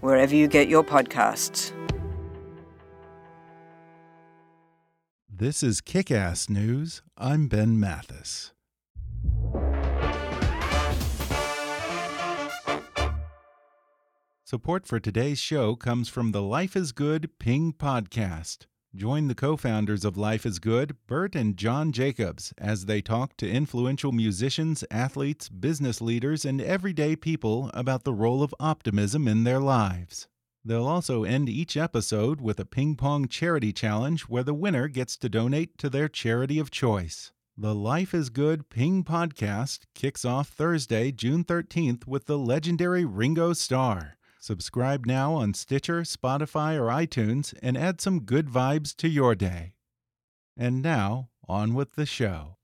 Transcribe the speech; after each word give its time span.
wherever 0.00 0.34
you 0.34 0.48
get 0.48 0.68
your 0.68 0.84
podcasts. 0.84 1.72
This 5.28 5.62
is 5.62 5.80
Kick 5.80 6.10
Ass 6.10 6.48
News. 6.48 7.02
I'm 7.16 7.46
Ben 7.46 7.78
Mathis. 7.78 8.52
Support 14.44 14.86
for 14.86 14.98
today's 14.98 15.38
show 15.38 15.76
comes 15.76 16.08
from 16.08 16.32
the 16.32 16.42
Life 16.42 16.74
is 16.74 16.92
Good 16.92 17.38
Ping 17.38 17.72
podcast. 17.72 18.66
Join 18.98 19.28
the 19.28 19.34
co 19.36 19.56
founders 19.56 20.04
of 20.04 20.16
Life 20.16 20.44
is 20.44 20.58
Good, 20.58 20.96
Bert 21.06 21.36
and 21.36 21.56
John 21.56 21.92
Jacobs, 21.92 22.52
as 22.58 22.86
they 22.86 23.00
talk 23.00 23.36
to 23.36 23.48
influential 23.48 24.10
musicians, 24.10 24.82
athletes, 24.90 25.48
business 25.48 26.00
leaders, 26.00 26.44
and 26.44 26.60
everyday 26.60 27.14
people 27.14 27.70
about 27.74 28.02
the 28.02 28.12
role 28.12 28.42
of 28.42 28.52
optimism 28.58 29.28
in 29.28 29.44
their 29.44 29.60
lives. 29.60 30.26
They'll 30.64 30.88
also 30.88 31.22
end 31.22 31.48
each 31.48 31.76
episode 31.76 32.40
with 32.40 32.58
a 32.58 32.64
ping 32.64 32.96
pong 32.96 33.28
charity 33.28 33.72
challenge 33.72 34.22
where 34.22 34.42
the 34.42 34.52
winner 34.52 34.88
gets 34.88 35.16
to 35.18 35.28
donate 35.28 35.78
to 35.78 35.88
their 35.88 36.08
charity 36.08 36.58
of 36.58 36.72
choice. 36.72 37.30
The 37.56 37.76
Life 37.76 38.12
is 38.12 38.30
Good 38.30 38.68
Ping 38.68 39.04
podcast 39.04 39.82
kicks 39.94 40.24
off 40.24 40.48
Thursday, 40.48 41.12
June 41.12 41.44
13th 41.44 42.08
with 42.08 42.26
the 42.26 42.36
legendary 42.36 43.04
Ringo 43.04 43.52
Starr. 43.52 44.17
Subscribe 44.48 45.04
now 45.04 45.34
on 45.34 45.52
Stitcher, 45.52 46.04
Spotify, 46.04 46.74
or 46.74 46.86
iTunes 46.86 47.52
and 47.60 47.76
add 47.76 48.00
some 48.00 48.20
good 48.20 48.46
vibes 48.46 48.96
to 48.96 49.06
your 49.06 49.34
day. 49.34 49.74
And 50.56 50.80
now, 50.80 51.28
on 51.46 51.74
with 51.74 51.96
the 51.96 52.06
show. 52.06 52.57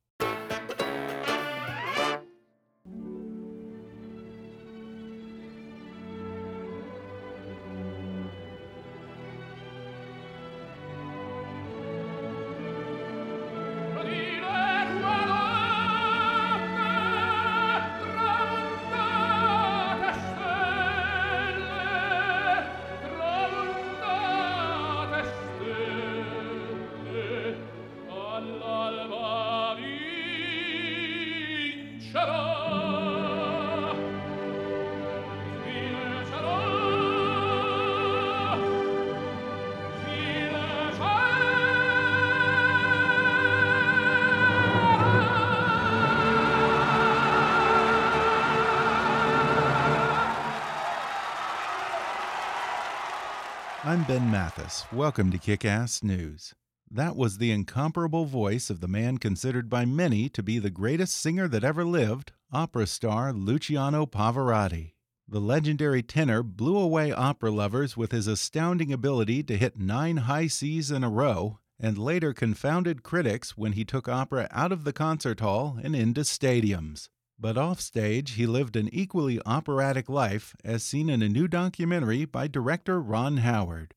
I'm 53.94 54.02
Ben 54.02 54.28
Mathis. 54.28 54.86
Welcome 54.92 55.30
to 55.30 55.38
Kick 55.38 55.64
Ass 55.64 56.02
News. 56.02 56.52
That 56.90 57.14
was 57.14 57.38
the 57.38 57.52
incomparable 57.52 58.24
voice 58.24 58.68
of 58.68 58.80
the 58.80 58.88
man 58.88 59.18
considered 59.18 59.70
by 59.70 59.84
many 59.84 60.28
to 60.30 60.42
be 60.42 60.58
the 60.58 60.68
greatest 60.68 61.14
singer 61.14 61.46
that 61.46 61.62
ever 61.62 61.84
lived, 61.84 62.32
opera 62.52 62.88
star 62.88 63.32
Luciano 63.32 64.04
Pavarotti. 64.04 64.94
The 65.28 65.40
legendary 65.40 66.02
tenor 66.02 66.42
blew 66.42 66.76
away 66.76 67.12
opera 67.12 67.52
lovers 67.52 67.96
with 67.96 68.10
his 68.10 68.26
astounding 68.26 68.92
ability 68.92 69.44
to 69.44 69.56
hit 69.56 69.78
nine 69.78 70.16
high 70.16 70.48
Cs 70.48 70.90
in 70.90 71.04
a 71.04 71.08
row, 71.08 71.60
and 71.78 71.96
later 71.96 72.34
confounded 72.34 73.04
critics 73.04 73.56
when 73.56 73.74
he 73.74 73.84
took 73.84 74.08
opera 74.08 74.48
out 74.50 74.72
of 74.72 74.82
the 74.82 74.92
concert 74.92 75.38
hall 75.38 75.78
and 75.80 75.94
into 75.94 76.22
stadiums. 76.22 77.10
But 77.38 77.58
offstage, 77.58 78.32
he 78.32 78.46
lived 78.46 78.76
an 78.76 78.88
equally 78.92 79.40
operatic 79.44 80.08
life, 80.08 80.54
as 80.64 80.82
seen 80.82 81.10
in 81.10 81.20
a 81.20 81.28
new 81.28 81.48
documentary 81.48 82.24
by 82.24 82.46
director 82.46 83.00
Ron 83.00 83.38
Howard. 83.38 83.94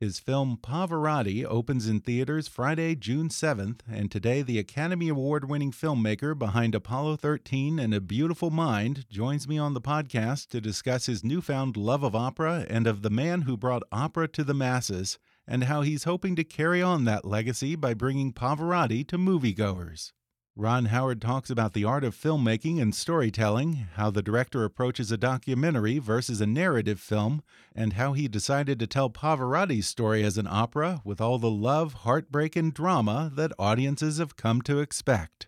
His 0.00 0.18
film 0.18 0.58
Pavarotti 0.62 1.44
opens 1.44 1.86
in 1.86 2.00
theaters 2.00 2.48
Friday, 2.48 2.94
June 2.94 3.28
7th, 3.28 3.80
and 3.86 4.10
today 4.10 4.40
the 4.40 4.58
Academy 4.58 5.08
Award 5.08 5.48
winning 5.48 5.72
filmmaker 5.72 6.36
behind 6.36 6.74
Apollo 6.74 7.16
13 7.18 7.78
and 7.78 7.92
A 7.92 8.00
Beautiful 8.00 8.48
Mind 8.48 9.06
joins 9.10 9.46
me 9.46 9.58
on 9.58 9.74
the 9.74 9.80
podcast 9.80 10.48
to 10.48 10.60
discuss 10.60 11.04
his 11.04 11.22
newfound 11.22 11.76
love 11.76 12.02
of 12.02 12.16
opera 12.16 12.64
and 12.70 12.86
of 12.86 13.02
the 13.02 13.10
man 13.10 13.42
who 13.42 13.58
brought 13.58 13.82
opera 13.92 14.26
to 14.28 14.42
the 14.42 14.54
masses, 14.54 15.18
and 15.46 15.64
how 15.64 15.82
he's 15.82 16.04
hoping 16.04 16.34
to 16.34 16.44
carry 16.44 16.80
on 16.80 17.04
that 17.04 17.26
legacy 17.26 17.76
by 17.76 17.92
bringing 17.92 18.32
Pavarotti 18.32 19.06
to 19.06 19.18
moviegoers. 19.18 20.12
Ron 20.56 20.86
Howard 20.86 21.22
talks 21.22 21.48
about 21.48 21.74
the 21.74 21.84
art 21.84 22.02
of 22.04 22.14
filmmaking 22.14 22.82
and 22.82 22.94
storytelling, 22.94 23.86
how 23.94 24.10
the 24.10 24.22
director 24.22 24.64
approaches 24.64 25.12
a 25.12 25.16
documentary 25.16 25.98
versus 25.98 26.40
a 26.40 26.46
narrative 26.46 27.00
film, 27.00 27.42
and 27.74 27.92
how 27.92 28.12
he 28.12 28.28
decided 28.28 28.78
to 28.80 28.86
tell 28.86 29.08
Pavarotti's 29.08 29.86
story 29.86 30.24
as 30.24 30.36
an 30.36 30.48
opera 30.48 31.02
with 31.04 31.20
all 31.20 31.38
the 31.38 31.50
love, 31.50 31.94
heartbreak, 31.94 32.56
and 32.56 32.74
drama 32.74 33.30
that 33.34 33.52
audiences 33.58 34.18
have 34.18 34.36
come 34.36 34.60
to 34.62 34.80
expect. 34.80 35.46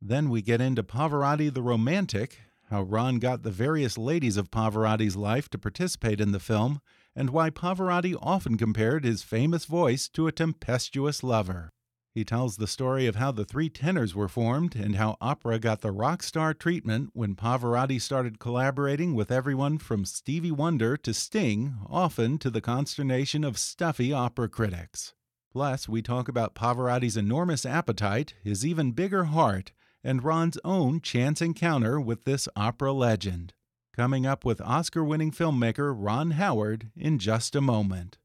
Then 0.00 0.28
we 0.28 0.42
get 0.42 0.60
into 0.60 0.82
Pavarotti 0.82 1.52
the 1.52 1.62
Romantic, 1.62 2.40
how 2.68 2.82
Ron 2.82 3.18
got 3.18 3.42
the 3.42 3.50
various 3.50 3.96
ladies 3.96 4.36
of 4.36 4.50
Pavarotti's 4.50 5.16
life 5.16 5.48
to 5.50 5.58
participate 5.58 6.20
in 6.20 6.32
the 6.32 6.38
film, 6.38 6.80
and 7.16 7.30
why 7.30 7.50
Pavarotti 7.50 8.14
often 8.20 8.56
compared 8.58 9.04
his 9.04 9.22
famous 9.22 9.64
voice 9.64 10.08
to 10.10 10.26
a 10.26 10.32
tempestuous 10.32 11.22
lover. 11.22 11.72
He 12.14 12.24
tells 12.24 12.58
the 12.58 12.66
story 12.66 13.06
of 13.06 13.16
how 13.16 13.32
the 13.32 13.46
three 13.46 13.70
tenors 13.70 14.14
were 14.14 14.28
formed 14.28 14.76
and 14.76 14.96
how 14.96 15.16
opera 15.18 15.58
got 15.58 15.80
the 15.80 15.92
rock 15.92 16.22
star 16.22 16.52
treatment 16.52 17.10
when 17.14 17.34
Pavarotti 17.34 17.98
started 17.98 18.38
collaborating 18.38 19.14
with 19.14 19.30
everyone 19.32 19.78
from 19.78 20.04
Stevie 20.04 20.50
Wonder 20.50 20.98
to 20.98 21.14
Sting, 21.14 21.74
often 21.88 22.36
to 22.38 22.50
the 22.50 22.60
consternation 22.60 23.44
of 23.44 23.56
stuffy 23.56 24.12
opera 24.12 24.50
critics. 24.50 25.14
Plus, 25.52 25.88
we 25.88 26.02
talk 26.02 26.28
about 26.28 26.54
Pavarotti's 26.54 27.16
enormous 27.16 27.64
appetite, 27.64 28.34
his 28.44 28.64
even 28.64 28.92
bigger 28.92 29.24
heart, 29.24 29.72
and 30.04 30.22
Ron's 30.22 30.58
own 30.64 31.00
chance 31.00 31.40
encounter 31.40 31.98
with 31.98 32.24
this 32.24 32.46
opera 32.54 32.92
legend. 32.92 33.54
Coming 33.96 34.26
up 34.26 34.44
with 34.44 34.60
Oscar 34.60 35.02
winning 35.02 35.30
filmmaker 35.30 35.94
Ron 35.96 36.32
Howard 36.32 36.90
in 36.94 37.18
just 37.18 37.56
a 37.56 37.60
moment. 37.62 38.18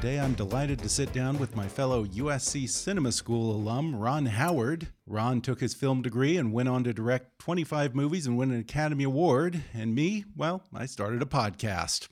Today 0.00 0.18
I'm 0.18 0.32
delighted 0.32 0.78
to 0.78 0.88
sit 0.88 1.12
down 1.12 1.38
with 1.38 1.54
my 1.54 1.68
fellow 1.68 2.06
USC 2.06 2.66
Cinema 2.70 3.12
School 3.12 3.54
alum, 3.54 3.94
Ron 3.94 4.24
Howard. 4.24 4.88
Ron 5.06 5.42
took 5.42 5.60
his 5.60 5.74
film 5.74 6.00
degree 6.00 6.38
and 6.38 6.54
went 6.54 6.70
on 6.70 6.84
to 6.84 6.94
direct 6.94 7.38
25 7.40 7.94
movies 7.94 8.26
and 8.26 8.38
win 8.38 8.50
an 8.50 8.60
Academy 8.60 9.04
Award. 9.04 9.62
And 9.74 9.94
me, 9.94 10.24
well, 10.34 10.62
I 10.72 10.86
started 10.86 11.20
a 11.20 11.26
podcast. 11.26 12.08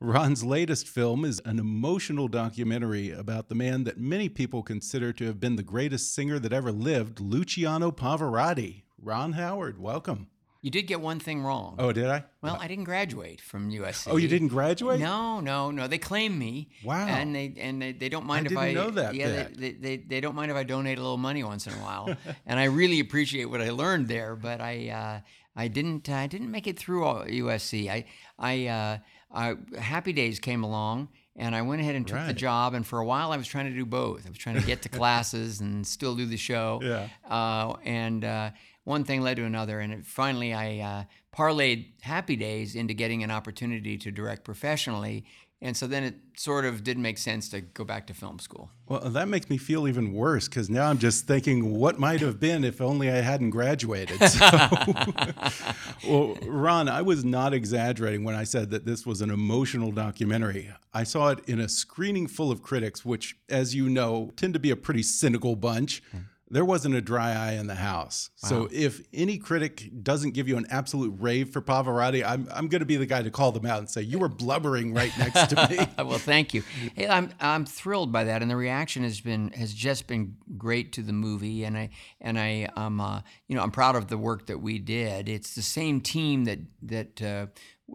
Ron's 0.00 0.44
latest 0.44 0.88
film 0.88 1.26
is 1.26 1.42
an 1.44 1.58
emotional 1.58 2.26
documentary 2.26 3.10
about 3.10 3.50
the 3.50 3.54
man 3.54 3.84
that 3.84 3.98
many 3.98 4.30
people 4.30 4.62
consider 4.62 5.12
to 5.12 5.26
have 5.26 5.38
been 5.38 5.56
the 5.56 5.62
greatest 5.62 6.14
singer 6.14 6.38
that 6.38 6.54
ever 6.54 6.72
lived, 6.72 7.20
Luciano 7.20 7.90
Pavarotti. 7.90 8.84
Ron 8.98 9.34
Howard, 9.34 9.78
welcome. 9.78 10.28
You 10.66 10.72
did 10.72 10.88
get 10.88 11.00
one 11.00 11.20
thing 11.20 11.44
wrong. 11.44 11.76
Oh, 11.78 11.92
did 11.92 12.08
I? 12.08 12.24
Well, 12.42 12.58
I 12.60 12.66
didn't 12.66 12.86
graduate 12.86 13.40
from 13.40 13.70
USC. 13.70 14.08
Oh, 14.10 14.16
you 14.16 14.26
didn't 14.26 14.48
graduate? 14.48 14.98
No, 14.98 15.38
no, 15.38 15.70
no. 15.70 15.86
They 15.86 15.98
claim 15.98 16.36
me. 16.36 16.70
Wow. 16.82 17.06
And 17.06 17.32
they 17.32 17.54
and 17.56 17.80
they, 17.80 17.92
they 17.92 18.08
don't 18.08 18.26
mind 18.26 18.48
I 18.48 18.50
if 18.50 18.58
I 18.58 18.72
know 18.72 18.90
that 18.90 19.14
Yeah, 19.14 19.44
bit. 19.44 19.60
they, 19.60 19.70
they, 19.70 19.78
they 19.78 19.96
they 19.98 20.20
don't 20.20 20.34
mind 20.34 20.50
if 20.50 20.56
I 20.56 20.64
donate 20.64 20.98
a 20.98 21.00
little 21.00 21.18
money 21.18 21.44
once 21.44 21.68
in 21.68 21.72
a 21.72 21.76
while. 21.76 22.16
and 22.46 22.58
I 22.58 22.64
really 22.64 22.98
appreciate 22.98 23.44
what 23.44 23.60
I 23.60 23.70
learned 23.70 24.08
there, 24.08 24.34
but 24.34 24.60
I 24.60 24.88
uh, 24.88 25.20
I 25.54 25.68
didn't 25.68 26.08
I 26.08 26.26
didn't 26.26 26.50
make 26.50 26.66
it 26.66 26.76
through 26.76 27.04
all 27.04 27.22
USC. 27.22 27.88
I 27.88 28.06
I 28.36 28.66
uh, 28.66 28.98
I, 29.32 29.54
Happy 29.78 30.12
Days 30.12 30.40
came 30.40 30.64
along. 30.64 31.10
And 31.38 31.54
I 31.54 31.60
went 31.60 31.82
ahead 31.82 31.96
and 31.96 32.06
took 32.06 32.26
the 32.26 32.32
job, 32.32 32.72
and 32.72 32.86
for 32.86 32.98
a 32.98 33.04
while 33.04 33.30
I 33.30 33.36
was 33.36 33.46
trying 33.46 33.66
to 33.66 33.76
do 33.76 33.84
both. 33.84 34.24
I 34.24 34.30
was 34.30 34.38
trying 34.38 34.58
to 34.58 34.66
get 34.66 34.80
to 34.82 34.88
classes 35.00 35.60
and 35.60 35.86
still 35.86 36.16
do 36.16 36.24
the 36.24 36.38
show. 36.38 36.80
Yeah. 36.82 37.08
Uh, 37.28 37.74
and 37.84 38.24
uh, 38.24 38.50
one 38.86 39.02
thing 39.02 39.20
led 39.20 39.36
to 39.36 39.44
another, 39.44 39.80
and 39.80 39.92
it, 39.92 40.06
finally 40.06 40.54
I 40.54 40.78
uh, 40.78 41.04
parlayed 41.36 41.86
Happy 42.02 42.36
Days 42.36 42.76
into 42.76 42.94
getting 42.94 43.24
an 43.24 43.32
opportunity 43.32 43.98
to 43.98 44.12
direct 44.12 44.44
professionally. 44.44 45.24
And 45.60 45.76
so 45.76 45.88
then 45.88 46.04
it 46.04 46.14
sort 46.36 46.64
of 46.64 46.84
didn't 46.84 47.02
make 47.02 47.18
sense 47.18 47.48
to 47.48 47.62
go 47.62 47.82
back 47.82 48.06
to 48.08 48.14
film 48.14 48.38
school. 48.38 48.70
Well, 48.86 49.00
that 49.00 49.26
makes 49.26 49.50
me 49.50 49.56
feel 49.56 49.88
even 49.88 50.12
worse 50.12 50.46
because 50.46 50.70
now 50.70 50.88
I'm 50.88 50.98
just 50.98 51.26
thinking 51.26 51.74
what 51.80 51.98
might 51.98 52.20
have 52.20 52.38
been 52.38 52.62
if 52.62 52.80
only 52.80 53.10
I 53.10 53.22
hadn't 53.22 53.50
graduated. 53.50 54.20
So, 54.22 54.46
well, 56.08 56.38
Ron, 56.42 56.88
I 56.88 57.02
was 57.02 57.24
not 57.24 57.54
exaggerating 57.54 58.22
when 58.22 58.36
I 58.36 58.44
said 58.44 58.70
that 58.70 58.84
this 58.84 59.04
was 59.04 59.20
an 59.20 59.30
emotional 59.30 59.90
documentary. 59.90 60.70
I 60.94 61.02
saw 61.02 61.30
it 61.30 61.40
in 61.48 61.58
a 61.58 61.68
screening 61.68 62.28
full 62.28 62.52
of 62.52 62.62
critics, 62.62 63.04
which, 63.04 63.34
as 63.48 63.74
you 63.74 63.88
know, 63.88 64.30
tend 64.36 64.52
to 64.54 64.60
be 64.60 64.70
a 64.70 64.76
pretty 64.76 65.02
cynical 65.02 65.56
bunch. 65.56 66.02
There 66.48 66.64
wasn't 66.64 66.94
a 66.94 67.00
dry 67.00 67.32
eye 67.32 67.52
in 67.52 67.66
the 67.66 67.74
house. 67.74 68.30
So 68.36 68.68
if 68.70 69.02
any 69.12 69.36
critic 69.36 69.90
doesn't 70.02 70.30
give 70.30 70.46
you 70.46 70.56
an 70.56 70.66
absolute 70.70 71.16
rave 71.18 71.50
for 71.50 71.60
Pavarotti, 71.60 72.24
I'm, 72.24 72.48
I'm 72.54 72.68
going 72.68 72.80
to 72.80 72.86
be 72.86 72.96
the 72.96 73.06
guy 73.06 73.22
to 73.22 73.30
call 73.32 73.50
them 73.50 73.66
out 73.66 73.80
and 73.80 73.90
say, 73.90 74.02
You 74.02 74.20
were 74.20 74.28
blubbering 74.28 74.94
right 74.94 75.10
next 75.18 75.46
to 75.50 75.68
me. 75.68 75.86
Well, 76.06 76.18
thank 76.18 76.54
you. 76.54 76.62
Hey, 76.94 77.08
I'm 77.08 77.30
I'm 77.40 77.64
thrilled 77.66 78.12
by 78.12 78.24
that, 78.24 78.40
and 78.42 78.50
the 78.50 78.56
reaction 78.56 79.02
has 79.02 79.20
been 79.20 79.50
has 79.52 79.74
just 79.74 80.06
been 80.06 80.36
great 80.56 80.92
to 80.92 81.02
the 81.02 81.12
movie, 81.12 81.64
and 81.64 81.76
I 81.76 81.90
and 82.20 82.38
I 82.38 82.68
um 82.76 83.00
uh, 83.00 83.22
you 83.48 83.56
know 83.56 83.62
I'm 83.62 83.72
proud 83.72 83.96
of 83.96 84.06
the 84.06 84.18
work 84.18 84.46
that 84.46 84.58
we 84.58 84.78
did. 84.78 85.28
It's 85.28 85.54
the 85.54 85.62
same 85.62 86.00
team 86.00 86.44
that 86.44 86.60
that. 86.82 87.22
Uh, 87.22 87.46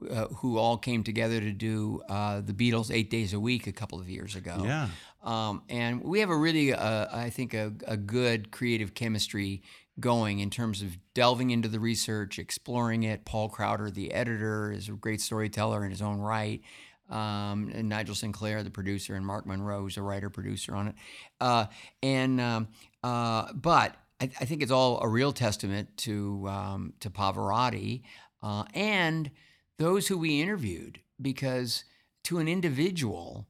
uh, 0.09 0.27
who 0.38 0.57
all 0.57 0.77
came 0.77 1.03
together 1.03 1.42
to 1.42 1.51
do 1.51 2.01
uh, 2.07 2.39
the 2.39 2.53
Beatles 2.53 2.89
eight 2.95 3.09
days 3.09 3.33
a 3.33 3.39
week 3.42 3.68
a 3.68 3.74
couple 3.74 4.00
of 4.00 4.09
years 4.09 4.38
ago. 4.38 4.62
Yeah. 4.63 4.88
Um, 5.23 5.63
and 5.69 6.03
we 6.03 6.19
have 6.19 6.29
a 6.29 6.35
really, 6.35 6.73
uh, 6.73 7.07
I 7.12 7.29
think, 7.29 7.53
a, 7.53 7.73
a 7.85 7.97
good 7.97 8.51
creative 8.51 8.94
chemistry 8.94 9.62
going 10.00 10.39
in 10.39 10.50
terms 10.50 10.81
of 10.81 10.97
delving 11.13 11.51
into 11.51 11.68
the 11.68 11.79
research, 11.79 12.39
exploring 12.39 13.03
it. 13.03 13.23
Paul 13.25 13.50
Crowder, 13.50 13.91
the 13.91 14.13
editor, 14.13 14.71
is 14.71 14.89
a 14.89 14.94
great 14.94 15.21
storyteller 15.21 15.85
in 15.85 15.91
his 15.91 16.01
own 16.01 16.19
right. 16.19 16.62
Um, 17.09 17.71
and 17.73 17.89
Nigel 17.89 18.15
Sinclair, 18.15 18.63
the 18.63 18.71
producer, 18.71 19.15
and 19.15 19.25
Mark 19.25 19.45
Monroe 19.45 19.85
is 19.85 19.97
a 19.97 20.01
writer 20.01 20.29
producer 20.29 20.75
on 20.75 20.88
it. 20.88 20.95
Uh, 21.39 21.65
and 22.01 22.39
um, 22.39 22.69
uh, 23.03 23.51
but 23.53 23.95
I, 24.21 24.25
I 24.39 24.45
think 24.45 24.62
it's 24.62 24.71
all 24.71 25.01
a 25.01 25.07
real 25.07 25.33
testament 25.33 25.97
to 25.97 26.47
um, 26.47 26.94
to 27.01 27.09
Pavarotti 27.09 28.03
uh, 28.41 28.63
and 28.74 29.29
those 29.77 30.07
who 30.07 30.17
we 30.17 30.41
interviewed, 30.41 31.01
because 31.21 31.83
to 32.24 32.38
an 32.38 32.47
individual, 32.47 33.47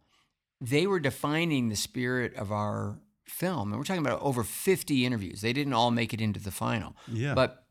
they 0.61 0.85
were 0.85 0.99
defining 0.99 1.67
the 1.69 1.75
spirit 1.75 2.35
of 2.35 2.51
our 2.51 2.99
film. 3.25 3.71
And 3.71 3.79
we're 3.79 3.83
talking 3.83 4.05
about 4.05 4.21
over 4.21 4.43
50 4.43 5.05
interviews. 5.05 5.41
They 5.41 5.53
didn't 5.53 5.73
all 5.73 5.89
make 5.89 6.13
it 6.13 6.21
into 6.21 6.39
the 6.39 6.51
final. 6.51 6.95
Yeah. 7.07 7.33
But 7.33 7.65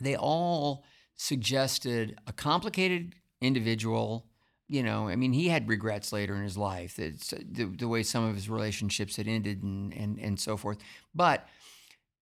they 0.00 0.16
all 0.16 0.84
suggested 1.14 2.18
a 2.26 2.32
complicated 2.32 3.14
individual. 3.40 4.26
You 4.68 4.82
know, 4.82 5.08
I 5.08 5.14
mean, 5.14 5.32
he 5.32 5.48
had 5.48 5.68
regrets 5.68 6.12
later 6.12 6.34
in 6.34 6.42
his 6.42 6.58
life, 6.58 6.96
that 6.96 7.20
the, 7.48 7.66
the 7.66 7.88
way 7.88 8.02
some 8.02 8.24
of 8.24 8.34
his 8.34 8.50
relationships 8.50 9.16
had 9.16 9.28
ended 9.28 9.62
and, 9.62 9.94
and, 9.94 10.18
and 10.18 10.40
so 10.40 10.56
forth. 10.56 10.78
But 11.14 11.46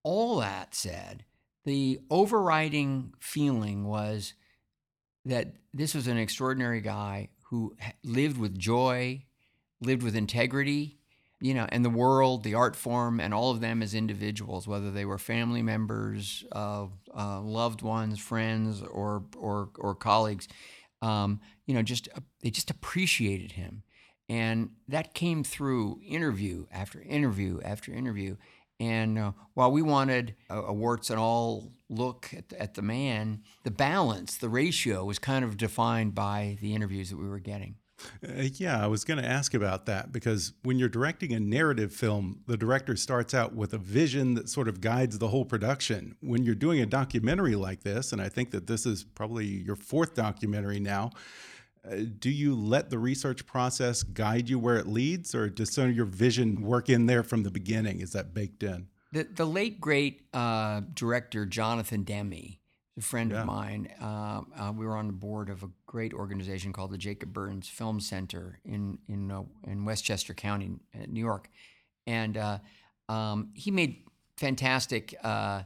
all 0.03 0.37
that 0.39 0.75
said, 0.75 1.25
the 1.63 1.99
overriding 2.11 3.13
feeling 3.19 3.85
was 3.85 4.35
that 5.25 5.55
this 5.73 5.95
was 5.95 6.05
an 6.05 6.19
extraordinary 6.19 6.81
guy 6.81 7.29
who 7.49 7.75
lived 8.03 8.37
with 8.37 8.57
joy, 8.57 9.23
lived 9.85 10.03
with 10.03 10.15
integrity, 10.15 10.97
you 11.41 11.53
know, 11.53 11.67
and 11.69 11.83
the 11.83 11.89
world, 11.89 12.43
the 12.43 12.53
art 12.53 12.75
form, 12.75 13.19
and 13.19 13.33
all 13.33 13.51
of 13.51 13.59
them 13.61 13.81
as 13.81 13.93
individuals, 13.93 14.67
whether 14.67 14.91
they 14.91 15.05
were 15.05 15.17
family 15.17 15.61
members, 15.61 16.43
uh, 16.51 16.87
uh, 17.15 17.41
loved 17.41 17.81
ones, 17.81 18.19
friends, 18.19 18.81
or 18.81 19.23
or 19.37 19.69
or 19.77 19.95
colleagues, 19.95 20.47
um, 21.01 21.39
you 21.65 21.73
know, 21.73 21.81
just 21.81 22.07
uh, 22.15 22.21
they 22.41 22.49
just 22.49 22.71
appreciated 22.71 23.53
him, 23.53 23.83
and 24.29 24.69
that 24.87 25.13
came 25.13 25.43
through 25.43 25.99
interview 26.07 26.65
after 26.71 27.01
interview 27.01 27.59
after 27.63 27.93
interview. 27.93 28.37
And 28.77 29.17
uh, 29.17 29.31
while 29.53 29.71
we 29.71 29.81
wanted 29.81 30.35
a, 30.49 30.59
a 30.59 30.73
warts 30.73 31.09
and 31.09 31.19
all 31.19 31.71
look 31.89 32.29
at 32.35 32.49
the, 32.49 32.61
at 32.61 32.73
the 32.73 32.81
man, 32.81 33.41
the 33.63 33.71
balance, 33.71 34.35
the 34.35 34.49
ratio 34.49 35.05
was 35.05 35.17
kind 35.17 35.45
of 35.45 35.55
defined 35.55 36.13
by 36.13 36.57
the 36.59 36.75
interviews 36.75 37.09
that 37.09 37.17
we 37.17 37.27
were 37.27 37.39
getting. 37.39 37.75
Uh, 38.23 38.43
yeah, 38.53 38.83
I 38.83 38.87
was 38.87 39.03
going 39.03 39.21
to 39.21 39.27
ask 39.27 39.53
about 39.53 39.85
that 39.85 40.11
because 40.11 40.53
when 40.63 40.79
you're 40.79 40.89
directing 40.89 41.33
a 41.33 41.39
narrative 41.39 41.93
film, 41.93 42.41
the 42.47 42.57
director 42.57 42.95
starts 42.95 43.33
out 43.33 43.55
with 43.55 43.73
a 43.73 43.77
vision 43.77 44.33
that 44.35 44.49
sort 44.49 44.67
of 44.67 44.81
guides 44.81 45.17
the 45.19 45.29
whole 45.29 45.45
production. 45.45 46.15
When 46.21 46.43
you're 46.43 46.55
doing 46.55 46.81
a 46.81 46.85
documentary 46.85 47.55
like 47.55 47.83
this, 47.83 48.11
and 48.11 48.21
I 48.21 48.29
think 48.29 48.51
that 48.51 48.67
this 48.67 48.85
is 48.85 49.03
probably 49.03 49.45
your 49.45 49.75
fourth 49.75 50.13
documentary 50.13 50.79
now, 50.79 51.11
uh, 51.89 51.97
do 52.19 52.29
you 52.29 52.55
let 52.55 52.89
the 52.89 52.97
research 52.97 53.45
process 53.45 54.03
guide 54.03 54.49
you 54.49 54.57
where 54.57 54.77
it 54.77 54.87
leads, 54.87 55.35
or 55.35 55.49
does 55.49 55.71
some 55.71 55.89
of 55.89 55.95
your 55.95 56.05
vision 56.05 56.61
work 56.61 56.89
in 56.89 57.05
there 57.05 57.23
from 57.23 57.43
the 57.43 57.51
beginning? 57.51 58.01
Is 58.01 58.11
that 58.13 58.33
baked 58.33 58.63
in? 58.63 58.87
The, 59.11 59.23
the 59.23 59.45
late 59.45 59.79
great 59.79 60.23
uh, 60.33 60.81
director 60.93 61.45
Jonathan 61.45 62.03
Demme, 62.03 62.57
a 62.97 63.01
friend 63.01 63.31
Yeah. 63.31 63.41
of 63.41 63.45
mine, 63.45 63.89
uh, 64.01 64.41
uh, 64.57 64.71
we 64.75 64.85
were 64.85 64.95
on 64.95 65.07
the 65.07 65.13
board 65.13 65.49
of 65.49 65.63
a 65.63 65.69
great 65.85 66.13
organization 66.13 66.71
called 66.73 66.91
the 66.91 66.97
Jacob 66.97 67.33
Burns 67.33 67.67
Film 67.67 67.99
Center 67.99 68.59
in 68.63 68.99
in 69.07 69.31
uh, 69.31 69.43
in 69.67 69.85
Westchester 69.85 70.33
County, 70.33 70.71
uh, 70.93 71.05
New 71.07 71.19
York, 71.19 71.49
and 72.07 72.37
uh, 72.37 72.59
um, 73.09 73.51
he 73.53 73.71
made 73.71 74.03
fantastic 74.37 75.13
uh, 75.23 75.63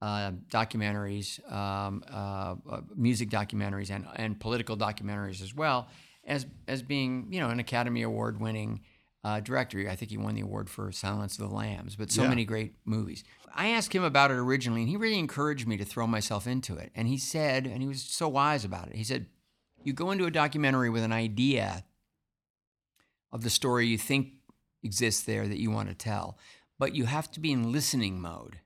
uh, 0.00 0.32
documentaries, 0.50 1.38
um, 1.52 2.02
uh, 2.10 2.56
uh, 2.70 2.80
music 2.96 3.30
documentaries, 3.30 3.90
and 3.90 4.06
and 4.16 4.40
political 4.40 4.76
documentaries 4.76 5.40
as 5.42 5.54
well 5.54 5.88
as 6.24 6.46
as 6.66 6.82
being 6.82 7.28
you 7.30 7.40
know 7.40 7.48
an 7.50 7.60
Academy 7.60 8.02
Award 8.02 8.40
winning 8.40 8.80
uh, 9.24 9.40
director. 9.40 9.88
I 9.88 9.96
think 9.96 10.10
he 10.10 10.16
won 10.18 10.34
the 10.34 10.40
award 10.40 10.68
for 10.68 10.90
Silence 10.92 11.38
of 11.38 11.48
the 11.48 11.54
Lambs, 11.54 11.96
but 11.96 12.10
so 12.10 12.22
Yeah. 12.22 12.28
many 12.28 12.44
great 12.44 12.74
movies. 12.84 13.22
I 13.54 13.68
asked 13.68 13.92
him 13.94 14.02
about 14.02 14.30
it 14.30 14.34
originally, 14.38 14.80
and 14.80 14.88
he 14.88 14.96
really 14.96 15.18
encouraged 15.18 15.66
me 15.66 15.76
to 15.76 15.84
throw 15.84 16.06
myself 16.06 16.46
into 16.46 16.76
it. 16.76 16.90
And 16.94 17.06
he 17.06 17.18
said, 17.18 17.66
and 17.66 17.82
he 17.82 17.88
was 17.88 18.02
so 18.02 18.28
wise 18.28 18.64
about 18.64 18.88
it. 18.88 18.96
He 18.96 19.04
said, 19.04 19.26
"You 19.84 19.92
go 19.92 20.10
into 20.10 20.24
a 20.26 20.30
documentary 20.30 20.90
with 20.90 21.02
an 21.02 21.12
idea 21.12 21.84
of 23.30 23.42
the 23.42 23.50
story 23.50 23.86
you 23.86 23.98
think 23.98 24.32
exists 24.82 25.22
there 25.22 25.46
that 25.46 25.60
you 25.60 25.70
want 25.70 25.88
to 25.88 25.94
tell, 25.94 26.38
but 26.78 26.94
you 26.94 27.04
have 27.04 27.30
to 27.32 27.40
be 27.40 27.52
in 27.52 27.70
listening 27.72 28.20
mode. 28.20 28.58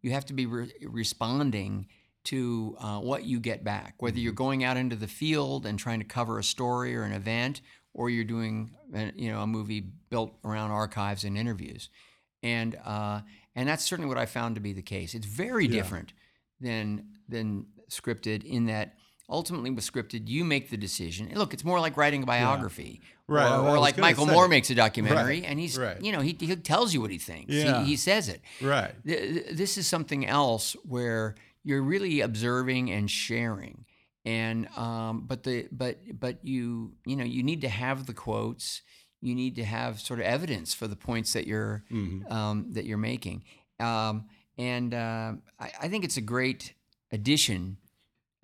You 0.00 0.12
have 0.12 0.24
to 0.26 0.32
be 0.34 0.46
re- 0.46 0.72
responding." 0.82 1.86
To 2.24 2.76
uh, 2.78 3.00
what 3.00 3.24
you 3.24 3.40
get 3.40 3.64
back, 3.64 3.94
whether 4.02 4.18
you're 4.18 4.32
going 4.34 4.62
out 4.62 4.76
into 4.76 4.96
the 4.96 5.06
field 5.08 5.64
and 5.64 5.78
trying 5.78 6.00
to 6.00 6.04
cover 6.04 6.38
a 6.38 6.44
story 6.44 6.94
or 6.94 7.04
an 7.04 7.12
event, 7.12 7.62
or 7.94 8.10
you're 8.10 8.24
doing 8.24 8.70
uh, 8.96 9.06
you 9.16 9.30
know 9.30 9.40
a 9.40 9.46
movie 9.46 9.80
built 10.10 10.34
around 10.44 10.70
archives 10.70 11.24
and 11.24 11.36
interviews 11.36 11.88
and 12.42 12.76
uh, 12.84 13.20
and 13.56 13.68
that's 13.68 13.84
certainly 13.84 14.08
what 14.08 14.18
I 14.18 14.26
found 14.26 14.54
to 14.54 14.60
be 14.60 14.72
the 14.72 14.82
case. 14.82 15.14
It's 15.14 15.26
very 15.26 15.66
Yeah. 15.66 15.72
different 15.82 16.12
than 16.60 17.06
than 17.28 17.66
scripted 17.90 18.44
in 18.44 18.66
that 18.66 18.94
ultimately 19.28 19.70
with 19.70 19.84
scripted 19.84 20.28
you 20.28 20.44
make 20.44 20.70
the 20.70 20.76
decision. 20.76 21.30
Look, 21.34 21.52
it's 21.52 21.64
more 21.64 21.80
like 21.80 21.96
writing 21.96 22.22
a 22.22 22.26
biography, 22.26 23.00
Right, 23.26 23.50
Or, 23.58 23.70
or 23.76 23.78
like 23.78 23.98
Michael 23.98 24.26
say. 24.26 24.32
Moore 24.32 24.48
makes 24.48 24.70
a 24.70 24.74
documentary, 24.74 25.40
Right, 25.40 25.44
and 25.44 25.58
he's 25.60 25.76
right. 25.76 26.00
you 26.02 26.12
know 26.12 26.20
he, 26.20 26.34
he 26.38 26.54
tells 26.56 26.94
you 26.94 27.00
what 27.00 27.10
he 27.10 27.18
thinks. 27.18 27.52
Yeah. 27.52 27.82
He, 27.82 27.90
he 27.90 27.96
says 27.96 28.28
it. 28.28 28.40
Right. 28.62 28.94
Th- 29.04 29.18
th- 29.46 29.56
This 29.56 29.76
is 29.76 29.86
something 29.86 30.24
else 30.26 30.76
where 30.84 31.34
you're 31.64 31.82
really 31.82 32.20
observing 32.20 32.90
and 32.90 33.10
sharing. 33.10 33.84
And 34.24 34.66
um, 34.76 35.24
but 35.26 35.42
the 35.44 35.68
but 35.72 36.00
but 36.18 36.44
you 36.44 36.94
you 37.06 37.16
know 37.16 37.24
you 37.24 37.42
need 37.42 37.60
to 37.62 37.68
have 37.68 38.06
the 38.06 38.14
quotes. 38.14 38.82
you 39.20 39.34
need 39.34 39.56
to 39.56 39.64
have 39.64 39.98
sort 39.98 40.20
of 40.20 40.26
evidence 40.26 40.72
for 40.72 40.86
the 40.86 40.94
points 40.94 41.32
that 41.32 41.44
you're 41.44 41.82
Mhm. 41.90 42.30
um, 42.30 42.72
that 42.74 42.84
you're 42.84 42.96
making. 43.12 43.42
Um, 43.80 44.26
and 44.56 44.94
uh, 44.94 45.32
I, 45.58 45.72
I 45.82 45.88
think 45.88 46.04
it's 46.04 46.16
a 46.16 46.20
great 46.20 46.74
addition 47.10 47.78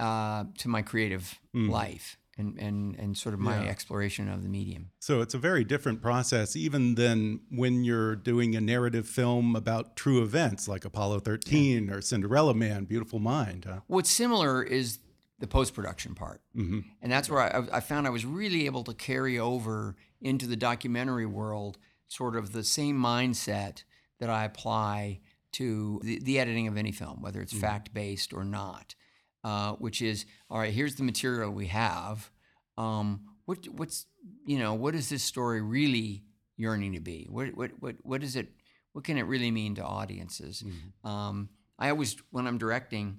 uh, 0.00 0.44
to 0.58 0.68
my 0.68 0.82
creative 0.82 1.38
Mhm. 1.54 1.68
life 1.68 2.18
and, 2.36 2.58
and, 2.58 2.96
and 2.98 3.16
sort 3.16 3.34
of 3.34 3.40
my 3.40 3.62
Yeah. 3.62 3.70
exploration 3.70 4.28
of 4.28 4.42
the 4.42 4.48
medium. 4.48 4.90
So 4.98 5.20
it's 5.20 5.34
a 5.34 5.38
very 5.38 5.62
different 5.62 6.02
process, 6.02 6.56
even 6.56 6.96
than 6.96 7.42
when 7.50 7.84
you're 7.84 8.16
doing 8.16 8.56
a 8.56 8.60
narrative 8.60 9.08
film 9.08 9.54
about 9.54 9.94
true 9.96 10.20
events 10.24 10.66
like 10.66 10.84
Apollo 10.84 11.20
13 11.20 11.88
or 11.90 12.00
Cinderella 12.02 12.52
Man, 12.54 12.84
Beautiful 12.86 13.20
Mind. 13.20 13.66
Huh? 13.68 13.80
What's 13.86 14.10
similar 14.10 14.64
is 14.64 14.98
the 15.38 15.46
post 15.46 15.74
production 15.74 16.14
part. 16.14 16.40
hmm 16.54 16.80
And 17.02 17.10
that's 17.10 17.28
where 17.28 17.40
I, 17.40 17.78
I 17.78 17.80
found 17.80 18.06
I 18.06 18.10
was 18.10 18.24
really 18.24 18.66
able 18.66 18.84
to 18.84 18.94
carry 18.94 19.38
over 19.38 19.96
into 20.20 20.46
the 20.46 20.56
documentary 20.56 21.26
world 21.26 21.78
sort 22.08 22.36
of 22.36 22.52
the 22.52 22.62
same 22.64 22.96
mindset 22.98 23.82
that 24.20 24.30
I 24.30 24.44
apply 24.44 25.20
to 25.52 26.00
the, 26.04 26.18
the 26.20 26.38
editing 26.38 26.68
of 26.68 26.76
any 26.76 26.92
film, 26.92 27.20
whether 27.22 27.40
it's 27.40 27.52
fact 27.52 27.92
based 27.94 28.32
or 28.32 28.44
not, 28.44 28.94
uh, 29.42 29.72
which 29.74 30.00
is 30.02 30.24
all 30.50 30.58
right. 30.58 30.72
Here's 30.72 30.94
the 30.96 31.02
material 31.04 31.50
we 31.50 31.66
have. 31.68 32.30
Um, 32.78 33.20
what 33.46 33.66
what's 33.68 34.06
you 34.46 34.58
know 34.58 34.74
what 34.74 34.94
is 34.94 35.08
this 35.08 35.22
story 35.22 35.60
really 35.60 36.24
yearning 36.56 36.92
to 36.94 37.00
be? 37.00 37.26
What 37.30 37.48
what 37.56 37.70
what 37.80 37.96
what 38.02 38.22
is 38.22 38.36
it? 38.36 38.48
What 38.92 39.04
can 39.04 39.18
it 39.18 39.22
really 39.22 39.50
mean 39.50 39.74
to 39.76 39.84
audiences? 39.84 40.64
Um, 41.02 41.48
I 41.78 41.90
always 41.90 42.16
when 42.30 42.46
I'm 42.46 42.58
directing, 42.58 43.18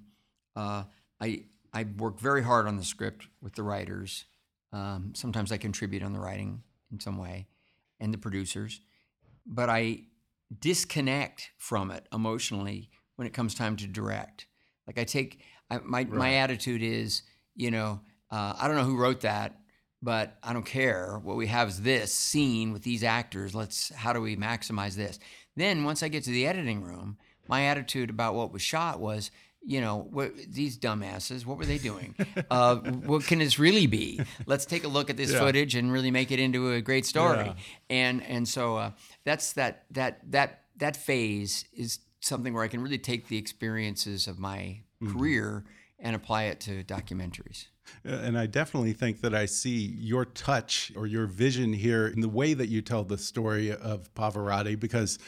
uh, 0.56 0.84
I 1.20 1.44
I 1.76 1.84
work 1.98 2.18
very 2.18 2.42
hard 2.42 2.66
on 2.66 2.78
the 2.78 2.84
script 2.84 3.26
with 3.42 3.54
the 3.54 3.62
writers. 3.62 4.24
Um, 4.72 5.12
sometimes 5.14 5.52
I 5.52 5.58
contribute 5.58 6.02
on 6.02 6.14
the 6.14 6.18
writing 6.18 6.62
in 6.90 7.00
some 7.00 7.18
way, 7.18 7.48
and 8.00 8.14
the 8.14 8.18
producers, 8.18 8.80
but 9.44 9.68
I 9.68 10.04
disconnect 10.58 11.50
from 11.58 11.90
it 11.90 12.06
emotionally 12.14 12.88
when 13.16 13.26
it 13.26 13.34
comes 13.34 13.54
time 13.54 13.76
to 13.76 13.86
direct. 13.86 14.46
Like 14.86 14.98
I 14.98 15.04
take 15.04 15.42
I, 15.70 15.80
my 15.84 16.04
my 16.04 16.36
attitude 16.36 16.82
is, 16.82 17.22
you 17.54 17.70
know, 17.70 18.00
uh, 18.30 18.54
I 18.58 18.68
don't 18.68 18.76
know 18.76 18.84
who 18.84 18.96
wrote 18.96 19.20
that, 19.20 19.58
but 20.00 20.38
I 20.42 20.54
don't 20.54 20.64
care. 20.64 21.20
What 21.22 21.36
we 21.36 21.46
have 21.48 21.68
is 21.68 21.82
this 21.82 22.10
scene 22.10 22.72
with 22.72 22.84
these 22.84 23.04
actors. 23.04 23.54
Let's 23.54 23.94
how 23.94 24.14
do 24.14 24.22
we 24.22 24.34
maximize 24.34 24.94
this? 24.94 25.18
Then 25.56 25.84
once 25.84 26.02
I 26.02 26.08
get 26.08 26.24
to 26.24 26.30
the 26.30 26.46
editing 26.46 26.82
room, 26.82 27.18
my 27.48 27.64
attitude 27.64 28.08
about 28.08 28.34
what 28.34 28.50
was 28.50 28.62
shot 28.62 28.98
was, 28.98 29.30
you 29.68 29.80
know, 29.80 30.06
what, 30.10 30.30
these 30.48 30.78
dumbasses, 30.78 31.44
what 31.44 31.58
were 31.58 31.66
they 31.66 31.78
doing? 31.78 32.14
uh, 32.50 32.76
what 32.76 33.24
can 33.24 33.40
this 33.40 33.58
really 33.58 33.86
be? 33.86 34.20
Let's 34.46 34.64
take 34.64 34.84
a 34.84 34.88
look 34.88 35.10
at 35.10 35.16
this 35.16 35.32
Yeah. 35.32 35.40
footage 35.40 35.74
and 35.74 35.92
really 35.92 36.10
make 36.12 36.30
it 36.30 36.38
into 36.38 36.70
a 36.72 36.80
great 36.80 37.04
story. 37.04 37.46
Yeah. 37.46 37.54
And 37.90 38.22
and 38.22 38.46
so 38.48 38.76
uh, 38.76 38.90
that's 39.24 39.52
that 39.54 39.84
that 39.90 40.20
that 40.30 40.62
that 40.78 40.96
phase 40.96 41.64
is 41.72 41.98
something 42.20 42.54
where 42.54 42.64
I 42.64 42.68
can 42.68 42.80
really 42.80 42.98
take 42.98 43.28
the 43.28 43.36
experiences 43.38 44.26
of 44.28 44.38
my 44.38 44.82
Mm-hmm. 45.02 45.18
career 45.18 45.64
and 45.98 46.16
apply 46.16 46.44
it 46.44 46.58
to 46.60 46.82
documentaries. 46.84 47.66
Uh, 48.04 48.12
And 48.26 48.38
I 48.38 48.46
definitely 48.46 48.94
think 48.94 49.20
that 49.20 49.34
I 49.34 49.46
see 49.46 49.94
your 50.12 50.24
touch 50.24 50.90
or 50.96 51.06
your 51.06 51.26
vision 51.26 51.74
here 51.74 52.06
in 52.06 52.20
the 52.22 52.30
way 52.30 52.54
that 52.54 52.68
you 52.68 52.80
tell 52.82 53.04
the 53.04 53.18
story 53.18 53.70
of 53.70 54.08
Pavarotti 54.14 54.74
because 54.80 55.18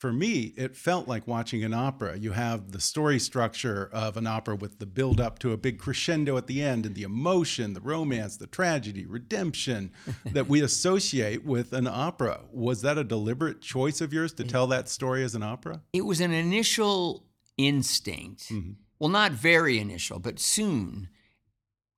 for 0.00 0.14
me, 0.14 0.54
it 0.56 0.74
felt 0.74 1.06
like 1.06 1.26
watching 1.26 1.62
an 1.62 1.74
opera. 1.74 2.16
You 2.16 2.32
have 2.32 2.72
the 2.72 2.80
story 2.80 3.18
structure 3.18 3.90
of 3.92 4.16
an 4.16 4.26
opera 4.26 4.56
with 4.56 4.78
the 4.78 4.86
build 4.86 5.20
up 5.20 5.38
to 5.40 5.52
a 5.52 5.58
big 5.58 5.78
crescendo 5.78 6.38
at 6.38 6.46
the 6.46 6.62
end 6.62 6.86
and 6.86 6.94
the 6.94 7.02
emotion, 7.02 7.74
the 7.74 7.82
romance, 7.82 8.38
the 8.38 8.46
tragedy, 8.46 9.04
redemption 9.04 9.92
that 10.24 10.48
we 10.48 10.62
associate 10.62 11.44
with 11.44 11.74
an 11.74 11.86
opera. 11.86 12.40
Was 12.50 12.80
that 12.80 12.96
a 12.96 13.04
deliberate 13.04 13.60
choice 13.60 14.00
of 14.00 14.10
yours 14.10 14.32
to 14.34 14.44
tell 14.44 14.66
that 14.68 14.88
story 14.88 15.22
as 15.22 15.34
an 15.34 15.42
opera? 15.42 15.82
It 15.92 16.06
was 16.06 16.22
an 16.22 16.32
initial 16.32 17.26
instinct. 17.58 18.48
Mm-hmm. 18.48 18.72
Well, 18.98 19.10
not 19.10 19.32
very 19.32 19.78
initial, 19.78 20.18
but 20.18 20.40
soon, 20.40 21.10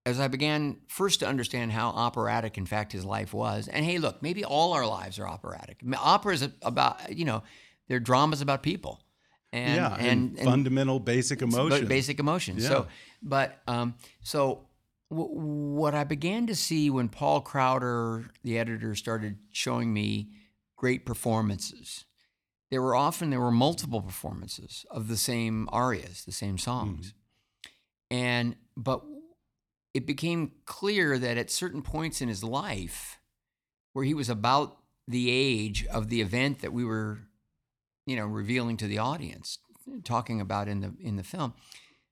as 0.04 0.18
I 0.18 0.26
began 0.26 0.78
first 0.88 1.20
to 1.20 1.28
understand 1.28 1.70
how 1.70 1.90
operatic, 1.90 2.58
in 2.58 2.66
fact, 2.66 2.90
his 2.90 3.04
life 3.04 3.32
was. 3.32 3.68
And 3.68 3.84
hey, 3.84 3.98
look, 3.98 4.22
maybe 4.22 4.44
all 4.44 4.72
our 4.72 4.86
lives 4.88 5.20
are 5.20 5.28
operatic. 5.28 5.82
Opera 5.96 6.34
is 6.34 6.48
about, 6.62 7.16
you 7.16 7.24
know, 7.24 7.44
they're 7.92 8.00
dramas 8.00 8.40
about 8.40 8.62
people. 8.62 9.02
And, 9.52 9.76
yeah, 9.76 9.94
and, 9.96 10.38
fundamental 10.38 10.98
basic 10.98 11.42
emotions. 11.42 11.86
basic 11.86 12.18
emotions. 12.18 12.62
Yeah. 12.62 12.68
So, 12.70 12.86
but 13.22 13.60
um, 13.68 13.96
so 14.22 14.66
w- 15.10 15.28
what 15.28 15.94
I 15.94 16.04
began 16.04 16.46
to 16.46 16.56
see 16.56 16.88
when 16.88 17.10
Paul 17.10 17.42
Crowder, 17.42 18.30
the 18.42 18.58
editor, 18.58 18.94
started 18.94 19.36
showing 19.50 19.92
me 19.92 20.30
great 20.74 21.04
performances, 21.04 22.06
there 22.70 22.80
were 22.80 22.96
often 22.96 23.28
there 23.28 23.42
were 23.42 23.50
multiple 23.50 24.00
performances 24.00 24.86
of 24.90 25.08
the 25.08 25.18
same 25.18 25.68
arias, 25.70 26.24
the 26.24 26.32
same 26.32 26.56
songs, 26.56 27.12
and 28.10 28.56
but 28.74 29.02
it 29.92 30.06
became 30.06 30.52
clear 30.64 31.18
that 31.18 31.36
at 31.36 31.50
certain 31.50 31.82
points 31.82 32.22
in 32.22 32.30
his 32.30 32.42
life, 32.42 33.18
where 33.92 34.06
he 34.06 34.14
was 34.14 34.30
about 34.30 34.78
the 35.06 35.30
age 35.30 35.84
of 35.88 36.08
the 36.08 36.22
event 36.22 36.60
that 36.60 36.72
we 36.72 36.86
were 36.86 37.18
you 38.06 38.16
know 38.16 38.26
revealing 38.26 38.76
to 38.78 38.86
the 38.86 38.98
audience 38.98 39.58
talking 40.04 40.40
about 40.40 40.68
in 40.68 40.80
the 40.80 40.92
in 41.00 41.16
the 41.16 41.22
film. 41.24 41.54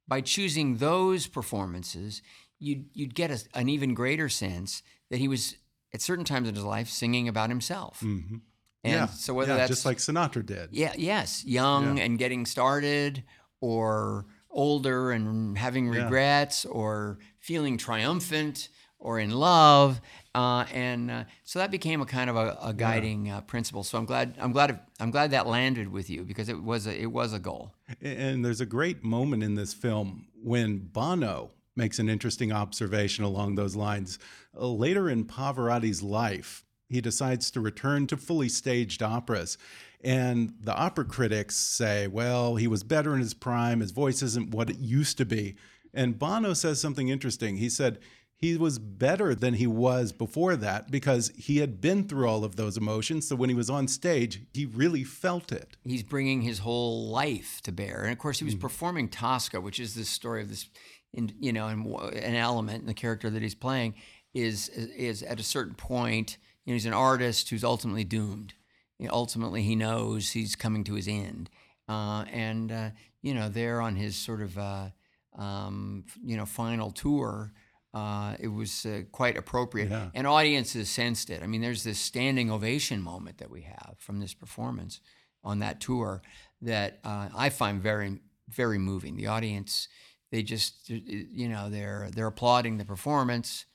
By 0.09 0.21
choosing 0.21 0.79
those 0.79 1.27
performances 1.27 2.23
you'd 2.59 2.87
you'd 2.93 3.15
get 3.15 3.31
a, 3.31 3.43
an 3.55 3.69
even 3.69 3.95
greater 3.95 4.29
sense 4.29 4.83
that 5.11 5.19
he 5.19 5.29
was 5.29 5.57
at 5.95 6.03
certain 6.03 6.25
times 6.25 6.49
in 6.49 6.55
his 6.55 6.65
life 6.65 6.89
singing 6.89 7.29
about 7.29 7.49
himself. 7.49 8.01
Hmm 8.01 8.37
and 8.83 8.95
yeah, 8.95 9.07
so 9.07 9.35
whether 9.35 9.53
yeah, 9.53 9.59
that's 9.59 9.69
just 9.69 9.85
like 9.85 9.99
Sinatra 9.99 10.45
did. 10.45 10.71
yeah 10.73 10.95
yes 10.97 11.45
young 11.45 11.99
Yeah. 11.99 12.05
and 12.05 12.19
getting 12.19 12.47
started 12.47 13.23
or 13.61 14.25
older 14.51 15.13
and 15.13 15.57
having 15.59 15.89
regrets 15.89 16.65
or 16.65 17.19
feeling 17.41 17.77
triumphant 17.77 18.69
or 19.01 19.19
in 19.19 19.31
love 19.31 20.01
uh, 20.35 20.65
and 20.73 21.11
uh, 21.11 21.25
so 21.43 21.59
that 21.59 21.73
became 21.73 22.01
a 22.01 22.07
kind 22.07 22.31
of 22.31 22.37
a, 22.37 22.57
a 22.63 22.73
guiding 22.73 23.31
uh, 23.31 23.41
principle 23.43 23.83
so 23.83 23.99
i'm 23.99 24.05
glad 24.05 24.35
i'm 24.39 24.53
glad 24.53 24.79
i'm 25.01 25.11
glad 25.11 25.33
that 25.33 25.47
landed 25.47 25.91
with 25.91 26.09
you 26.09 26.23
because 26.23 26.49
it 26.49 26.63
was 26.63 26.87
a, 26.87 27.01
it 27.01 27.11
was 27.11 27.33
a 27.33 27.39
goal 27.39 27.73
And 28.01 28.45
there's 28.45 28.61
a 28.61 28.67
great 28.67 29.03
moment 29.03 29.43
in 29.43 29.55
this 29.57 29.75
film 29.75 30.27
when 30.43 30.79
Bono 30.79 31.51
makes 31.77 31.99
an 31.99 32.09
interesting 32.09 32.53
observation 32.53 33.25
along 33.25 33.55
those 33.55 33.77
lines. 33.77 34.19
Uh, 34.59 34.67
later 34.69 35.09
in 35.09 35.25
Pavarotti's 35.25 36.03
life, 36.03 36.65
he 36.89 37.01
decides 37.01 37.51
to 37.53 37.61
return 37.61 38.07
to 38.09 38.17
fully 38.17 38.49
staged 38.49 39.03
operas. 39.03 39.57
And 40.03 40.55
the 40.61 40.75
opera 40.75 41.05
critics 41.05 41.57
say, 41.57 42.07
well, 42.07 42.57
he 42.57 42.67
was 42.67 42.83
better 42.83 43.15
in 43.15 43.21
his 43.21 43.35
prime. 43.35 43.81
His 43.81 43.93
voice 43.93 44.23
isn't 44.23 44.51
what 44.51 44.71
it 44.71 44.79
used 44.79 45.19
to 45.19 45.25
be. 45.25 45.57
And 45.93 46.19
Bono 46.19 46.53
says 46.55 46.81
something 46.81 47.09
interesting. 47.09 47.57
He 47.57 47.69
said, 47.69 47.99
he 48.41 48.57
was 48.57 48.79
better 48.79 49.35
than 49.35 49.55
he 49.55 49.67
was 49.67 50.13
before 50.13 50.57
that 50.57 50.91
because 50.91 51.31
he 51.37 51.59
had 51.59 51.79
been 51.81 52.09
through 52.09 52.27
all 52.27 52.43
of 52.43 52.57
those 52.57 52.79
emotions. 52.79 53.29
So 53.29 53.37
when 53.37 53.51
he 53.51 53.55
was 53.55 53.69
on 53.69 53.87
stage, 53.87 54.41
he 54.55 54.65
really 54.65 55.05
felt 55.05 55.53
it. 55.53 55.77
he's 55.85 56.03
bringing 56.03 56.41
his 56.41 56.61
whole 56.61 57.09
life 57.09 57.61
to 57.65 57.73
bear. 57.73 58.03
And 58.03 58.13
of 58.13 58.19
course, 58.19 58.39
he 58.39 58.47
was 58.47 58.55
performing 58.55 59.11
Tosca, 59.11 59.61
which 59.61 59.79
is 59.79 59.95
this 59.95 60.09
story 60.09 60.41
of 60.41 60.49
this, 60.49 60.71
in, 61.13 61.35
you 61.39 61.53
know, 61.53 61.67
and 61.69 62.15
an 62.15 62.35
element 62.35 62.81
in 62.81 62.87
the 62.87 62.95
character 62.95 63.29
that 63.29 63.43
he's 63.43 63.55
playing 63.55 63.95
is 64.33 64.69
is 64.71 65.23
at 65.23 65.39
a 65.41 65.43
certain 65.43 65.75
point, 65.75 66.39
you 66.65 66.73
know, 66.73 66.75
he's 66.75 66.87
an 66.87 66.95
artist 66.95 67.51
who's 67.51 67.65
ultimately 67.65 68.05
doomed. 68.05 68.55
You 68.99 69.09
know, 69.09 69.13
ultimately, 69.15 69.63
he 69.63 69.77
knows 69.77 70.31
he's 70.31 70.57
coming 70.57 70.85
to 70.85 70.95
his 70.95 71.09
end, 71.09 71.51
uh, 71.89 72.25
and 72.33 72.73
uh, 72.73 72.91
you 73.21 73.35
know, 73.35 73.49
there 73.51 73.81
on 73.83 73.97
his 73.97 74.17
sort 74.17 74.41
of, 74.41 74.57
uh, 74.57 74.89
um, 75.37 76.05
you 76.25 76.37
know, 76.37 76.47
final 76.47 76.91
tour. 76.91 77.53
Uh, 77.93 78.37
it 78.39 78.49
was 78.49 78.87
uh, 78.87 79.03
quite 79.11 79.37
appropriate, 79.37 79.91
Yeah. 79.91 80.11
and 80.15 80.27
audiences 80.27 80.89
sensed 80.89 81.29
it. 81.29 81.43
I 81.43 81.47
mean, 81.47 81.61
there's 81.61 81.83
this 81.83 81.99
standing 81.99 82.51
ovation 82.51 83.03
moment 83.03 83.39
that 83.39 83.51
we 83.51 83.63
have 83.63 83.97
from 83.99 84.21
this 84.21 84.33
performance 84.33 85.01
on 85.43 85.59
that 85.59 85.81
tour 85.81 86.23
that 86.63 87.01
uh, 87.03 87.29
I 87.35 87.49
find 87.51 87.83
very, 87.83 88.21
very 88.49 88.79
moving. 88.79 89.17
The 89.17 89.27
audience, 89.27 89.89
they 90.31 90.43
just, 90.45 90.89
you 90.89 91.49
know, 91.49 91.69
they're 91.69 92.11
they're 92.15 92.29
applauding 92.29 92.79
the 92.79 92.85
performance. 92.85 93.67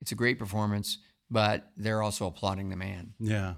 It's 0.00 0.10
a 0.10 0.16
great 0.16 0.38
performance, 0.38 0.98
but 1.30 1.70
they're 1.76 2.02
also 2.02 2.26
applauding 2.26 2.70
the 2.70 2.76
man. 2.76 3.14
Yeah. 3.20 3.54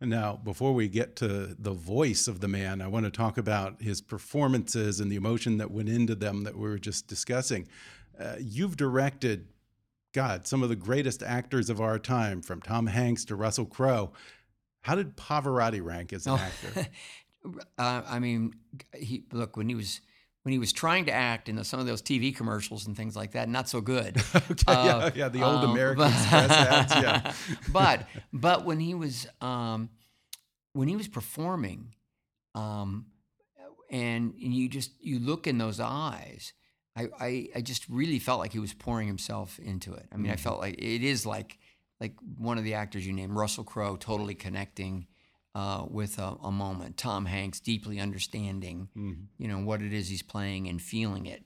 Now, 0.00 0.38
before 0.42 0.74
we 0.74 0.88
get 0.88 1.16
to 1.16 1.54
the 1.58 1.72
voice 1.72 2.28
of 2.28 2.40
the 2.40 2.48
man, 2.48 2.82
I 2.82 2.86
want 2.88 3.04
to 3.06 3.10
talk 3.10 3.38
about 3.38 3.80
his 3.80 4.02
performances 4.02 5.00
and 5.00 5.10
the 5.10 5.16
emotion 5.16 5.56
that 5.58 5.70
went 5.70 5.88
into 5.88 6.14
them 6.14 6.44
that 6.44 6.54
we 6.56 6.68
were 6.68 6.78
just 6.78 7.06
discussing. 7.06 7.66
Uh, 8.18 8.36
you've 8.40 8.76
directed, 8.76 9.48
God, 10.12 10.46
some 10.46 10.62
of 10.62 10.68
the 10.68 10.76
greatest 10.76 11.22
actors 11.22 11.68
of 11.70 11.80
our 11.80 11.98
time, 11.98 12.42
from 12.42 12.60
Tom 12.62 12.86
Hanks 12.86 13.24
to 13.26 13.36
Russell 13.36 13.66
Crowe. 13.66 14.12
How 14.82 14.94
did 14.94 15.16
Pavarotti 15.16 15.84
rank 15.84 16.12
as 16.12 16.26
an 16.26 16.34
Oh. 16.34 16.36
actor? 16.36 16.88
uh, 17.78 18.02
I 18.06 18.18
mean, 18.18 18.54
he 18.94 19.24
look 19.32 19.56
when 19.56 19.68
he 19.68 19.74
was 19.74 20.00
when 20.42 20.52
he 20.52 20.60
was 20.60 20.72
trying 20.72 21.06
to 21.06 21.12
act 21.12 21.48
in 21.48 21.62
some 21.64 21.80
of 21.80 21.86
those 21.86 22.00
TV 22.00 22.34
commercials 22.34 22.86
and 22.86 22.96
things 22.96 23.16
like 23.16 23.32
that, 23.32 23.48
not 23.48 23.68
so 23.68 23.80
good. 23.80 24.16
okay, 24.36 24.62
uh, 24.68 24.84
yeah, 24.84 25.10
yeah, 25.16 25.28
the 25.28 25.42
old 25.42 25.64
um, 25.64 25.70
American 25.72 26.04
Express 26.06 26.50
ads, 26.52 26.92
yeah. 26.94 27.32
but 27.72 28.06
but 28.32 28.64
when 28.64 28.78
he 28.78 28.94
was 28.94 29.26
um, 29.40 29.90
when 30.72 30.86
he 30.86 30.94
was 30.94 31.08
performing, 31.08 31.94
um, 32.54 33.06
and 33.90 34.34
you 34.38 34.68
just 34.68 34.92
you 35.00 35.18
look 35.18 35.48
in 35.48 35.58
those 35.58 35.80
eyes, 35.80 36.52
I, 36.96 37.08
I, 37.20 37.48
I 37.56 37.60
just 37.60 37.88
really 37.88 38.18
felt 38.18 38.40
like 38.40 38.52
he 38.52 38.58
was 38.58 38.72
pouring 38.72 39.06
himself 39.06 39.58
into 39.58 39.92
it. 39.94 40.06
I 40.10 40.16
mean, 40.16 40.26
mm-hmm. 40.26 40.32
I 40.32 40.36
felt 40.36 40.60
like 40.60 40.74
it 40.78 41.04
is 41.04 41.26
like 41.26 41.58
like 42.00 42.14
one 42.36 42.58
of 42.58 42.64
the 42.64 42.74
actors 42.74 43.06
you 43.06 43.12
named, 43.12 43.34
Russell 43.34 43.64
Crowe, 43.64 43.96
totally 43.96 44.34
connecting 44.34 45.06
uh, 45.54 45.86
with 45.88 46.18
a, 46.18 46.36
a, 46.42 46.52
moment. 46.52 46.98
Tom 46.98 47.24
Hanks 47.24 47.60
deeply 47.60 47.98
understanding, 47.98 48.88
mm-hmm. 48.96 49.22
you 49.38 49.48
know, 49.48 49.60
what 49.60 49.80
it 49.80 49.94
is 49.94 50.08
he's 50.08 50.22
playing 50.22 50.68
and 50.68 50.80
feeling 50.80 51.24
it, 51.24 51.42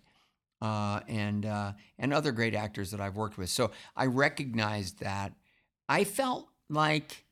uh, 0.60 1.00
and 1.06 1.46
uh, 1.46 1.72
and 1.98 2.12
other 2.12 2.32
great 2.32 2.54
actors 2.54 2.90
that 2.90 3.00
I've 3.00 3.16
worked 3.16 3.38
with. 3.38 3.50
So 3.50 3.70
I 3.96 4.06
recognized 4.06 5.00
that. 5.00 5.32
I 5.88 6.02
felt 6.04 6.48
like, 6.68 7.24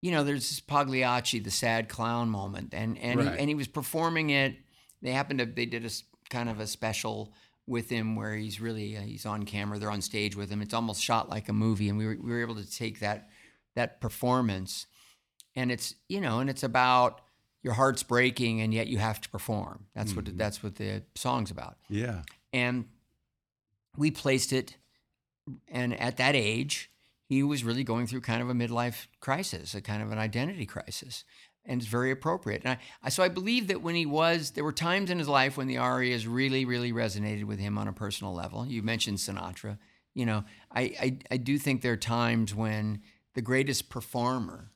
you 0.00 0.12
know, 0.12 0.22
there's 0.22 0.48
this 0.48 0.60
Pagliacci, 0.60 1.40
the 1.40 1.50
sad 1.50 1.88
clown 1.88 2.28
moment, 2.28 2.72
and 2.72 2.96
and 2.98 3.18
right. 3.18 3.32
he, 3.32 3.38
and 3.40 3.48
he 3.48 3.56
was 3.56 3.66
performing 3.66 4.30
it. 4.30 4.54
They 5.02 5.12
happened 5.12 5.40
to 5.40 5.46
they 5.46 5.66
did 5.66 5.84
a 5.84 5.90
kind 6.30 6.48
of 6.48 6.60
a 6.60 6.66
special 6.66 7.32
with 7.66 7.88
him 7.90 8.16
where 8.16 8.34
he's 8.34 8.60
really 8.60 8.96
uh, 8.96 9.02
he's 9.02 9.26
on 9.26 9.44
camera 9.44 9.78
they're 9.78 9.90
on 9.90 10.02
stage 10.02 10.36
with 10.36 10.50
him. 10.50 10.62
It's 10.62 10.74
almost 10.74 11.02
shot 11.02 11.28
like 11.28 11.48
a 11.48 11.52
movie 11.52 11.88
and 11.88 11.98
we 11.98 12.06
were, 12.06 12.18
we 12.20 12.30
were 12.30 12.40
able 12.40 12.56
to 12.56 12.70
take 12.70 13.00
that 13.00 13.28
that 13.74 14.00
performance. 14.00 14.86
And 15.54 15.70
it's 15.70 15.94
you 16.08 16.20
know 16.20 16.40
and 16.40 16.48
it's 16.48 16.62
about 16.62 17.20
your 17.62 17.74
heart's 17.74 18.02
breaking 18.02 18.60
and 18.60 18.74
yet 18.74 18.88
you 18.88 18.98
have 18.98 19.20
to 19.20 19.28
perform. 19.28 19.86
That's 19.94 20.12
mm-hmm. 20.12 20.30
what 20.30 20.38
that's 20.38 20.62
what 20.62 20.76
the 20.76 21.02
song's 21.14 21.50
about. 21.50 21.76
Yeah. 21.88 22.22
And 22.52 22.86
we 23.96 24.10
placed 24.10 24.52
it 24.52 24.76
and 25.68 25.98
at 26.00 26.16
that 26.16 26.34
age 26.34 26.90
he 27.28 27.42
was 27.42 27.64
really 27.64 27.84
going 27.84 28.06
through 28.06 28.20
kind 28.20 28.42
of 28.42 28.50
a 28.50 28.54
midlife 28.54 29.06
crisis 29.20 29.74
a 29.74 29.80
kind 29.80 30.02
of 30.02 30.12
an 30.12 30.18
identity 30.18 30.66
crisis 30.66 31.24
and 31.64 31.80
it's 31.80 31.90
very 31.90 32.10
appropriate. 32.10 32.62
And 32.64 32.78
I, 33.02 33.08
so 33.08 33.22
i 33.22 33.28
believe 33.28 33.68
that 33.68 33.82
when 33.82 33.94
he 33.94 34.06
was 34.06 34.50
there 34.52 34.64
were 34.64 34.72
times 34.72 35.10
in 35.10 35.18
his 35.18 35.28
life 35.28 35.56
when 35.56 35.68
the 35.68 35.78
arias 35.78 36.26
really 36.26 36.64
really 36.64 36.92
resonated 36.92 37.44
with 37.44 37.58
him 37.58 37.78
on 37.78 37.88
a 37.88 37.92
personal 37.92 38.34
level. 38.34 38.66
You 38.66 38.82
mentioned 38.82 39.18
sinatra. 39.18 39.78
You 40.14 40.26
know 40.26 40.44
i 40.70 40.82
i, 41.00 41.18
I 41.30 41.36
do 41.36 41.58
think 41.58 41.82
there 41.82 41.92
are 41.92 41.96
times 41.96 42.54
when 42.54 43.02
the 43.34 43.42
greatest 43.42 43.88
performer 43.88 44.72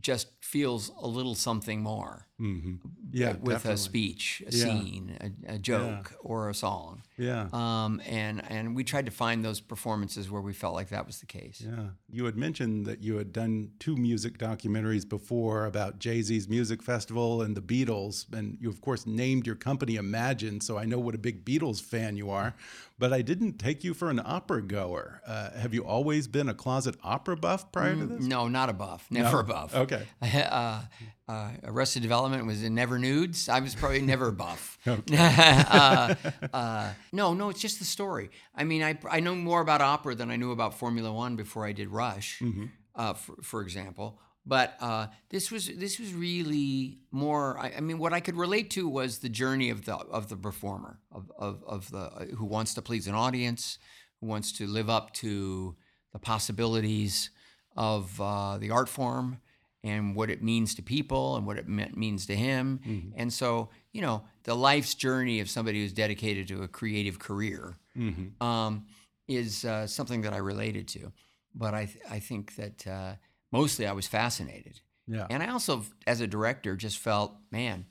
just 0.00 0.28
feels 0.40 0.90
a 1.00 1.06
little 1.06 1.34
something 1.34 1.82
more. 1.82 2.26
Mm-hmm. 2.40 2.74
Yeah, 3.12 3.32
with 3.32 3.56
definitely. 3.56 3.74
a 3.74 3.76
speech, 3.76 4.42
a 4.46 4.50
yeah. 4.50 4.64
scene, 4.64 5.18
a, 5.20 5.54
a 5.54 5.58
joke, 5.58 6.10
yeah. 6.10 6.16
or 6.20 6.48
a 6.48 6.54
song. 6.54 7.02
Yeah. 7.18 7.48
Um, 7.52 8.00
and 8.06 8.42
and 8.48 8.74
we 8.74 8.82
tried 8.82 9.06
to 9.06 9.12
find 9.12 9.44
those 9.44 9.60
performances 9.60 10.30
where 10.30 10.40
we 10.40 10.52
felt 10.52 10.74
like 10.74 10.88
that 10.88 11.06
was 11.06 11.18
the 11.18 11.26
case. 11.26 11.62
Yeah. 11.64 11.88
You 12.08 12.24
had 12.24 12.36
mentioned 12.36 12.86
that 12.86 13.02
you 13.02 13.16
had 13.16 13.32
done 13.32 13.72
two 13.78 13.96
music 13.96 14.38
documentaries 14.38 15.06
before 15.06 15.66
about 15.66 15.98
Jay 15.98 16.22
Z's 16.22 16.48
music 16.48 16.82
festival 16.82 17.42
and 17.42 17.54
the 17.56 17.60
Beatles, 17.60 18.32
and 18.32 18.56
you 18.60 18.70
of 18.70 18.80
course 18.80 19.06
named 19.06 19.46
your 19.46 19.56
company 19.56 19.96
Imagine, 19.96 20.60
so 20.60 20.78
I 20.78 20.86
know 20.86 20.98
what 20.98 21.14
a 21.14 21.18
big 21.18 21.44
Beatles 21.44 21.82
fan 21.82 22.16
you 22.16 22.30
are. 22.30 22.54
But 23.00 23.14
I 23.14 23.22
didn't 23.22 23.58
take 23.58 23.82
you 23.82 23.94
for 23.94 24.10
an 24.10 24.20
opera 24.22 24.60
goer. 24.60 25.22
Uh, 25.26 25.52
have 25.52 25.72
you 25.72 25.86
always 25.86 26.28
been 26.28 26.50
a 26.50 26.54
closet 26.54 26.96
opera 27.02 27.34
buff 27.34 27.72
prior 27.72 27.94
mm, 27.94 28.00
to 28.00 28.06
this? 28.06 28.26
No, 28.26 28.46
not 28.46 28.68
a 28.68 28.74
buff. 28.74 29.06
Never 29.10 29.32
no? 29.32 29.38
a 29.38 29.44
buff. 29.44 29.74
Okay. 29.74 30.06
Uh, 30.50 30.82
uh, 31.30 31.50
Arrested 31.64 32.02
Development 32.02 32.44
was 32.44 32.64
in 32.64 32.74
Never 32.74 32.98
Nudes. 32.98 33.48
I 33.48 33.60
was 33.60 33.74
probably 33.74 34.00
never 34.00 34.32
buff. 34.44 34.78
uh, 34.86 36.14
uh, 36.52 36.92
no, 37.12 37.34
no, 37.34 37.50
it's 37.50 37.60
just 37.60 37.78
the 37.78 37.84
story. 37.84 38.30
I 38.54 38.64
mean, 38.64 38.82
I, 38.82 38.98
I 39.08 39.20
know 39.20 39.36
more 39.36 39.60
about 39.60 39.80
opera 39.80 40.14
than 40.14 40.30
I 40.30 40.36
knew 40.36 40.50
about 40.50 40.74
Formula 40.74 41.12
One 41.12 41.36
before 41.36 41.64
I 41.64 41.72
did 41.72 41.88
Rush, 41.88 42.40
mm-hmm. 42.40 42.66
Uh, 42.96 43.14
for, 43.14 43.36
for 43.42 43.62
example. 43.62 44.18
But 44.44 44.74
uh, 44.80 45.06
this 45.28 45.52
was 45.52 45.68
this 45.68 46.00
was 46.00 46.12
really 46.12 46.98
more. 47.12 47.58
I, 47.58 47.74
I, 47.76 47.80
mean, 47.80 47.98
what 47.98 48.12
I 48.12 48.20
could 48.20 48.36
relate 48.36 48.70
to 48.70 48.88
was 48.88 49.18
the 49.18 49.28
journey 49.28 49.70
of 49.70 49.84
the 49.84 49.94
of 49.94 50.28
the 50.28 50.36
performer 50.36 50.98
of 51.12 51.30
of, 51.38 51.62
of 51.64 51.90
the 51.90 51.98
uh, 51.98 52.24
who 52.36 52.46
wants 52.46 52.74
to 52.74 52.82
please 52.82 53.06
an 53.06 53.14
audience, 53.14 53.78
who 54.20 54.26
wants 54.26 54.50
to 54.52 54.66
live 54.66 54.90
up 54.90 55.12
to 55.14 55.76
the 56.12 56.18
possibilities 56.18 57.30
of 57.76 58.16
the 58.16 58.70
art 58.72 58.88
form 58.88 59.38
and 59.82 60.14
what 60.14 60.30
it 60.30 60.42
means 60.42 60.74
to 60.74 60.82
people 60.82 61.36
and 61.36 61.46
what 61.46 61.56
it 61.56 61.68
means 61.68 62.26
to 62.26 62.36
him. 62.36 62.80
Mm-hmm. 62.86 63.08
And 63.16 63.32
so, 63.32 63.70
you 63.92 64.02
know, 64.02 64.24
the 64.44 64.54
life's 64.54 64.94
journey 64.94 65.40
of 65.40 65.48
somebody 65.48 65.80
who's 65.80 65.92
dedicated 65.92 66.48
to 66.48 66.62
a 66.62 66.68
creative 66.68 67.18
career 67.18 67.78
mm-hmm. 67.96 68.42
um, 68.46 68.86
is 69.26 69.64
uh, 69.64 69.86
something 69.86 70.22
that 70.22 70.32
I 70.32 70.38
related 70.38 70.88
to. 70.88 71.12
But 71.54 71.74
I, 71.74 71.86
th- 71.86 72.04
I 72.10 72.18
think 72.18 72.56
that 72.56 72.86
uh, 72.86 73.14
mostly 73.52 73.86
I 73.86 73.92
was 73.92 74.06
fascinated. 74.06 74.80
Yeah. 75.06 75.26
And 75.30 75.42
I 75.42 75.48
also, 75.48 75.84
as 76.06 76.20
a 76.20 76.26
director, 76.26 76.76
just 76.76 76.98
felt, 76.98 77.34
man, 77.50 77.86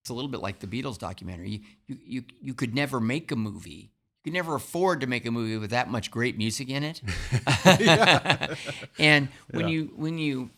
it's 0.00 0.10
a 0.10 0.14
little 0.14 0.30
bit 0.30 0.40
like 0.40 0.60
the 0.60 0.66
Beatles 0.68 0.98
documentary. 0.98 1.50
You, 1.50 1.60
you, 1.86 1.98
you, 2.06 2.24
you 2.40 2.54
could 2.54 2.74
never 2.74 3.00
make 3.00 3.32
a 3.32 3.36
movie 3.36 3.90
you 4.26 4.32
could 4.32 4.38
never 4.38 4.56
afford 4.56 5.02
to 5.02 5.06
make 5.06 5.24
a 5.24 5.30
movie 5.30 5.56
with 5.56 5.70
that 5.70 5.88
much 5.88 6.10
great 6.10 6.36
music 6.36 6.68
in 6.68 6.82
it. 6.82 7.00
and 8.98 9.28
when 9.52 9.68
yeah. 9.68 9.72
you 9.72 9.92
when 9.94 10.18
you 10.18 10.50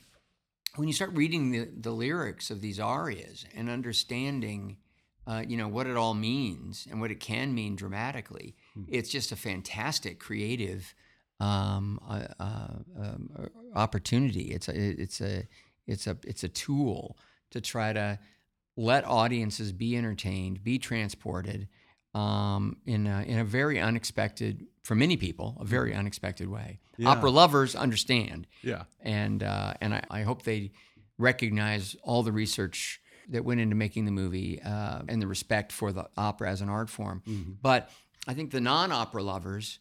when 0.77 0.89
you 0.89 0.95
start 0.95 1.13
reading 1.15 1.51
the, 1.51 1.69
the 1.81 1.91
lyrics 1.91 2.51
of 2.51 2.61
these 2.61 2.79
arias 2.79 3.45
and 3.55 3.69
understanding, 3.69 4.77
uh, 5.27 5.43
you 5.47 5.57
know, 5.57 5.69
what 5.69 5.87
it 5.87 5.97
all 5.97 6.15
means 6.15 6.87
and 6.91 7.01
what 7.01 7.11
it 7.11 7.21
can 7.21 7.55
mean 7.55 7.77
dramatically, 7.77 8.55
mm-hmm. 8.77 8.93
it's 8.93 9.11
just 9.11 9.33
a 9.33 9.37
fantastic 9.37 10.19
creative 10.19 10.95
um, 11.41 12.01
uh, 12.09 12.27
uh, 12.41 12.69
um, 12.99 13.51
opportunity. 13.75 14.53
It's 14.53 14.69
a, 14.69 14.75
it's 14.75 15.21
a, 15.21 15.47
it's 15.87 16.07
a, 16.07 16.17
it's 16.25 16.45
a 16.45 16.49
tool 16.49 17.17
to 17.51 17.61
try 17.61 17.93
to 17.93 18.19
let 18.77 19.05
audiences 19.05 19.73
be 19.73 19.97
entertained, 19.97 20.63
be 20.63 20.79
transported 20.79 21.69
um, 22.19 22.77
in 22.87 23.07
a, 23.07 23.23
in 23.23 23.39
a 23.39 23.45
very 23.45 23.79
unexpected 23.79 24.67
for 24.83 24.95
many 24.95 25.17
people, 25.17 25.57
a 25.61 25.65
very 25.65 25.91
mm-hmm. 25.91 26.01
unexpected 26.01 26.49
way. 26.49 26.81
Yeah. 26.97 27.11
Opera 27.11 27.31
lovers 27.31 27.77
understand. 27.77 28.47
Yeah. 28.63 28.85
And 29.01 29.43
uh, 29.43 29.75
and 29.81 29.95
I, 29.95 30.03
I, 30.11 30.23
hope 30.23 30.43
they 30.43 30.73
recognize 31.17 31.95
all 32.03 32.23
the 32.25 32.33
research 32.33 33.01
that 33.29 33.45
went 33.45 33.61
into 33.61 33.77
making 33.77 34.05
the 34.05 34.11
movie 34.11 34.61
uh, 34.63 35.03
and 35.09 35.23
the 35.23 35.27
respect 35.27 35.71
for 35.71 35.93
the 35.93 36.09
opera 36.17 36.51
as 36.51 36.61
an 36.61 36.69
art 36.69 36.91
form. 36.91 37.23
Mm-hmm. 37.29 37.53
But 37.63 37.91
I 38.27 38.35
think 38.35 38.51
the 38.51 38.61
non-opera 38.61 39.23
lovers 39.23 39.79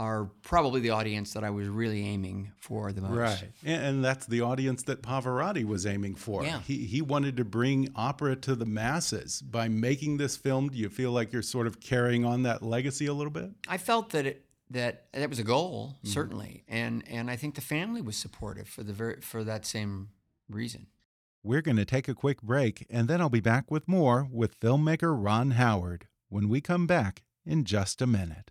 are 0.00 0.30
probably 0.40 0.80
the 0.80 0.88
audience 0.88 1.34
that 1.34 1.44
I 1.44 1.50
was 1.50 1.68
really 1.68 2.06
aiming 2.06 2.52
for 2.58 2.90
the 2.90 3.02
most. 3.02 3.12
Right. 3.12 3.50
And, 3.66 4.02
that's 4.02 4.24
the 4.24 4.40
audience 4.40 4.82
that 4.84 5.02
Pavarotti 5.02 5.62
was 5.66 5.84
aiming 5.84 6.14
for. 6.14 6.42
Yeah. 6.42 6.60
He, 6.60 6.86
he 6.86 7.02
wanted 7.02 7.36
to 7.36 7.44
bring 7.44 7.90
opera 7.94 8.34
to 8.36 8.54
the 8.54 8.64
masses. 8.64 9.42
By 9.42 9.68
making 9.68 10.16
this 10.16 10.38
film, 10.38 10.70
do 10.70 10.78
you 10.78 10.88
feel 10.88 11.12
like 11.12 11.34
you're 11.34 11.42
sort 11.42 11.66
of 11.66 11.80
carrying 11.80 12.24
on 12.24 12.44
that 12.44 12.62
legacy 12.62 13.04
a 13.06 13.12
little 13.12 13.30
bit? 13.30 13.50
I 13.68 13.76
felt 13.76 14.08
that 14.10 14.24
it, 14.24 14.46
that 14.70 15.04
that 15.12 15.28
was 15.28 15.38
a 15.38 15.44
goal 15.44 15.96
mm-hmm. 15.98 16.08
certainly, 16.08 16.64
and 16.66 17.04
and 17.06 17.30
I 17.30 17.36
think 17.36 17.56
the 17.56 17.60
family 17.60 18.00
was 18.00 18.16
supportive 18.16 18.68
for 18.68 18.82
the 18.82 18.92
very 18.92 19.20
for 19.20 19.44
that 19.44 19.66
same 19.66 20.10
reason. 20.48 20.86
We're 21.42 21.60
going 21.60 21.76
to 21.76 21.84
take 21.84 22.08
a 22.08 22.14
quick 22.14 22.40
break, 22.40 22.86
and 22.88 23.06
then 23.06 23.20
I'll 23.20 23.28
be 23.28 23.40
back 23.40 23.70
with 23.70 23.86
more 23.86 24.28
with 24.30 24.58
filmmaker 24.60 25.12
Ron 25.12 25.52
Howard 25.52 26.06
when 26.28 26.48
we 26.48 26.60
come 26.60 26.86
back 26.86 27.22
in 27.44 27.64
just 27.64 28.00
a 28.00 28.06
minute. 28.06 28.50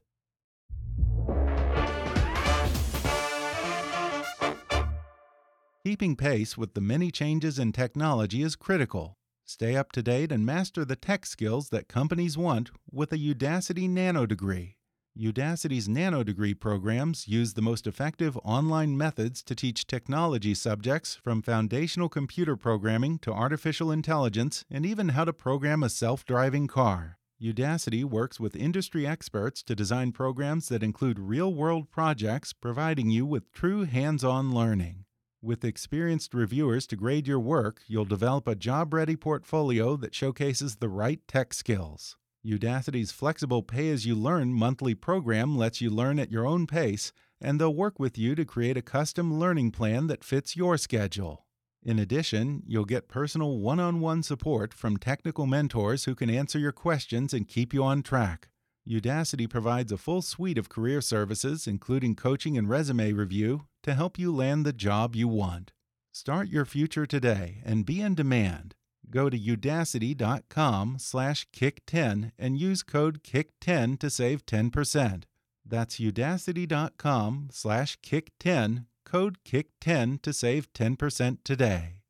Keeping 5.85 6.17
pace 6.17 6.57
with 6.57 6.73
the 6.73 6.81
many 6.81 7.09
changes 7.09 7.57
in 7.57 7.71
technology 7.71 8.41
is 8.41 8.57
critical. 8.57 9.13
Stay 9.45 9.77
up 9.77 9.93
to 9.93 10.03
date 10.03 10.29
and 10.29 10.45
master 10.45 10.83
the 10.83 10.97
tech 10.97 11.25
skills 11.25 11.69
that 11.69 11.87
companies 11.87 12.37
want 12.37 12.69
with 12.91 13.13
a 13.13 13.17
Udacity 13.17 13.89
Nano 13.89 14.25
degree. 14.25 14.75
Udacity's 15.17 15.87
nano 15.87 16.21
degree 16.21 16.53
programs 16.53 17.29
use 17.29 17.53
the 17.53 17.61
most 17.61 17.87
effective 17.87 18.37
online 18.43 18.97
methods 18.97 19.41
to 19.43 19.55
teach 19.55 19.87
technology 19.87 20.53
subjects 20.53 21.15
from 21.15 21.41
foundational 21.41 22.09
computer 22.09 22.57
programming 22.57 23.17
to 23.19 23.31
artificial 23.31 23.89
intelligence 23.89 24.65
and 24.69 24.85
even 24.85 25.09
how 25.09 25.23
to 25.23 25.31
program 25.31 25.81
a 25.81 25.89
self 25.89 26.25
driving 26.25 26.67
car. 26.67 27.17
Udacity 27.41 28.03
works 28.03 28.37
with 28.37 28.53
industry 28.53 29.07
experts 29.07 29.63
to 29.63 29.75
design 29.75 30.11
programs 30.11 30.67
that 30.67 30.83
include 30.83 31.19
real 31.19 31.53
world 31.53 31.89
projects, 31.89 32.51
providing 32.51 33.09
you 33.09 33.25
with 33.25 33.51
true 33.53 33.85
hands 33.85 34.25
on 34.25 34.53
learning. 34.53 35.05
With 35.41 35.63
experienced 35.63 36.33
reviewers 36.33 36.85
to 36.87 36.97
grade 36.97 37.25
your 37.25 37.39
work, 37.39 37.81
you'll 37.87 38.03
develop 38.03 38.45
a 38.45 38.55
job 38.55 38.93
ready 38.93 39.15
portfolio 39.15 39.95
that 39.95 40.13
showcases 40.13 40.75
the 40.75 40.89
right 40.89 41.21
tech 41.29 41.53
skills. 41.53 42.17
Udacity's 42.45 43.13
flexible 43.13 43.63
pay 43.63 43.89
as 43.89 44.05
you 44.05 44.15
learn 44.15 44.53
monthly 44.53 44.95
program 44.95 45.57
lets 45.57 45.79
you 45.79 45.89
learn 45.89 46.19
at 46.19 46.29
your 46.29 46.45
own 46.45 46.67
pace, 46.67 47.13
and 47.39 47.57
they'll 47.57 47.73
work 47.73 47.99
with 47.99 48.17
you 48.17 48.35
to 48.35 48.43
create 48.43 48.75
a 48.75 48.81
custom 48.81 49.39
learning 49.39 49.71
plan 49.71 50.07
that 50.07 50.25
fits 50.25 50.57
your 50.57 50.77
schedule. 50.77 51.45
In 51.81 51.99
addition, 51.99 52.61
you'll 52.67 52.83
get 52.83 53.07
personal 53.07 53.59
one 53.59 53.79
on 53.79 54.01
one 54.01 54.23
support 54.23 54.73
from 54.73 54.97
technical 54.97 55.45
mentors 55.45 56.03
who 56.03 56.15
can 56.15 56.29
answer 56.29 56.59
your 56.59 56.73
questions 56.73 57.33
and 57.33 57.47
keep 57.47 57.73
you 57.73 57.81
on 57.81 58.03
track. 58.03 58.49
Udacity 58.89 59.47
provides 59.47 59.91
a 59.91 59.97
full 59.97 60.23
suite 60.23 60.57
of 60.57 60.67
career 60.67 60.99
services, 60.99 61.67
including 61.67 62.15
coaching 62.15 62.57
and 62.57 62.67
resume 62.67 63.13
review, 63.13 63.65
to 63.83 63.93
help 63.93 64.17
you 64.17 64.33
land 64.33 64.65
the 64.65 64.73
job 64.73 65.15
you 65.15 65.27
want. 65.27 65.71
Start 66.11 66.49
your 66.49 66.65
future 66.65 67.05
today 67.05 67.61
and 67.63 67.85
be 67.85 68.01
in 68.01 68.15
demand. 68.15 68.73
Go 69.11 69.29
to 69.29 69.37
udacity.com 69.37 70.97
slash 70.99 71.47
kick10 71.51 72.31
and 72.39 72.59
use 72.59 72.81
code 72.81 73.23
KICK10 73.23 73.99
to 73.99 74.09
save 74.09 74.45
10%. 74.45 75.23
That's 75.65 75.99
udacity.com 75.99 77.49
slash 77.51 77.99
kick10 77.99 78.85
code 79.05 79.37
KICK10 79.45 80.21
to 80.23 80.33
save 80.33 80.73
10% 80.73 81.37
today. 81.43 82.01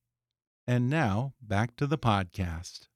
And 0.65 0.89
now, 0.89 1.33
back 1.41 1.75
to 1.77 1.87
the 1.87 1.97
podcast. 1.97 2.88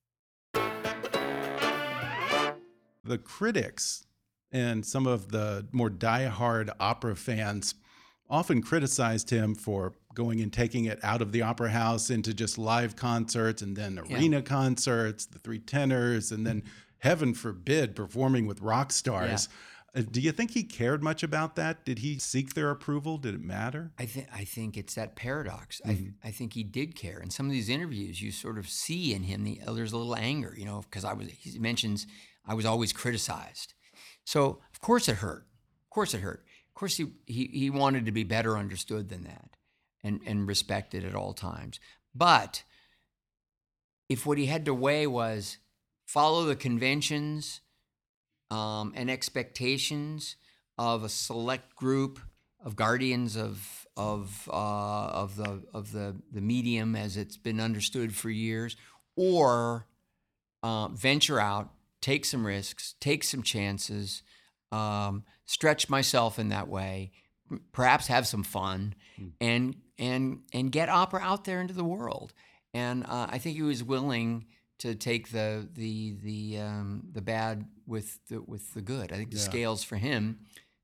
The 3.04 3.18
critics 3.18 4.06
and 4.52 4.86
some 4.86 5.08
of 5.08 5.32
the 5.32 5.66
more 5.72 5.90
die-hard 5.90 6.70
opera 6.80 7.16
fans 7.16 7.76
often 8.30 8.62
criticized 8.62 9.30
him 9.30 9.56
for 9.56 9.94
going 10.14 10.42
and 10.42 10.54
taking 10.54 10.86
it 10.86 11.00
out 11.04 11.22
of 11.22 11.32
the 11.32 11.42
opera 11.42 11.70
house 11.70 12.10
into 12.10 12.34
just 12.34 12.58
live 12.58 12.96
concerts 12.96 13.62
and 13.62 13.76
then 13.76 14.00
arena 14.00 14.38
yeah. 14.38 14.42
concerts, 14.42 15.26
the 15.26 15.40
three 15.40 15.60
tenors, 15.60 16.32
and 16.32 16.46
then 16.46 16.64
heaven 17.00 17.34
forbid 17.34 17.96
performing 17.96 18.48
with 18.48 18.62
rock 18.62 18.92
stars. 18.92 19.50
Yeah. 19.96 20.02
Uh, 20.02 20.04
do 20.10 20.20
you 20.20 20.32
think 20.32 20.52
he 20.52 20.64
cared 20.64 21.04
much 21.04 21.22
about 21.22 21.56
that? 21.56 21.86
Did 21.86 22.00
he 22.00 22.18
seek 22.18 22.56
their 22.56 22.72
approval? 22.72 23.18
Did 23.18 23.36
it 23.36 23.42
matter? 23.42 23.92
I 24.00 24.06
think 24.06 24.28
I 24.34 24.44
think 24.44 24.76
it's 24.78 24.96
that 24.96 25.16
paradox. 25.16 25.82
Mm 25.82 25.90
-hmm. 25.90 25.92
I, 25.92 25.96
mm-hmm. 25.96 26.28
I 26.30 26.32
think 26.32 26.54
he 26.54 26.64
did 26.64 26.96
care. 26.96 27.22
In 27.22 27.30
some 27.30 27.50
of 27.50 27.54
these 27.54 27.72
interviews, 27.72 28.20
you 28.20 28.32
sort 28.32 28.58
of 28.58 28.68
see 28.68 29.14
in 29.14 29.24
him 29.24 29.44
the 29.44 29.62
oh, 29.68 29.76
there's 29.76 29.94
a 29.94 29.98
little 29.98 30.16
anger, 30.16 30.54
you 30.58 30.66
know, 30.66 30.82
because 30.82 31.06
I 31.12 31.14
was 31.14 31.28
he 31.32 31.60
mentions 31.60 32.08
I 32.46 32.54
was 32.54 32.66
always 32.66 32.94
criticized. 32.94 33.74
So 34.26 34.60
of 34.74 34.82
course 34.82 35.08
it 35.08 35.18
hurt. 35.18 35.48
Of 35.84 35.90
course 35.90 36.14
it 36.14 36.22
hurt. 36.22 36.46
Of 36.70 36.74
course 36.74 36.98
he 36.98 37.08
he, 37.26 37.46
he 37.46 37.70
wanted 37.70 38.06
to 38.06 38.12
be 38.12 38.24
better 38.24 38.58
understood 38.58 39.10
than 39.10 39.24
that, 39.24 39.58
and 40.04 40.20
and 40.26 40.48
respected 40.48 41.06
at 41.06 41.16
all 41.16 41.34
times. 41.34 41.80
But 42.16 42.64
if 44.10 44.26
what 44.26 44.38
he 44.38 44.48
had 44.48 44.66
to 44.66 44.74
weigh 44.74 45.08
was 45.08 45.58
follow 46.06 46.46
the 46.46 46.56
conventions 46.56 47.62
um, 48.52 48.94
and 48.96 49.10
expectations 49.10 50.36
of 50.78 51.04
a 51.04 51.10
select 51.10 51.76
group 51.76 52.20
of 52.64 52.76
guardians 52.76 53.36
of 53.36 53.88
of 53.96 54.50
uh, 54.52 55.08
of 55.08 55.36
the 55.36 55.64
of 55.74 55.92
the 55.92 56.16
the 56.32 56.42
medium 56.42 56.96
as 56.96 57.18
it's 57.18 57.38
been 57.38 57.60
understood 57.60 58.16
for 58.16 58.30
years, 58.30 58.76
or 59.16 59.88
uh, 60.62 60.88
venture 60.90 61.40
out, 61.40 61.72
take 62.04 62.26
some 62.26 62.46
risks, 62.46 62.96
take 63.00 63.24
some 63.24 63.42
chances, 63.42 64.24
um, 64.74 65.24
stretch 65.46 65.90
myself 65.90 66.38
in 66.38 66.50
that 66.50 66.68
way, 66.68 67.12
perhaps 67.72 68.08
have 68.08 68.28
some 68.28 68.44
fun, 68.44 68.94
mm. 69.20 69.32
and 69.40 69.76
and 69.98 70.42
and 70.54 70.72
get 70.72 70.90
opera 70.90 71.22
out 71.22 71.46
there 71.46 71.62
into 71.62 71.74
the 71.74 71.84
world. 71.84 72.34
And 72.74 73.06
uh, 73.06 73.28
I 73.30 73.38
think 73.38 73.56
he 73.56 73.62
was 73.62 73.84
willing 73.84 74.46
to 74.80 74.96
take 74.96 75.32
the 75.32 75.68
the 75.74 76.18
the 76.22 76.60
um, 76.60 77.04
the 77.12 77.22
bad 77.22 77.66
with 77.88 78.20
the 78.28 78.42
with 78.42 78.74
the 78.74 78.82
good. 78.82 79.14
I 79.14 79.16
think 79.16 79.32
the 79.32 79.38
yeah. 79.38 79.44
scales 79.44 79.84
for 79.84 79.96
him 79.96 80.40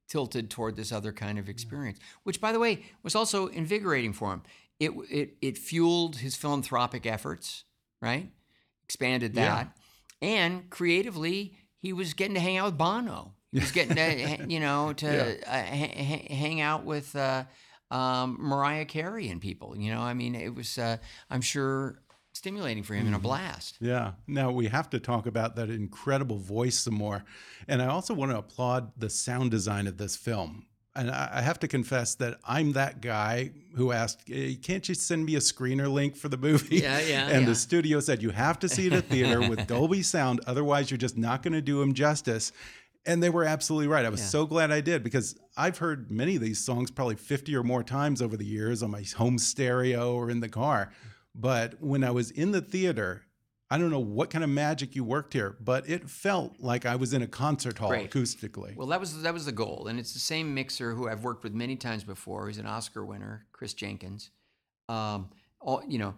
tilted 0.08 0.50
toward 0.50 0.78
this 0.78 0.92
other 0.92 1.12
kind 1.12 1.38
of 1.38 1.50
experience, 1.50 2.00
yeah. 2.00 2.06
which, 2.24 2.40
by 2.40 2.52
the 2.52 2.60
way, 2.60 2.84
was 3.04 3.14
also 3.14 3.48
invigorating 3.48 4.14
for 4.14 4.32
him. 4.32 4.44
It 4.80 4.92
it 5.12 5.36
it 5.42 5.58
fueled 5.58 6.18
his 6.18 6.38
philanthropic 6.38 7.06
efforts, 7.06 7.66
right? 8.02 8.30
Expanded 8.86 9.34
that. 9.34 9.76
And 10.22 10.70
creatively, 10.70 11.58
he 11.78 11.94
was 11.94 12.14
getting 12.14 12.36
to 12.36 12.42
hang 12.42 12.58
out 12.58 12.66
with 12.66 12.78
Bono. 12.78 13.34
He 13.52 13.60
was 13.60 13.72
getting 13.72 13.96
to 13.96 14.46
you 14.48 14.60
know 14.60 14.94
to 14.94 15.50
uh, 15.50 15.64
ha- 15.64 16.28
hang 16.30 16.62
out 16.62 16.86
with. 16.86 17.16
Uh, 17.16 17.46
um, 17.92 18.38
Mariah 18.40 18.86
Carey 18.86 19.30
and 19.30 19.42
people, 19.42 19.76
you 19.76 19.92
know, 19.92 20.02
I 20.02 20.14
mean, 20.14 20.36
it 20.36 20.54
was, 20.54 20.78
uh, 20.78 20.98
I'm 21.28 21.42
sure 21.42 22.04
stimulating 22.34 22.84
for 22.84 22.94
him 22.94 23.04
mm. 23.04 23.08
and 23.08 23.16
a 23.16 23.18
mm-hmm. 23.18 23.28
blast. 23.28 23.78
Yeah. 23.82 24.14
Now 24.28 24.52
we 24.52 24.68
have 24.68 24.90
to 24.92 25.00
talk 25.00 25.26
about 25.26 25.56
that 25.56 25.70
incredible 25.70 26.38
voice 26.38 26.80
some 26.80 26.94
more. 26.94 27.24
And 27.68 27.82
I 27.82 27.88
also 27.88 28.14
want 28.14 28.32
to 28.32 28.38
applaud 28.38 28.92
the 28.98 29.10
sound 29.10 29.52
design 29.52 29.88
of 29.88 29.98
this 29.98 30.16
film. 30.16 30.66
And 30.95 31.12
I 31.12 31.41
have 31.41 31.60
to 31.60 31.67
confess 31.67 32.15
that 32.15 32.39
I'm 32.43 32.73
that 32.73 32.99
guy 32.99 33.52
who 33.75 33.91
asked, 33.91 34.23
hey, 34.25 34.56
"Can't 34.56 34.88
you 34.89 34.95
send 34.95 35.23
me 35.23 35.36
a 35.36 35.39
screener 35.39 35.91
link 35.91 36.15
for 36.15 36.30
the 36.30 36.38
movie?" 36.38 36.78
Yeah, 36.78 36.99
yeah. 36.99 37.28
And 37.30 37.41
yeah. 37.41 37.49
the 37.49 37.56
studio 37.56 37.99
said 37.99 38.21
you 38.23 38.32
have 38.32 38.60
to 38.60 38.69
see 38.69 38.88
it 38.88 38.93
at 38.93 39.06
theater 39.06 39.47
with 39.47 39.67
Dolby 39.67 40.02
sound, 40.02 40.41
otherwise 40.47 40.89
you're 40.89 40.97
just 40.97 41.17
not 41.17 41.43
going 41.43 41.54
to 41.54 41.62
do 41.62 41.82
him 41.82 41.93
justice. 41.93 42.52
And 43.06 43.23
they 43.23 43.30
were 43.30 43.45
absolutely 43.45 43.88
right. 43.88 44.06
I 44.06 44.10
was 44.10 44.19
yeah. 44.19 44.28
so 44.28 44.45
glad 44.45 44.71
I 44.71 44.82
did 44.82 45.04
because 45.04 45.38
I've 45.56 45.78
heard 45.78 46.12
many 46.12 46.36
of 46.36 46.41
these 46.41 46.60
songs 46.60 46.91
probably 46.91 47.15
50 47.15 47.56
or 47.56 47.63
more 47.63 47.82
times 47.82 48.21
over 48.21 48.36
the 48.36 48.45
years 48.45 48.84
on 48.84 48.91
my 48.91 49.04
home 49.15 49.38
stereo 49.38 50.13
or 50.13 50.30
in 50.30 50.41
the 50.41 50.49
car. 50.49 50.91
But 51.34 51.82
when 51.82 52.04
I 52.04 52.12
was 52.12 52.32
in 52.32 52.52
the 52.52 52.62
theater, 52.62 53.23
I 53.72 53.78
don't 53.78 53.92
know 53.92 54.00
what 54.00 54.32
kind 54.32 54.44
of 54.44 54.50
magic 54.50 54.96
you 54.96 55.04
worked 55.04 55.34
here, 55.34 55.56
but 55.60 55.88
it 55.88 56.10
felt 56.10 56.60
like 56.60 56.88
I 56.88 56.96
was 56.96 57.14
in 57.14 57.22
a 57.22 57.28
concert 57.28 57.78
hall 57.78 57.92
acoustically. 57.92 58.76
Well, 58.76 58.88
that 58.88 59.00
was 59.00 59.22
that 59.22 59.34
was 59.34 59.46
the 59.46 59.52
goal, 59.52 59.88
and 59.88 60.00
it's 60.00 60.14
the 60.14 60.20
same 60.20 60.56
mixer 60.56 60.94
who 60.94 61.08
I've 61.08 61.24
worked 61.24 61.44
with 61.44 61.54
many 61.54 61.76
times 61.76 62.04
before. 62.04 62.48
He's 62.48 62.58
an 62.58 62.66
Oscar 62.66 63.06
winner, 63.06 63.46
Chris 63.52 63.74
Jenkins. 63.74 64.32
Um, 64.88 65.30
all 65.62 65.84
you 65.88 66.00
know, 66.00 66.16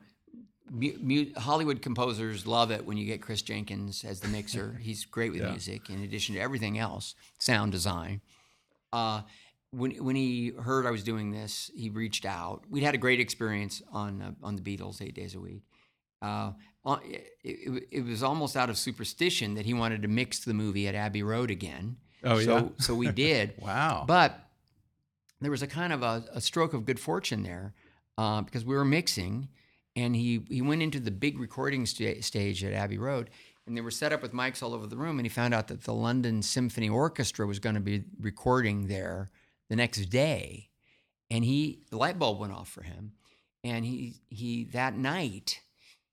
Hollywood 1.37 1.81
composers 1.81 2.47
love 2.47 2.71
it 2.71 2.85
when 2.85 2.95
you 2.95 3.05
get 3.05 3.21
Chris 3.21 3.41
Jenkins 3.41 4.05
as 4.05 4.21
the 4.21 4.29
mixer. 4.29 4.77
He's 4.81 5.03
great 5.03 5.33
with 5.33 5.41
yeah. 5.41 5.51
music, 5.51 5.89
in 5.89 6.03
addition 6.03 6.35
to 6.35 6.41
everything 6.41 6.79
else, 6.79 7.15
sound 7.37 7.73
design. 7.73 8.21
Uh, 8.93 9.23
when 9.71 9.91
when 10.03 10.15
he 10.15 10.53
heard 10.63 10.85
I 10.85 10.91
was 10.91 11.03
doing 11.03 11.31
this, 11.31 11.69
he 11.75 11.89
reached 11.89 12.25
out. 12.25 12.63
We'd 12.69 12.83
had 12.83 12.95
a 12.95 12.97
great 12.97 13.19
experience 13.19 13.81
on 13.91 14.21
uh, 14.21 14.31
on 14.41 14.55
the 14.55 14.61
Beatles 14.61 15.01
eight 15.01 15.15
days 15.15 15.35
a 15.35 15.39
week. 15.41 15.63
Uh, 16.21 16.51
it, 17.03 17.27
it, 17.43 17.87
it, 17.91 18.05
was 18.05 18.23
almost 18.23 18.55
out 18.55 18.69
of 18.69 18.77
superstition 18.77 19.55
that 19.55 19.65
he 19.65 19.73
wanted 19.73 20.01
to 20.01 20.07
mix 20.07 20.39
the 20.39 20.53
movie 20.53 20.87
at 20.87 20.95
Abbey 20.95 21.23
Road 21.23 21.49
again. 21.49 21.97
Oh 22.23 22.39
so, 22.39 22.57
yeah. 22.57 22.67
so 22.77 22.95
we 22.95 23.11
did. 23.11 23.53
wow. 23.59 24.03
But 24.07 24.39
there 25.39 25.51
was 25.51 25.63
a 25.63 25.67
kind 25.67 25.91
of 25.91 26.03
a, 26.03 26.23
a 26.33 26.41
stroke 26.41 26.73
of 26.73 26.85
good 26.85 26.99
fortune 26.99 27.43
there 27.43 27.73
uh, 28.17 28.41
because 28.41 28.63
we 28.63 28.75
were 28.75 28.85
mixing, 28.85 29.49
and 29.95 30.15
he 30.15 30.45
he 30.49 30.61
went 30.61 30.81
into 30.81 30.99
the 30.99 31.11
big 31.11 31.39
recording 31.39 31.85
st- 31.85 32.23
stage 32.23 32.63
at 32.63 32.73
Abbey 32.73 32.97
Road. 32.97 33.29
And 33.67 33.77
they 33.77 33.81
were 33.81 33.91
set 33.91 34.11
up 34.11 34.23
with 34.23 34.33
mics 34.33 34.63
all 34.63 34.73
over 34.73 34.87
the 34.87 34.97
room, 34.97 35.19
and 35.19 35.25
he 35.25 35.29
found 35.29 35.53
out 35.53 35.67
that 35.67 35.83
the 35.83 35.93
London 35.93 36.41
Symphony 36.41 36.89
Orchestra 36.89 37.45
was 37.45 37.59
going 37.59 37.75
to 37.75 37.81
be 37.81 38.03
recording 38.19 38.87
there 38.87 39.29
the 39.69 39.75
next 39.75 40.05
day, 40.07 40.69
and 41.29 41.45
he 41.45 41.83
the 41.89 41.97
light 41.97 42.17
bulb 42.17 42.39
went 42.39 42.53
off 42.53 42.69
for 42.69 42.83
him, 42.83 43.13
and 43.63 43.85
he 43.85 44.15
he 44.29 44.65
that 44.73 44.95
night 44.95 45.61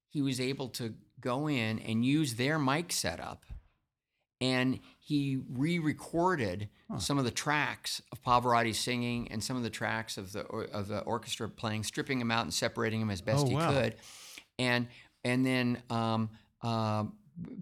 he 0.08 0.22
was 0.22 0.40
able 0.40 0.68
to 0.70 0.94
go 1.20 1.48
in 1.48 1.78
and 1.80 2.04
use 2.04 2.34
their 2.34 2.58
mic 2.58 2.92
setup, 2.92 3.44
and 4.40 4.80
he 4.98 5.40
re-recorded 5.50 6.68
huh. 6.90 6.98
some 6.98 7.18
of 7.18 7.24
the 7.24 7.30
tracks 7.30 8.02
of 8.12 8.22
Pavarotti 8.22 8.74
singing 8.74 9.28
and 9.30 9.42
some 9.42 9.56
of 9.56 9.62
the 9.62 9.70
tracks 9.70 10.16
of 10.16 10.32
the 10.32 10.44
of 10.44 10.88
the 10.88 11.00
orchestra 11.00 11.48
playing, 11.48 11.82
stripping 11.84 12.18
them 12.18 12.30
out 12.30 12.42
and 12.42 12.54
separating 12.54 13.00
them 13.00 13.10
as 13.10 13.20
best 13.20 13.46
oh, 13.46 13.48
he 13.48 13.54
wow. 13.54 13.72
could, 13.72 13.94
and 14.58 14.86
and 15.24 15.44
then 15.44 15.82
um, 15.90 16.30
uh, 16.62 17.04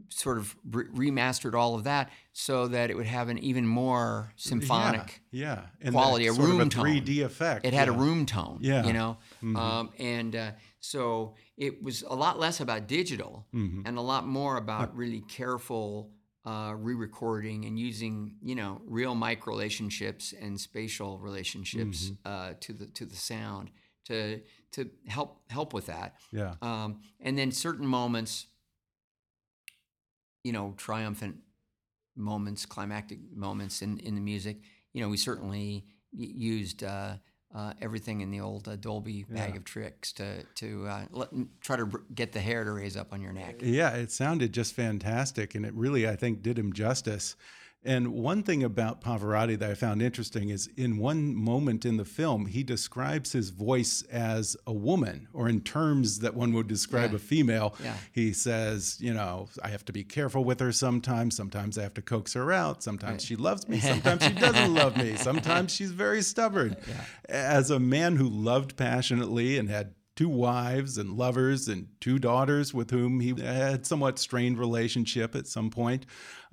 sort 0.08 0.38
of 0.38 0.56
re- 0.70 1.10
remastered 1.10 1.54
all 1.54 1.74
of 1.74 1.84
that 1.84 2.10
so 2.32 2.68
that 2.68 2.90
it 2.90 2.96
would 2.96 3.06
have 3.06 3.28
an 3.28 3.38
even 3.38 3.66
more 3.66 4.32
symphonic 4.36 5.20
yeah, 5.30 5.62
yeah. 5.82 5.90
quality, 5.90 6.26
a 6.26 6.32
room 6.32 6.60
of 6.60 6.66
a 6.66 6.70
tone. 6.70 6.84
3D 6.84 7.24
effect. 7.24 7.66
It 7.66 7.74
had 7.74 7.88
yeah. 7.88 7.94
a 7.94 7.96
room 7.96 8.26
tone, 8.26 8.58
yeah. 8.60 8.84
you 8.84 8.92
know, 8.92 9.18
mm-hmm. 9.42 9.56
um, 9.56 9.90
and 9.98 10.34
uh, 10.34 10.50
so 10.90 11.34
it 11.56 11.82
was 11.82 12.02
a 12.02 12.14
lot 12.14 12.38
less 12.38 12.60
about 12.60 12.86
digital 12.86 13.46
mm-hmm. 13.54 13.82
and 13.84 13.98
a 13.98 14.00
lot 14.00 14.26
more 14.26 14.56
about 14.56 14.96
really 14.96 15.22
careful 15.28 16.10
uh, 16.44 16.72
re-recording 16.76 17.64
and 17.64 17.78
using, 17.78 18.36
you 18.40 18.54
know, 18.54 18.80
real 18.86 19.14
mic 19.14 19.46
relationships 19.46 20.32
and 20.40 20.60
spatial 20.60 21.18
relationships 21.18 22.10
mm-hmm. 22.10 22.32
uh, 22.32 22.52
to 22.60 22.72
the 22.72 22.86
to 22.86 23.04
the 23.04 23.16
sound 23.16 23.70
to 24.04 24.40
to 24.72 24.88
help 25.08 25.42
help 25.50 25.72
with 25.72 25.86
that. 25.86 26.14
Yeah. 26.32 26.54
Um, 26.62 27.00
and 27.20 27.36
then 27.36 27.50
certain 27.50 27.86
moments 27.86 28.46
you 30.46 30.52
know, 30.52 30.74
triumphant 30.76 31.34
moments, 32.14 32.64
climactic 32.64 33.18
moments 33.34 33.82
in, 33.82 33.98
in 33.98 34.14
the 34.14 34.20
music. 34.20 34.58
You 34.92 35.02
know, 35.02 35.08
we 35.08 35.16
certainly 35.16 35.86
used 36.12 36.84
uh, 36.84 37.14
uh, 37.56 37.72
everything 37.80 38.20
in 38.20 38.30
the 38.30 38.40
old 38.40 38.68
uh, 38.68 38.76
Dolby 38.76 39.24
bag 39.24 39.50
yeah. 39.52 39.56
of 39.56 39.64
tricks 39.64 40.12
to 40.12 40.44
to 40.56 40.86
uh, 40.86 41.04
let, 41.10 41.30
try 41.62 41.76
to 41.76 41.90
get 42.14 42.32
the 42.32 42.40
hair 42.40 42.64
to 42.64 42.70
raise 42.70 42.96
up 42.96 43.12
on 43.12 43.22
your 43.22 43.32
neck. 43.32 43.56
Yeah, 43.62 43.94
it 43.94 44.12
sounded 44.12 44.52
just 44.52 44.74
fantastic, 44.74 45.54
and 45.54 45.64
it 45.64 45.72
really, 45.72 46.06
I 46.06 46.16
think, 46.16 46.42
did 46.42 46.58
him 46.58 46.74
justice. 46.74 47.34
And 47.86 48.08
one 48.14 48.42
thing 48.42 48.64
about 48.64 49.00
Pavarotti 49.00 49.56
that 49.60 49.70
I 49.70 49.74
found 49.74 50.02
interesting 50.02 50.48
is 50.50 50.68
in 50.76 50.96
one 50.98 51.36
moment 51.36 51.84
in 51.86 51.96
the 51.98 52.04
film, 52.04 52.46
he 52.46 52.64
describes 52.64 53.30
his 53.32 53.50
voice 53.50 54.02
as 54.10 54.56
a 54.66 54.72
woman, 54.72 55.28
or 55.32 55.48
in 55.48 55.60
terms 55.60 56.18
that 56.18 56.34
one 56.34 56.52
would 56.54 56.66
describe 56.66 57.10
Yeah. 57.12 57.16
a 57.16 57.20
female. 57.20 57.74
Yeah. 57.82 57.94
He 58.12 58.32
says, 58.32 58.96
you 59.00 59.14
know, 59.14 59.48
I 59.62 59.68
have 59.68 59.84
to 59.84 59.92
be 59.92 60.02
careful 60.02 60.42
with 60.44 60.58
her 60.58 60.72
sometimes. 60.72 61.36
Sometimes 61.36 61.78
I 61.78 61.82
have 61.82 61.94
to 61.94 62.02
coax 62.02 62.32
her 62.34 62.52
out. 62.52 62.82
Sometimes 62.82 63.24
she 63.24 63.36
loves 63.36 63.68
me. 63.68 63.78
Sometimes 63.92 64.24
she 64.24 64.32
doesn't 64.32 64.74
love 64.74 64.96
me. 64.96 65.14
Sometimes 65.14 65.72
she's 65.72 65.92
very 65.92 66.22
stubborn. 66.22 66.76
As 67.28 67.70
a 67.70 67.78
man 67.78 68.16
who 68.16 68.28
loved 68.28 68.76
passionately 68.76 69.58
and 69.58 69.70
had 69.70 69.94
two 70.16 70.28
wives 70.30 70.96
and 70.96 71.12
lovers 71.12 71.68
and 71.68 71.86
two 72.00 72.18
daughters 72.18 72.72
with 72.72 72.90
whom 72.90 73.20
he 73.20 73.34
had 73.38 73.84
somewhat 73.86 74.18
strained 74.18 74.58
relationship 74.58 75.36
at 75.36 75.46
some 75.46 75.68
point. 75.70 76.06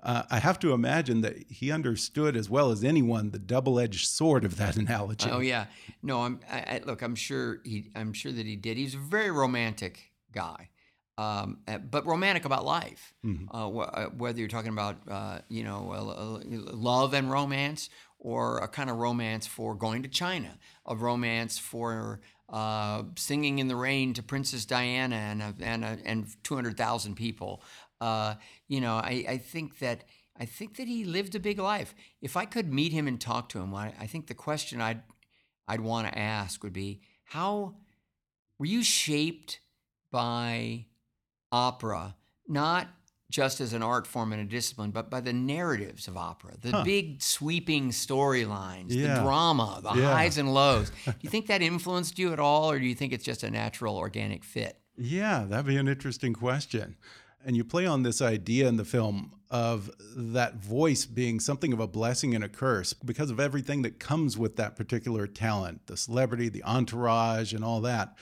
Uh, 0.04 0.24
I 0.30 0.39
have 0.39 0.60
to 0.60 0.74
imagine 0.74 1.22
that 1.22 1.50
he 1.50 1.72
understood 1.72 2.36
as 2.36 2.50
well 2.50 2.72
as 2.72 2.84
anyone 2.84 3.32
the 3.32 3.39
double-edged 3.39 4.06
sword 4.06 4.44
of 4.44 4.58
that 4.58 4.76
analogy. 4.84 5.30
Oh 5.32 5.39
yeah, 5.39 5.68
no, 6.02 6.22
I'm. 6.24 6.39
I, 6.50 6.60
I, 6.60 6.82
look, 6.86 7.02
I'm 7.02 7.16
sure 7.16 7.60
he. 7.63 7.89
I'm 7.96 8.12
sure 8.13 8.32
that 8.34 8.46
he 8.46 8.56
did. 8.58 8.76
He's 8.78 8.96
a 8.96 9.00
very 9.00 9.32
romantic 9.32 10.12
guy, 10.34 10.70
um, 11.18 11.60
uh, 11.68 11.78
but 11.78 12.06
romantic 12.06 12.44
about 12.44 12.66
life. 12.66 13.13
Uh, 13.24 13.70
wh- 13.70 13.98
uh, 13.98 14.06
whether 14.18 14.39
you're 14.39 14.50
talking 14.50 14.74
about 14.74 14.98
uh, 15.10 15.39
you 15.48 15.63
know 15.63 16.42
love 16.52 17.13
and 17.13 17.32
romance, 17.32 17.89
or 18.20 18.58
a 18.58 18.68
kind 18.68 18.89
of 18.89 18.98
romance 18.98 19.48
for 19.48 19.74
going 19.74 20.04
to 20.04 20.10
China, 20.10 20.58
a 20.86 20.96
romance 20.98 21.58
for 21.58 22.20
uh, 22.50 23.04
singing 23.16 23.60
in 23.60 23.68
the 23.70 23.76
rain 23.76 24.13
to 24.13 24.22
Princess 24.22 24.66
Diana 24.66 25.16
and 25.16 25.42
a, 25.42 25.56
and 25.62 25.86
a, 25.86 25.98
and 26.06 26.28
two 26.44 26.56
hundred 26.56 26.76
thousand 26.78 27.16
people. 27.16 27.62
Uh, 28.04 28.36
you 28.68 28.82
know, 28.82 28.96
I, 28.96 29.16
I 29.36 29.38
think 29.38 29.80
that 29.80 30.04
I 30.38 30.46
think 30.46 30.76
that 30.78 30.88
he 30.88 31.06
lived 31.06 31.36
a 31.36 31.39
big 31.39 31.60
life. 31.60 31.94
If 32.22 32.36
I 32.36 32.46
could 32.46 32.74
meet 32.74 32.92
him 32.92 33.08
and 33.08 33.20
talk 33.22 33.50
to 33.50 33.60
him, 33.60 33.74
I, 33.74 33.94
I 34.00 34.08
think 34.08 34.28
the 34.28 34.34
question 34.34 34.82
I'd 34.82 35.02
I'd 35.68 35.82
want 35.82 36.08
to 36.08 36.18
ask 36.20 36.63
would 36.63 36.74
be 36.74 37.02
how 37.36 37.76
were 38.60 38.66
you 38.66 38.84
shaped 38.84 39.60
by 40.12 40.86
opera, 41.52 42.16
not 42.48 42.88
just 43.32 43.62
as 43.62 43.74
an 43.74 43.82
art 43.82 44.06
form 44.06 44.32
and 44.34 44.42
a 44.42 44.46
discipline, 44.46 44.92
but 44.92 45.10
by 45.10 45.22
the 45.22 45.34
narratives 45.34 46.08
of 46.08 46.16
opera, 46.18 46.56
the 46.62 46.72
Huh. 46.72 46.84
big 46.84 47.22
sweeping 47.22 47.89
storylines, 47.89 48.88
Yeah. 48.89 49.16
the 49.16 49.22
drama, 49.22 49.80
the 49.82 49.94
Yeah. 50.00 50.13
highs 50.13 50.38
and 50.38 50.54
lows. 50.54 50.92
do 51.06 51.13
you 51.22 51.30
think 51.30 51.48
that 51.48 51.62
influenced 51.62 52.20
you 52.20 52.32
at 52.34 52.39
all, 52.39 52.70
or 52.70 52.78
do 52.80 52.86
you 52.86 52.96
think 52.96 53.12
it's 53.13 53.24
just 53.26 53.42
a 53.44 53.50
natural, 53.50 53.96
organic 53.98 54.44
fit? 54.44 54.78
Yeah, 54.98 55.46
that'd 55.50 55.66
be 55.66 55.78
an 55.78 55.88
interesting 55.88 56.34
question. 56.34 56.96
And 57.45 57.58
you 57.58 57.63
play 57.63 57.86
on 57.86 58.03
this 58.03 58.21
idea 58.21 58.67
in 58.67 58.77
the 58.77 58.86
film 58.86 59.34
of 59.51 59.91
that 60.15 60.56
voice 60.56 61.06
being 61.06 61.39
something 61.39 61.73
of 61.73 61.79
a 61.79 61.88
blessing 61.88 62.34
and 62.34 62.43
a 62.43 62.49
curse 62.49 62.93
because 62.93 63.29
of 63.29 63.39
everything 63.39 63.84
that 63.84 63.99
comes 63.99 64.38
with 64.38 64.56
that 64.56 64.75
particular 64.75 65.27
talent 65.27 65.86
the 65.88 65.97
celebrity, 65.97 66.49
the 66.49 66.63
entourage, 66.63 67.53
and 67.53 67.63
all 67.63 67.82
that. 67.82 68.17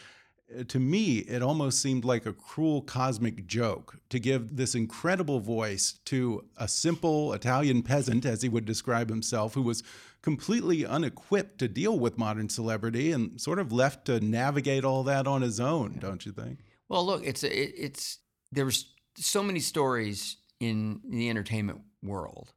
Uh, 0.60 0.64
To 0.64 0.80
me, 0.80 1.20
it 1.20 1.42
almost 1.42 1.82
seemed 1.82 2.04
like 2.04 2.26
a 2.26 2.34
cruel 2.34 2.82
cosmic 2.82 3.48
joke 3.48 4.00
to 4.10 4.20
give 4.20 4.58
this 4.58 4.76
incredible 4.76 5.40
voice 5.40 5.94
to 6.06 6.44
a 6.58 6.68
simple 6.68 7.32
Italian 7.32 7.84
peasant, 7.84 8.26
as 8.26 8.42
he 8.42 8.50
would 8.50 8.66
describe 8.66 9.10
himself, 9.10 9.54
who 9.54 9.62
was 9.62 9.84
completely 10.22 10.86
unequipped 10.86 11.60
to 11.60 11.68
deal 11.68 11.98
with 11.98 12.18
modern 12.18 12.50
celebrity 12.50 13.12
and 13.12 13.40
sort 13.40 13.60
of 13.60 13.72
left 13.72 14.06
to 14.06 14.20
navigate 14.20 14.84
all 14.84 15.04
that 15.04 15.28
on 15.28 15.42
his 15.42 15.60
own, 15.60 15.98
don't 16.00 16.26
you 16.26 16.32
think? 16.32 16.60
Well, 16.90 17.06
look 17.06 17.26
it's 17.26 17.44
it's 17.44 18.20
there 18.52 18.66
was 18.66 18.86
so 19.22 19.44
many 19.44 19.60
stories 19.60 20.38
in 20.60 21.00
the 21.08 21.30
entertainment 21.30 21.82
world 22.04 22.54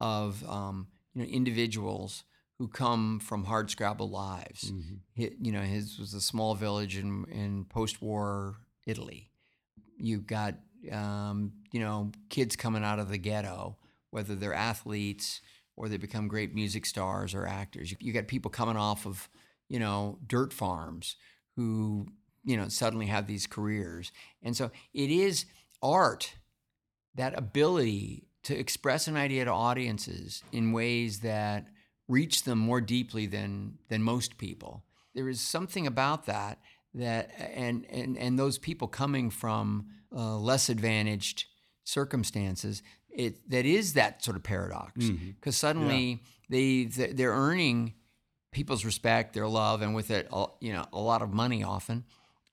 of 0.00 0.48
um, 0.48 0.88
you 1.14 1.22
know 1.22 1.28
individuals 1.28 2.24
who 2.58 2.68
come 2.68 3.18
from 3.18 3.44
hard 3.44 3.70
scrabble 3.70 4.08
lives. 4.08 4.72
Hi- 5.18 5.32
you 5.40 5.52
know, 5.52 5.60
his 5.60 5.98
was 5.98 6.14
a 6.14 6.20
small 6.20 6.54
village 6.54 6.96
in 6.96 7.24
in 7.30 7.64
post-war 7.64 8.56
Italy. 8.86 9.30
You've 9.96 10.26
got 10.26 10.54
um, 10.92 11.52
you 11.72 11.80
know 11.80 12.12
kids 12.28 12.56
coming 12.56 12.84
out 12.84 12.98
of 12.98 13.08
the 13.08 13.18
ghetto, 13.18 13.76
whether 14.10 14.34
they're 14.34 14.54
athletes 14.54 15.40
or 15.76 15.88
they 15.88 15.96
become 15.96 16.28
great 16.28 16.54
music 16.54 16.86
stars 16.86 17.34
or 17.34 17.46
actors. 17.46 17.90
You, 17.90 17.96
you 18.00 18.12
got 18.12 18.28
people 18.28 18.50
coming 18.50 18.76
off 18.76 19.06
of 19.06 19.28
you 19.68 19.80
know 19.80 20.18
dirt 20.26 20.52
farms 20.52 21.16
who 21.56 22.06
you 22.44 22.56
know 22.56 22.68
suddenly 22.68 23.06
have 23.06 23.26
these 23.26 23.48
careers, 23.48 24.12
and 24.42 24.56
so 24.56 24.70
it 24.92 25.10
is 25.10 25.46
art 25.82 26.34
that 27.14 27.36
ability 27.38 28.28
to 28.44 28.58
express 28.58 29.06
an 29.08 29.16
idea 29.16 29.44
to 29.44 29.50
audiences 29.50 30.42
in 30.52 30.72
ways 30.72 31.20
that 31.20 31.66
reach 32.08 32.44
them 32.44 32.58
more 32.58 32.80
deeply 32.80 33.26
than 33.26 33.78
than 33.88 34.02
most 34.02 34.36
people. 34.38 34.84
There 35.14 35.28
is 35.28 35.40
something 35.40 35.86
about 35.86 36.26
that 36.26 36.58
that 36.94 37.30
and 37.38 37.86
and 37.90 38.16
and 38.18 38.38
those 38.38 38.58
people 38.58 38.88
coming 38.88 39.30
from 39.30 39.86
uh, 40.14 40.36
less 40.36 40.68
advantaged 40.68 41.46
circumstances, 41.84 42.82
it 43.10 43.48
that 43.50 43.64
is 43.66 43.94
that 43.94 44.22
sort 44.22 44.36
of 44.36 44.42
paradox 44.42 44.92
because 45.38 45.56
suddenly 45.56 46.22
they 46.48 46.84
they're 46.84 47.32
earning 47.32 47.94
people's 48.52 48.84
respect, 48.84 49.34
their 49.34 49.48
love, 49.48 49.82
and 49.82 49.94
with 49.94 50.10
it, 50.10 50.28
you 50.60 50.72
know, 50.72 50.84
a 50.92 51.00
lot 51.00 51.22
of 51.22 51.32
money 51.32 51.64
often. 51.64 52.04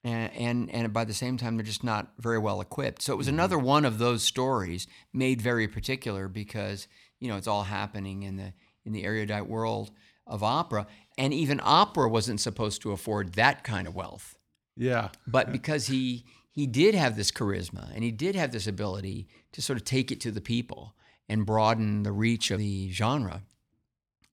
And, 0.04 0.32
and 0.36 0.72
and 0.72 0.94
by 0.94 1.06
the 1.06 1.14
same 1.14 1.38
time, 1.38 1.58
they're 1.58 1.66
just 1.66 1.84
not 1.84 2.14
very 2.18 2.40
well 2.40 2.60
equipped. 2.60 3.02
So 3.04 3.14
it 3.14 3.18
was 3.18 3.28
another 3.28 3.60
one 3.60 3.86
of 3.86 4.00
those 4.00 4.24
stories 4.24 4.88
made 5.14 5.42
very 5.42 5.68
particular 5.68 6.28
because 6.28 6.88
you 7.20 7.28
know 7.28 7.38
it's 7.38 7.48
all 7.48 7.64
happening 7.64 8.24
in 8.24 8.36
the 8.38 8.54
in 8.84 8.94
the 8.94 9.04
erudite 9.04 9.48
world 9.48 9.92
of 10.26 10.42
opera, 10.44 10.88
and 11.20 11.34
even 11.34 11.60
opera 11.64 12.10
wasn't 12.10 12.40
supposed 12.42 12.82
to 12.82 12.92
afford 12.92 13.34
that 13.34 13.64
kind 13.64 13.88
of 13.88 13.94
wealth 13.96 14.38
Yeah. 14.76 15.10
but 15.28 15.52
because 15.52 15.88
he 15.88 16.26
he 16.50 16.66
did 16.66 16.96
have 16.96 17.16
this 17.16 17.32
charisma 17.32 17.94
and 17.94 18.04
he 18.04 18.12
did 18.12 18.36
have 18.36 18.52
this 18.52 18.66
ability 18.68 19.28
to 19.52 19.62
sort 19.62 19.78
of 19.78 19.86
take 19.86 20.12
it 20.12 20.20
to 20.22 20.32
the 20.32 20.42
people 20.42 20.96
and 21.30 21.46
broaden 21.46 22.04
the 22.04 22.12
reach 22.12 22.50
of 22.52 22.60
the 22.60 22.92
genre 22.92 23.44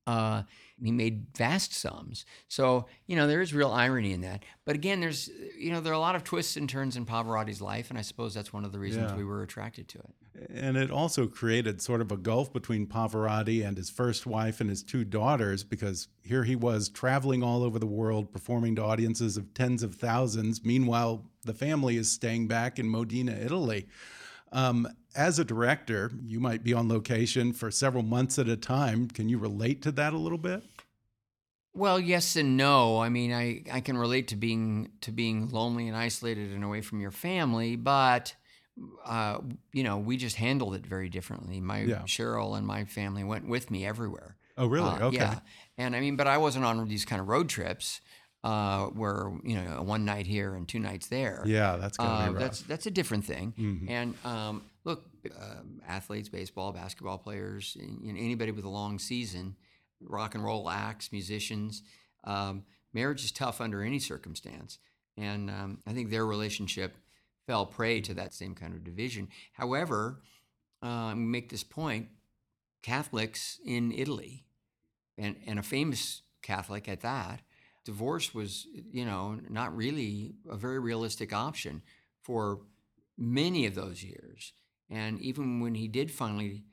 uh, 0.07 0.43
he 0.83 0.93
made 0.93 1.27
vast 1.37 1.75
sums 1.75 2.25
so 2.49 2.87
you 3.07 3.17
know 3.17 3.27
there 3.27 3.41
is 3.41 3.53
real 3.53 3.71
irony 3.71 4.13
in 4.13 4.21
that 4.21 4.45
but 4.65 4.75
again 4.75 5.01
there's 5.01 5.29
you 5.59 5.71
know 5.73 5.81
there 5.81 5.93
are 5.93 5.97
a 5.97 6.01
lot 6.01 6.15
of 6.17 6.25
twists 6.25 6.57
and 6.57 6.69
turns 6.69 6.97
in 6.97 7.05
pavarotti's 7.05 7.61
life 7.61 7.91
and 7.91 7.99
i 7.99 8.03
suppose 8.03 8.33
that's 8.35 8.53
one 8.53 8.65
of 8.65 8.73
the 8.73 8.79
reasons 8.79 9.11
Yeah. 9.11 9.17
we 9.17 9.25
were 9.25 9.43
attracted 9.43 9.89
to 9.89 9.99
it 9.99 10.15
And 10.55 10.77
it 10.77 10.91
also 10.93 11.27
created 11.27 11.83
sort 11.83 12.01
of 12.01 12.13
a 12.13 12.17
gulf 12.17 12.53
between 12.53 12.87
Pavarotti 12.87 13.67
and 13.67 13.77
his 13.77 13.91
first 13.91 14.25
wife 14.25 14.61
and 14.61 14.71
his 14.71 14.85
two 14.85 15.03
daughters 15.05 15.65
because 15.65 16.07
here 16.23 16.45
he 16.45 16.55
was 16.55 16.89
traveling 16.89 17.43
all 17.43 17.65
over 17.65 17.81
the 17.81 17.87
world 17.89 18.33
performing 18.33 18.77
to 18.77 18.83
audiences 18.85 19.37
of 19.37 19.53
tens 19.53 19.83
of 19.83 19.97
thousands. 19.97 20.65
Meanwhile, 20.65 21.25
the 21.45 21.55
family 21.55 21.97
is 21.97 22.13
staying 22.13 22.47
back 22.47 22.79
in 22.79 22.87
Modena, 22.89 23.33
Italy. 23.33 23.89
Um, 24.53 24.89
as 25.15 25.39
a 25.39 25.45
director, 25.45 26.13
you 26.25 26.41
might 26.41 26.63
be 26.63 26.73
on 26.73 26.89
location 26.89 27.53
for 27.53 27.71
several 27.71 28.03
months 28.03 28.39
at 28.39 28.49
a 28.49 28.57
time. 28.57 29.09
Can 29.09 29.29
you 29.29 29.39
relate 29.39 29.83
to 29.83 29.93
that 29.93 30.13
a 30.13 30.19
little 30.19 30.39
bit? 30.39 30.63
Well, 31.75 32.01
yes 32.01 32.37
and 32.37 32.57
no. 32.57 33.01
I 33.01 33.09
mean, 33.09 33.33
I, 33.33 33.63
I 33.73 33.81
can 33.81 33.97
relate 33.97 34.29
to 34.29 34.37
being 34.37 34.91
to 35.03 35.13
being 35.13 35.49
lonely 35.51 35.87
and 35.87 35.97
isolated 35.97 36.53
and 36.53 36.65
away 36.65 36.81
from 36.81 37.01
your 37.01 37.11
family, 37.11 37.77
but 37.77 38.35
uh, 39.05 39.39
you 39.73 39.83
know, 39.83 39.99
we 39.99 40.17
just 40.17 40.37
handled 40.37 40.75
it 40.75 40.87
very 40.87 41.09
differently. 41.09 41.61
My 41.61 41.83
Yeah. 41.83 42.03
Cheryl 42.03 42.57
and 42.57 42.67
my 42.67 42.85
family 42.85 43.25
went 43.25 43.49
with 43.49 43.71
me 43.71 43.87
everywhere. 43.87 44.37
Oh, 44.57 44.67
really? 44.67 44.89
Uh, 44.89 45.07
okay. 45.07 45.17
Yeah, 45.17 45.39
and 45.77 45.95
I 45.95 46.01
mean, 46.01 46.17
but 46.17 46.27
I 46.27 46.39
wasn't 46.39 46.65
on 46.65 46.89
these 46.89 47.05
kind 47.05 47.21
of 47.21 47.29
road 47.29 47.49
trips 47.49 48.01
uh, 48.45 48.87
where 48.87 49.33
you 49.45 49.57
know 49.57 49.83
one 49.83 50.05
night 50.05 50.27
here 50.27 50.55
and 50.55 50.69
two 50.69 50.79
nights 50.79 51.09
there. 51.09 51.43
Yeah, 51.47 51.77
that's 51.77 51.99
Uh, 51.99 52.33
that's 52.33 52.63
that's 52.63 52.87
a 52.87 52.91
different 52.91 53.25
thing. 53.25 53.53
Mhm. 53.59 53.91
And 53.91 54.15
um, 54.25 54.63
look, 54.85 55.05
um 55.41 55.81
athletes, 55.87 56.29
baseball, 56.29 56.73
basketball 56.73 57.19
players, 57.19 57.77
you 57.81 58.13
know, 58.13 58.19
anybody 58.19 58.53
with 58.53 58.65
a 58.65 58.69
long 58.69 58.99
season, 58.99 59.57
rock 60.01 60.35
and 60.35 60.45
roll 60.45 60.71
acts, 60.71 61.11
musicians, 61.13 61.83
um, 62.25 62.65
marriage 62.93 63.25
is 63.25 63.33
tough 63.33 63.61
under 63.61 63.83
any 63.83 63.99
circumstance. 63.99 64.79
And 65.17 65.51
um, 65.51 65.83
I 65.87 65.93
think 65.93 66.11
their 66.11 66.25
relationship 66.25 66.97
fell 67.47 67.67
prey 67.67 68.01
to 68.03 68.15
that 68.15 68.33
same 68.35 68.55
kind 68.55 68.75
of 68.75 68.85
division. 68.85 69.29
However, 69.55 70.23
uh, 70.83 71.15
make 71.17 71.49
this 71.49 71.65
point: 71.65 72.09
Catholics 72.83 73.59
in 73.65 73.91
Italy, 73.93 74.45
and 75.17 75.37
and 75.47 75.59
a 75.59 75.63
famous 75.63 76.23
Catholic 76.43 76.89
at 76.89 77.01
that, 77.01 77.43
divorce 77.89 78.35
was, 78.35 78.67
you 78.93 79.07
know, 79.07 79.41
not 79.49 79.75
really 79.75 80.35
a 80.47 80.59
very 80.59 80.79
realistic 80.79 81.33
option 81.33 81.81
for 82.21 82.61
many 83.17 83.65
of 83.65 83.75
those 83.75 84.05
years. 84.05 84.53
And 84.91 85.19
even 85.23 85.61
when 85.61 85.75
he 85.75 85.89
did 85.89 86.11
finally 86.11 86.65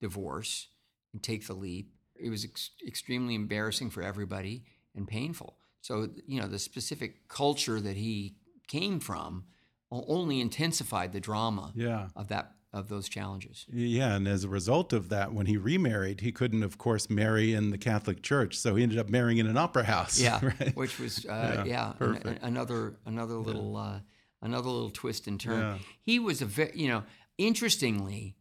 divorce 0.00 0.68
and 1.12 1.22
take 1.22 1.46
the 1.46 1.52
leap, 1.52 1.92
it 2.16 2.30
was 2.30 2.46
ex- 2.46 2.70
extremely 2.86 3.34
embarrassing 3.34 3.90
for 3.90 4.02
everybody 4.02 4.64
and 4.96 5.06
painful. 5.06 5.58
So, 5.82 6.08
you 6.26 6.40
know, 6.40 6.48
the 6.48 6.58
specific 6.58 7.28
culture 7.28 7.78
that 7.78 7.98
he 7.98 8.36
came 8.66 8.98
from 8.98 9.44
only 9.90 10.40
intensified 10.40 11.12
the 11.12 11.20
drama 11.20 11.72
yeah. 11.74 12.08
of 12.16 12.28
that 12.28 12.52
of 12.72 12.88
those 12.88 13.08
challenges. 13.08 13.66
Yeah, 13.70 14.14
and 14.14 14.26
as 14.26 14.44
a 14.44 14.48
result 14.48 14.92
of 14.92 15.08
that, 15.10 15.32
when 15.34 15.46
he 15.46 15.56
remarried, 15.58 16.20
he 16.20 16.32
couldn't, 16.32 16.62
of 16.62 16.78
course, 16.78 17.10
marry 17.10 17.52
in 17.52 17.70
the 17.70 17.76
Catholic 17.78 18.22
Church, 18.22 18.56
so 18.56 18.74
he 18.76 18.82
ended 18.82 18.98
up 18.98 19.08
marrying 19.10 19.38
in 19.38 19.46
an 19.46 19.58
opera 19.58 19.84
house. 19.84 20.18
Yeah, 20.20 20.40
right? 20.60 20.74
which 20.74 20.98
was 20.98 21.26
uh, 21.26 21.64
yeah, 21.66 21.92
Yeah, 22.00 22.06
an- 22.24 22.38
another 22.42 22.96
another 23.04 23.34
little 23.34 23.76
uh, 23.76 24.00
another 24.40 24.70
little 24.70 24.90
twist 24.90 25.26
and 25.26 25.38
turn. 25.38 25.60
Yeah. 25.60 25.78
He 26.00 26.18
was 26.18 26.40
a 26.40 26.46
very 26.46 26.72
you 26.74 26.88
know 26.88 27.02
interestingly, 27.38 28.36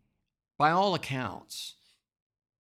by 0.58 0.72
all 0.72 0.96
accounts, 0.96 1.76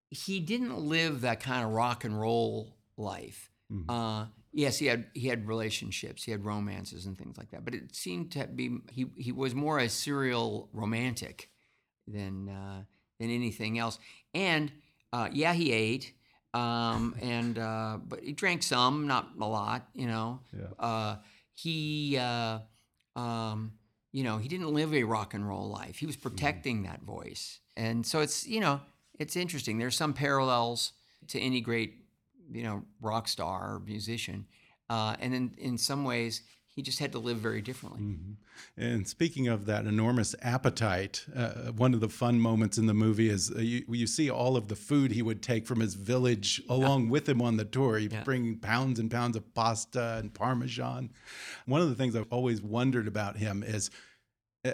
he 0.10 0.40
didn't 0.42 0.78
live 0.78 1.22
that 1.22 1.40
kind 1.40 1.64
of 1.66 1.72
rock 1.72 2.04
and 2.04 2.20
roll 2.20 2.76
life. 2.98 3.50
Mhm. 3.72 3.86
Uh, 3.88 4.26
yes, 4.52 4.78
he 4.78 4.88
had 4.88 5.06
he 5.14 5.28
had 5.30 5.48
relationships, 5.48 6.24
he 6.26 6.32
had 6.32 6.44
romances 6.44 7.06
and 7.06 7.18
things 7.18 7.38
like 7.38 7.52
that. 7.52 7.64
But 7.64 7.74
it 7.76 7.96
seemed 7.96 8.32
to 8.34 8.46
be 8.48 8.78
he 8.92 9.06
he 9.16 9.32
was 9.32 9.56
more 9.56 9.80
a 9.80 9.88
serial 9.88 10.70
romantic 10.74 11.50
than 12.12 12.50
uh, 12.50 12.84
than 13.20 13.30
anything 13.30 13.80
else. 13.80 14.00
And 14.34 14.72
uh, 15.14 15.30
yeah, 15.32 15.54
he 15.54 15.72
ate, 15.72 16.14
um, 16.54 17.16
and 17.22 17.58
uh, 17.58 17.98
but 18.08 18.22
he 18.24 18.34
drank 18.34 18.64
some, 18.64 19.08
not 19.08 19.30
a 19.40 19.46
lot. 19.48 19.88
You 19.94 20.08
know, 20.08 20.40
Yeah. 20.54 20.68
uh, 20.80 21.16
he 21.54 22.18
uh, 22.18 22.60
um, 23.16 23.74
you 24.12 24.24
know 24.24 24.38
he 24.38 24.48
didn't 24.48 24.74
live 24.74 24.94
a 24.94 25.04
rock 25.04 25.34
and 25.34 25.48
roll 25.48 25.70
life. 25.70 25.98
He 25.98 26.06
was 26.06 26.16
protecting 26.18 26.84
that 26.84 27.02
voice, 27.02 27.60
and 27.76 28.06
so 28.06 28.20
it's 28.22 28.48
you 28.48 28.60
know 28.60 28.82
it's 29.20 29.36
interesting. 29.36 29.78
There's 29.78 29.96
some 29.96 30.14
parallels 30.14 30.94
to 31.28 31.40
any 31.40 31.62
great 31.62 31.94
you 32.52 32.64
know 32.64 32.84
rock 33.02 33.28
star 33.28 33.76
or 33.76 33.80
musician, 33.80 34.46
uh, 34.90 35.16
and 35.20 35.34
in 35.34 35.54
in 35.58 35.78
some 35.78 36.04
ways 36.04 36.42
he 36.74 36.82
just 36.82 37.00
had 37.00 37.12
to 37.12 37.20
live 37.20 37.38
very 37.38 37.62
differently. 37.62 38.02
Mhm. 38.02 38.36
And 38.78 39.08
speaking 39.08 39.48
of 39.48 39.66
that 39.66 39.86
enormous 39.86 40.36
appetite, 40.42 41.26
uh, 41.36 41.72
one 41.74 41.94
of 41.94 42.00
the 42.00 42.08
fun 42.10 42.40
moments 42.40 42.78
in 42.78 42.86
the 42.86 42.94
movie 42.94 43.30
is 43.30 43.52
uh, 43.52 43.60
you, 43.60 43.84
you 43.90 44.08
see 44.08 44.30
all 44.30 44.56
of 44.56 44.68
the 44.70 44.76
food 44.76 45.12
he 45.12 45.22
would 45.22 45.42
take 45.42 45.68
from 45.68 45.80
his 45.82 45.96
village 45.96 46.62
along 46.70 47.10
with 47.10 47.28
him 47.28 47.42
on 47.42 47.58
the 47.58 47.66
tour. 47.66 47.98
He'd 47.98 48.14
Yeah. 48.14 48.24
bring 48.24 48.58
pounds 48.58 49.00
and 49.00 49.12
pounds 49.12 49.36
of 49.36 49.54
pasta 49.54 50.18
and 50.20 50.34
parmesan. 50.34 51.12
One 51.66 51.82
of 51.82 51.90
the 51.90 51.96
things 51.96 52.16
I've 52.16 52.32
always 52.32 52.62
wondered 52.62 53.08
about 53.08 53.38
him 53.38 53.64
is. 53.64 53.90
Uh, 54.64 54.74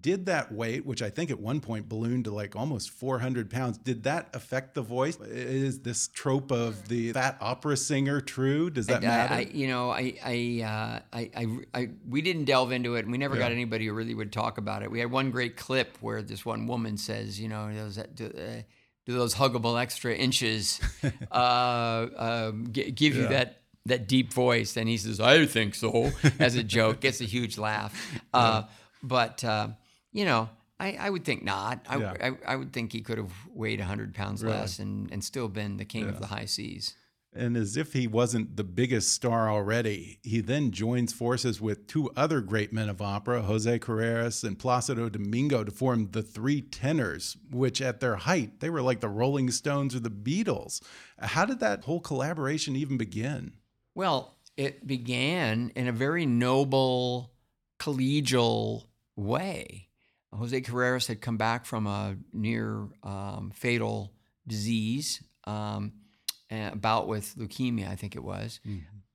did 0.00 0.24
that 0.24 0.50
weight, 0.50 0.86
which 0.86 1.02
I 1.02 1.10
think 1.10 1.30
at 1.30 1.38
one 1.38 1.60
point 1.60 1.90
ballooned 1.90 2.24
to 2.24 2.30
like 2.30 2.56
almost 2.56 2.88
400 2.88 3.50
pounds, 3.50 3.76
did 3.76 4.04
that 4.04 4.30
affect 4.32 4.72
the 4.72 4.80
voice? 4.80 5.18
Is 5.20 5.80
this 5.80 6.08
trope 6.08 6.50
of 6.50 6.88
the 6.88 7.12
fat 7.12 7.36
opera 7.42 7.76
singer 7.76 8.22
true? 8.22 8.70
Does 8.70 8.86
that 8.86 9.04
I- 9.04 9.06
matter? 9.06 9.34
I, 9.34 9.40
you 9.52 9.68
know, 9.68 9.90
I, 9.90 10.14
I, 10.24 10.62
uh, 10.64 11.00
I, 11.18 11.30
I, 11.36 11.58
I, 11.74 11.88
we 12.08 12.22
didn't 12.22 12.46
delve 12.46 12.72
into 12.72 12.94
it, 12.94 13.00
and 13.00 13.12
we 13.12 13.18
never 13.18 13.36
got 13.36 13.52
anybody 13.52 13.86
who 13.88 13.92
really 13.92 14.14
would 14.14 14.32
talk 14.32 14.56
about 14.56 14.82
it. 14.82 14.90
We 14.90 15.00
had 15.00 15.10
one 15.10 15.30
great 15.30 15.58
clip 15.58 15.98
where 16.00 16.22
this 16.22 16.46
one 16.46 16.66
woman 16.66 16.96
says, 16.96 17.38
you 17.38 17.48
know, 17.50 17.70
those, 17.74 17.98
uh, 17.98 18.06
do 18.18 19.12
those 19.12 19.34
huggable 19.34 19.78
extra 19.78 20.14
inches 20.14 20.80
uh, 21.30 22.06
um, 22.16 22.68
gi- 22.72 22.90
give 22.92 23.14
you 23.14 23.28
that 23.28 23.60
that 23.84 24.08
deep 24.08 24.32
voice? 24.32 24.78
And 24.78 24.88
he 24.88 24.96
says, 24.96 25.20
I 25.20 25.44
think 25.44 25.74
so, 25.74 26.10
as 26.38 26.54
a 26.56 26.62
joke. 26.62 27.00
Gets 27.00 27.20
a 27.20 27.24
huge 27.24 27.58
laugh. 27.58 27.94
Uh, 28.32 28.62
But 29.06 29.44
uh, 29.44 29.68
you 30.12 30.24
know. 30.24 30.48
I, 30.78 30.98
I 31.00 31.08
would 31.08 31.24
think 31.24 31.42
not. 31.42 31.86
I, 31.88 31.96
Yeah. 31.96 32.14
I, 32.20 32.52
I 32.52 32.54
would 32.54 32.70
think 32.74 32.92
he 32.92 33.00
could 33.00 33.16
have 33.16 33.32
weighed 33.48 33.78
100 33.78 34.14
pounds 34.14 34.44
Really? 34.44 34.58
less 34.58 34.78
and, 34.78 35.10
and 35.10 35.24
still 35.24 35.48
been 35.48 35.78
the 35.78 35.86
king 35.86 36.06
of 36.06 36.20
the 36.20 36.26
high 36.26 36.44
Cs. 36.44 36.94
And 37.34 37.56
as 37.56 37.76
if 37.76 37.92
he 37.92 38.06
wasn't 38.06 38.56
the 38.56 38.64
biggest 38.64 39.12
star 39.12 39.50
already, 39.50 40.18
he 40.22 40.40
then 40.40 40.70
joins 40.70 41.12
forces 41.12 41.60
with 41.60 41.86
two 41.86 42.10
other 42.16 42.40
great 42.40 42.72
men 42.72 42.88
of 42.88 43.02
opera, 43.02 43.42
Jose 43.42 43.78
Carreras 43.78 44.42
and 44.42 44.58
Placido 44.58 45.10
Domingo, 45.10 45.64
to 45.64 45.70
form 45.70 46.10
the 46.12 46.22
Three 46.22 46.62
Tenors, 46.62 47.36
which 47.50 47.82
at 47.82 48.00
their 48.00 48.16
height, 48.16 48.60
they 48.60 48.70
were 48.70 48.82
like 48.82 49.00
the 49.00 49.08
Rolling 49.08 49.50
Stones 49.50 49.94
or 49.94 50.00
the 50.00 50.10
Beatles. 50.10 50.82
How 51.18 51.44
did 51.44 51.60
that 51.60 51.84
whole 51.84 52.00
collaboration 52.00 52.74
even 52.76 52.96
begin? 52.96 53.54
Well, 53.94 54.36
it 54.56 54.86
began 54.86 55.72
in 55.74 55.88
a 55.88 55.92
very 55.92 56.24
noble, 56.26 57.32
collegial 57.78 58.84
way. 59.16 59.88
Jose 60.32 60.60
Carreras 60.60 61.06
had 61.06 61.20
come 61.20 61.36
back 61.36 61.64
from 61.64 61.86
a 61.86 62.16
near 62.32 62.88
um, 63.02 63.52
fatal 63.54 64.12
disease, 64.46 65.22
um, 65.44 65.92
a 66.50 66.76
bout 66.76 67.08
with 67.08 67.34
leukemia, 67.36 67.88
I 67.88 67.96
think 67.96 68.16
it 68.16 68.22
was, 68.22 68.60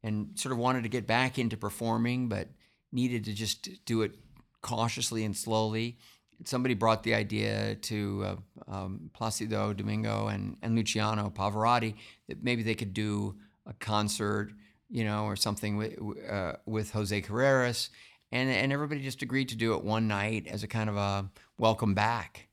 and 0.03 0.29
sort 0.35 0.51
of 0.51 0.57
wanted 0.57 0.83
to 0.83 0.89
get 0.89 1.05
back 1.07 1.37
into 1.37 1.57
performing, 1.57 2.27
but 2.27 2.49
needed 2.91 3.25
to 3.25 3.33
just 3.33 3.85
do 3.85 4.01
it 4.01 4.15
cautiously 4.61 5.23
and 5.23 5.35
slowly. 5.35 5.97
Somebody 6.45 6.73
brought 6.73 7.03
the 7.03 7.13
idea 7.13 7.75
to 7.75 8.25
uh, 8.25 8.35
um, 8.71 9.11
Placido 9.13 9.73
Domingo 9.73 10.27
and, 10.27 10.57
and 10.61 10.75
Luciano 10.75 11.29
Pavarotti 11.29 11.95
that 12.27 12.43
maybe 12.43 12.63
they 12.63 12.73
could 12.73 12.93
do 12.93 13.35
a 13.67 13.73
concert, 13.73 14.51
you 14.89 15.03
know, 15.03 15.25
or 15.25 15.35
something 15.35 15.77
with, 15.77 15.97
uh, 16.29 16.53
with 16.65 16.91
Jose 16.91 17.21
Carreras. 17.21 17.89
And, 18.31 18.49
and 18.49 18.71
everybody 18.71 19.01
just 19.01 19.21
agreed 19.21 19.49
to 19.49 19.55
do 19.55 19.73
it 19.73 19.83
one 19.83 20.07
night 20.07 20.47
as 20.47 20.63
a 20.63 20.67
kind 20.67 20.89
of 20.89 20.95
a 20.95 21.29
welcome 21.57 21.93
back. 21.93 22.47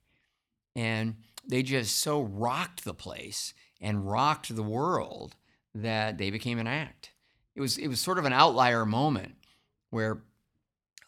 And 0.74 1.16
they 1.46 1.62
just 1.62 1.98
so 1.98 2.22
rocked 2.22 2.84
the 2.84 2.94
place 2.94 3.54
and 3.80 4.10
rocked 4.10 4.54
the 4.54 4.62
world 4.62 5.36
that 5.74 6.18
they 6.18 6.30
became 6.30 6.58
an 6.58 6.66
act. 6.66 7.10
It 7.54 7.60
was, 7.60 7.78
it 7.78 7.88
was 7.88 8.00
sort 8.00 8.18
of 8.18 8.24
an 8.24 8.32
outlier 8.32 8.84
moment 8.84 9.36
where 9.90 10.22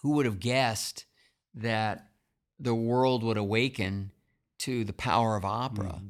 who 0.03 0.13
would 0.13 0.27
have 0.27 0.41
guessed 0.41 1.05
that 1.55 2.09
the 2.59 2.75
world 2.75 3.23
would 3.23 3.37
awaken 3.37 4.13
to 4.61 4.85
the 4.85 4.93
power 4.93 5.37
of 5.37 5.45
opera? 5.45 6.01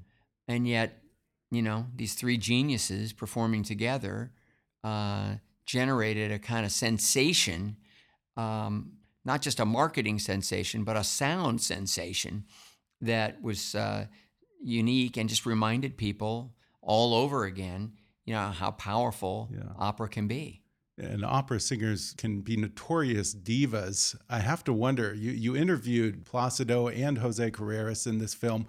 And 0.48 0.66
yet, 0.66 1.02
you 1.50 1.62
know, 1.62 1.86
these 1.94 2.14
three 2.14 2.36
geniuses 2.36 3.12
performing 3.12 3.62
together 3.62 4.32
uh, 4.84 5.34
generated 5.66 6.32
a 6.32 6.38
kind 6.38 6.64
of 6.64 6.72
sensation, 6.72 7.76
um, 8.36 8.92
not 9.24 9.42
just 9.42 9.60
a 9.60 9.64
marketing 9.64 10.18
sensation, 10.18 10.84
but 10.84 10.96
a 10.96 11.04
sound 11.04 11.60
sensation 11.60 12.44
that 13.00 13.42
was 13.42 13.74
uh, 13.74 14.06
unique 14.62 15.16
and 15.16 15.28
just 15.28 15.46
reminded 15.46 15.96
people 15.96 16.54
all 16.82 17.14
over 17.14 17.44
again, 17.44 17.92
you 18.24 18.34
know, 18.34 18.48
how 18.50 18.70
powerful 18.72 19.50
Yeah. 19.52 19.72
opera 19.78 20.08
can 20.08 20.26
be. 20.28 20.62
and 20.98 21.24
opera 21.24 21.58
singers 21.60 22.14
can 22.18 22.42
be 22.42 22.56
notorious 22.56 23.34
divas. 23.34 24.14
I 24.28 24.40
have 24.40 24.62
to 24.64 24.72
wonder. 24.72 25.14
You 25.14 25.30
you 25.30 25.56
interviewed 25.56 26.26
Placido 26.26 26.88
and 26.88 27.16
Jose 27.18 27.50
Carreras 27.52 28.06
in 28.06 28.18
this 28.18 28.34
film. 28.34 28.66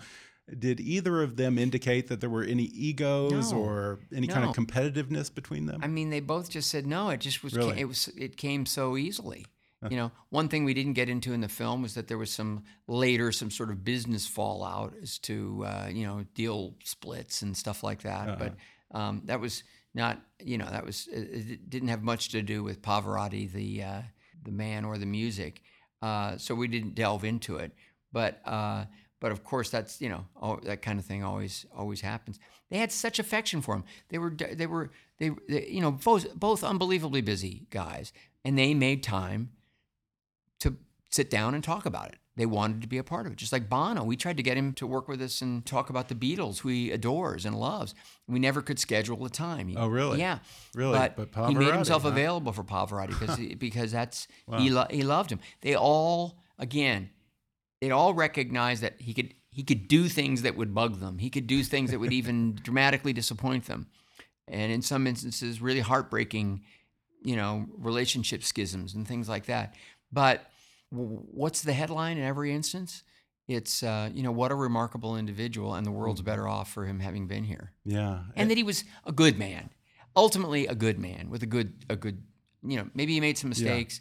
Did 0.58 0.80
either 0.82 1.22
of 1.22 1.38
them 1.38 1.58
indicate 1.58 2.08
that 2.08 2.20
there 2.20 2.30
were 2.30 2.44
any 2.44 2.64
egos 2.64 3.52
No. 3.54 3.60
or 3.60 4.00
any 4.14 4.28
kind 4.28 4.44
of 4.44 4.56
competitiveness 4.56 5.34
between 5.34 5.66
them? 5.66 5.82
I 5.84 5.88
mean, 5.88 6.10
they 6.10 6.20
both 6.20 6.50
just 6.50 6.70
said 6.70 6.86
no. 6.86 7.10
It 7.10 7.22
just 7.22 7.44
was. 7.44 7.54
Really? 7.54 7.80
It 7.80 7.86
was. 7.86 8.10
It 8.18 8.38
came 8.38 8.66
so 8.66 8.98
easily. 8.98 9.46
You 9.90 9.98
know, 9.98 10.12
one 10.30 10.48
thing 10.48 10.64
we 10.64 10.76
didn't 10.76 10.94
get 10.94 11.10
into 11.10 11.34
in 11.34 11.42
the 11.42 11.50
film 11.50 11.82
was 11.82 11.96
that 11.96 12.08
there 12.08 12.18
was 12.20 12.32
some 12.32 12.66
later 12.88 13.32
some 13.32 13.50
sort 13.50 13.72
of 13.72 13.84
business 13.84 14.28
fallout 14.28 14.94
as 15.02 15.18
to 15.20 15.64
uh, 15.66 15.88
you 15.92 16.06
know 16.06 16.24
deal 16.36 16.76
splits 16.84 17.42
and 17.42 17.58
stuff 17.58 17.82
like 17.82 18.04
that. 18.04 18.38
But 18.38 18.54
um, 18.92 19.24
that 19.26 19.40
was 19.40 19.64
not. 19.96 20.22
You 20.40 20.60
know, 20.60 20.70
that 20.70 20.86
was 20.86 21.08
it, 21.12 21.52
it 21.52 21.70
didn't 21.70 21.88
have 21.90 22.04
much 22.04 22.30
to 22.30 22.44
do 22.44 22.62
with 22.64 22.84
Pavarotti, 22.84 23.52
the 23.52 23.84
uh, 23.84 24.02
the 24.44 24.52
man 24.52 24.86
or 24.86 25.00
the 25.00 25.08
music. 25.08 25.64
Uh, 26.00 26.38
so 26.38 26.54
we 26.54 26.68
didn't 26.68 26.94
delve 26.94 27.24
into 27.24 27.56
it. 27.58 27.72
But 28.12 28.40
uh, 28.46 28.86
but 29.22 29.32
of 29.32 29.46
course, 29.46 29.70
that's 29.70 30.02
you 30.02 30.10
know 30.10 30.26
al- 30.42 30.60
that 30.64 30.82
kind 30.82 31.00
of 31.00 31.06
thing 31.06 31.24
always 31.24 31.66
always 31.74 32.02
happens. 32.02 32.40
They 32.70 32.78
had 32.80 32.92
such 32.92 33.20
affection 33.20 33.62
for 33.62 33.76
him. 33.76 33.86
They 34.10 34.18
were 34.18 34.32
they 34.32 34.66
were 34.68 34.92
they, 35.20 35.32
they 35.48 35.68
you 35.68 35.80
know 35.80 35.92
both 35.92 36.36
both 36.36 36.64
unbelievably 36.64 37.22
busy 37.22 37.68
guys, 37.70 38.12
and 38.44 38.58
they 38.58 38.74
made 38.74 39.02
time 39.04 39.52
to 40.60 40.76
sit 41.10 41.30
down 41.30 41.54
and 41.56 41.64
talk 41.64 41.86
about 41.86 42.10
it. 42.10 42.16
They 42.38 42.46
wanted 42.46 42.82
to 42.82 42.88
be 42.88 42.98
a 42.98 43.04
part 43.04 43.26
of 43.26 43.34
it, 43.34 43.36
just 43.38 43.52
like 43.52 43.68
Bono. 43.70 44.06
We 44.06 44.16
tried 44.16 44.38
to 44.38 44.44
get 44.44 44.56
him 44.58 44.72
to 44.76 44.88
work 44.88 45.10
with 45.10 45.22
us 45.22 45.42
and 45.42 45.66
talk 45.66 45.90
about 45.90 46.08
the 46.08 46.16
Beatles, 46.16 46.60
who 46.60 46.70
he 46.70 46.90
adores 46.90 47.46
and 47.46 47.60
loves. 47.60 47.94
We 48.26 48.40
never 48.40 48.62
could 48.62 48.80
schedule 48.80 49.24
a 49.26 49.30
time. 49.30 49.74
Oh, 49.78 49.88
really? 49.88 50.20
Yeah, 50.20 50.40
Really? 50.74 50.98
But, 50.98 51.34
But 51.34 51.50
he 51.50 51.56
made 51.56 51.74
himself 51.74 52.04
huh? 52.04 52.08
available 52.10 52.54
for 52.54 52.64
Pavarotti 52.64 53.10
because 53.20 53.38
because 53.60 53.92
that's 53.92 54.28
he 54.58 54.70
lo- 54.70 54.88
he 54.90 55.04
loved 55.04 55.30
him. 55.30 55.40
They 55.60 55.76
all 55.76 56.40
again, 56.58 57.10
they 57.82 57.90
all 57.90 58.14
recognized 58.14 58.84
that 58.84 58.96
he 59.00 59.14
could 59.14 59.34
he 59.50 59.64
could 59.64 59.90
do 59.90 60.08
things 60.08 60.44
that 60.44 60.56
would 60.56 60.74
bug 60.74 61.02
them. 61.02 61.18
He 61.18 61.30
could 61.30 61.46
do 61.46 61.62
things 61.62 61.92
that 61.92 62.00
would 62.00 62.14
even 62.14 62.56
dramatically 62.64 63.12
disappoint 63.12 63.66
them, 63.66 63.88
and 64.48 64.72
in 64.72 64.82
some 64.82 65.08
instances, 65.08 65.62
really 65.62 65.82
heartbreaking, 65.82 66.62
you 67.24 67.36
know, 67.36 67.66
relationship 67.78 68.44
schisms 68.44 68.94
and 68.94 69.06
things 69.06 69.28
like 69.28 69.48
that. 69.48 69.76
But 70.12 70.50
what's 70.90 71.64
the 71.64 71.74
headline 71.74 72.18
in 72.18 72.24
every 72.24 72.54
instance? 72.54 73.04
It's 73.48 73.84
uh, 73.84 74.10
you 74.14 74.24
know 74.24 74.32
what 74.32 74.52
a 74.52 74.56
remarkable 74.56 75.18
individual, 75.18 75.74
and 75.74 75.86
the 75.86 75.92
world's 75.92 76.22
better 76.22 76.48
off 76.48 76.72
for 76.72 76.86
him 76.86 77.00
having 77.00 77.28
been 77.28 77.44
here, 77.44 77.74
yeah. 77.84 78.20
and 78.36 78.50
that 78.50 78.58
he 78.58 78.64
was 78.64 78.86
a 79.06 79.12
good 79.12 79.38
man, 79.38 79.72
ultimately 80.16 80.68
a 80.68 80.76
good 80.76 81.00
man 81.00 81.30
with 81.30 81.44
a 81.44 81.48
good 81.48 81.74
a 81.90 81.96
good 81.96 82.24
you 82.64 82.78
know 82.78 82.88
maybe 82.94 83.14
he 83.14 83.20
made 83.20 83.38
some 83.38 83.50
mistakes, 83.50 84.00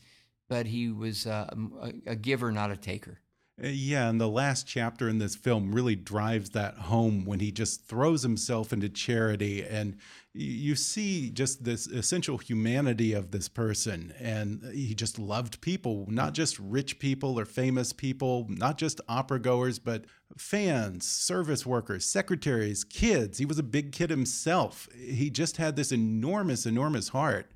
but 0.49 0.66
he 0.66 0.91
was 0.91 1.26
uh, 1.26 1.49
a, 1.83 2.11
a 2.12 2.16
giver, 2.16 2.53
not 2.53 2.70
a 2.70 2.76
taker. 2.76 3.18
Uh, 3.63 3.69
yeah, 3.69 4.09
and 4.09 4.21
the 4.21 4.29
last 4.29 4.67
chapter 4.67 5.09
in 5.09 5.19
this 5.19 5.35
film 5.35 5.73
really 5.75 5.97
drives 5.97 6.51
that 6.51 6.75
home 6.75 7.25
when 7.25 7.41
he 7.41 7.53
just 7.53 7.85
throws 7.85 8.23
himself 8.23 8.73
into 8.73 8.89
charity 8.89 9.65
and 9.65 9.97
you 10.33 10.77
see 10.77 11.29
just 11.29 11.65
this 11.65 11.89
essential 11.89 12.39
humanity 12.39 13.13
of 13.13 13.33
this 13.33 13.49
person. 13.49 14.15
And 14.21 14.63
he 14.73 14.95
just 14.95 15.19
loved 15.19 15.61
people 15.61 16.07
not 16.09 16.35
just 16.35 16.59
rich 16.59 16.99
people 17.01 17.39
or 17.39 17.45
famous 17.45 17.93
people 17.93 18.47
not 18.49 18.79
just 18.79 19.01
opera 19.09 19.41
goers 19.41 19.81
but 19.81 20.05
fans 20.39 21.07
service 21.07 21.67
workers 21.67 22.05
secretaries 22.05 22.85
kids. 22.85 23.39
He 23.39 23.45
was 23.45 23.59
a 23.59 23.65
big 23.65 23.93
kid 23.93 24.11
himself. 24.11 24.89
He 24.95 25.31
just 25.31 25.57
had 25.57 25.75
this 25.75 25.91
enormous 25.91 26.65
enormous 26.65 27.09
heart. 27.09 27.51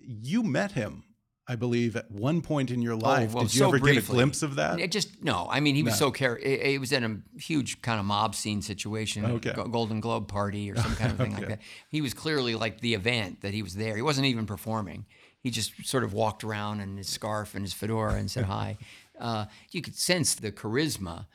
You 0.00 0.42
met 0.42 0.72
him 0.72 1.04
I 1.46 1.56
believe, 1.56 1.94
at 1.94 2.10
one 2.10 2.40
point 2.40 2.70
in 2.70 2.80
your 2.80 2.96
life. 2.96 3.30
Oh, 3.32 3.34
well, 3.34 3.44
Did 3.44 3.54
you 3.54 3.58
so 3.58 3.68
ever 3.68 3.78
briefly. 3.78 4.00
get 4.00 4.08
a 4.08 4.12
glimpse 4.12 4.42
of 4.42 4.54
that? 4.56 4.80
It 4.80 4.90
just 4.90 5.22
no. 5.22 5.46
I 5.50 5.60
mean, 5.60 5.74
he 5.74 5.82
was 5.82 5.92
No. 6.00 6.06
so 6.06 6.10
care. 6.10 6.38
It, 6.38 6.60
it 6.74 6.80
was 6.80 6.90
in 6.90 7.04
a 7.04 7.38
huge 7.40 7.82
kind 7.82 8.00
of 8.00 8.06
mob 8.06 8.34
scene 8.34 8.62
situation, 8.62 9.26
Okay. 9.26 9.52
Golden 9.70 10.00
Globe 10.00 10.26
party 10.26 10.70
or 10.70 10.76
some 10.76 10.96
kind 10.96 11.10
of 11.12 11.18
thing 11.18 11.34
like 11.34 11.48
that. 11.48 11.60
He 11.90 12.00
was 12.00 12.14
clearly 12.14 12.54
like 12.54 12.80
the 12.80 12.94
event 12.94 13.42
that 13.42 13.52
he 13.52 13.62
was 13.62 13.74
there. 13.74 13.94
He 13.94 14.00
wasn't 14.02 14.26
even 14.26 14.46
performing. 14.46 15.04
He 15.42 15.50
just 15.50 15.86
sort 15.86 16.04
of 16.04 16.14
walked 16.14 16.44
around 16.44 16.80
in 16.80 16.96
his 16.96 17.08
scarf 17.08 17.54
and 17.54 17.62
his 17.62 17.74
fedora 17.74 18.14
and 18.14 18.30
said 18.30 18.44
hi. 18.44 18.78
Uh, 19.20 19.44
you 19.70 19.80
could 19.80 19.94
sense 19.94 20.34
the 20.34 20.50
charisma, 20.50 21.26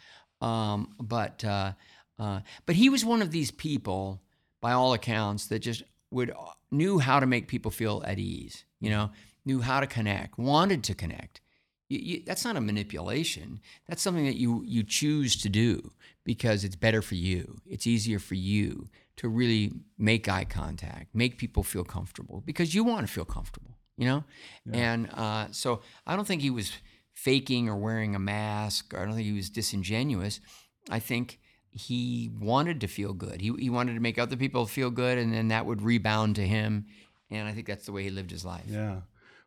um, 0.42 0.94
but 1.00 1.46
uh, 1.46 1.72
uh, 2.20 2.42
but 2.66 2.76
he 2.76 2.90
was 2.90 3.06
one 3.06 3.22
of 3.22 3.32
these 3.32 3.52
people, 3.52 4.22
by 4.60 4.74
all 4.74 4.92
accounts, 4.94 5.48
that 5.48 5.60
just 5.60 5.84
would 6.12 6.34
knew 6.72 7.00
how 7.00 7.22
to 7.22 7.26
make 7.26 7.48
people 7.48 7.72
feel 7.72 8.04
at 8.06 8.20
ease. 8.20 8.66
You 8.82 8.90
know, 8.90 9.12
knew 9.46 9.62
how 9.62 9.80
to 9.80 9.88
connect, 9.88 10.38
wanted 10.38 10.84
to 10.86 10.94
connect. 10.94 11.42
You, 11.88 12.00
you, 12.00 12.24
that's 12.26 12.46
not 12.46 12.56
a 12.56 12.62
manipulation. 12.62 13.60
That's 13.88 14.02
something 14.02 14.26
that 14.26 14.36
you 14.38 14.64
you 14.66 14.84
choose 14.84 15.36
to 15.38 15.50
do 15.50 15.92
because 16.24 16.64
it's 16.64 16.76
better 16.76 17.02
for 17.02 17.16
you. 17.16 17.62
It's 17.66 17.88
easier 17.88 18.20
for 18.20 18.36
you 18.36 18.90
to 19.18 19.28
really 19.28 19.74
make 19.98 20.30
eye 20.30 20.46
contact, 20.46 21.14
make 21.14 21.38
people 21.38 21.64
feel 21.64 21.84
comfortable 21.84 22.42
because 22.46 22.76
you 22.76 22.84
want 22.84 23.08
to 23.08 23.12
feel 23.12 23.26
comfortable. 23.26 23.72
You 23.98 24.06
know, 24.06 24.24
and 24.72 25.10
uh, 25.14 25.48
so 25.52 25.82
I 26.08 26.16
don't 26.16 26.26
think 26.26 26.42
he 26.42 26.52
was 26.52 26.72
faking 27.12 27.68
or 27.68 27.76
wearing 27.76 28.16
a 28.16 28.20
mask. 28.20 28.94
Or 28.94 29.02
I 29.02 29.06
don't 29.06 29.16
think 29.16 29.28
he 29.28 29.34
was 29.34 29.50
disingenuous. 29.50 30.40
I 30.90 31.00
think 31.00 31.40
he 31.72 32.32
wanted 32.40 32.80
to 32.82 32.88
feel 32.88 33.14
good. 33.14 33.42
He, 33.42 33.52
he 33.60 33.70
wanted 33.70 33.96
to 33.96 34.00
make 34.00 34.18
other 34.18 34.38
people 34.38 34.66
feel 34.66 34.90
good, 34.90 35.18
and 35.18 35.34
then 35.34 35.50
that 35.50 35.66
would 35.66 35.82
rebound 35.82 36.36
to 36.38 36.48
him. 36.48 36.86
And 37.30 37.48
I 37.48 37.52
think 37.52 37.68
that's 37.68 37.86
the 37.86 37.92
way 37.92 38.04
he 38.04 38.10
lived 38.10 38.32
his 38.32 38.46
life. 38.46 38.66
Yeah. 38.68 39.02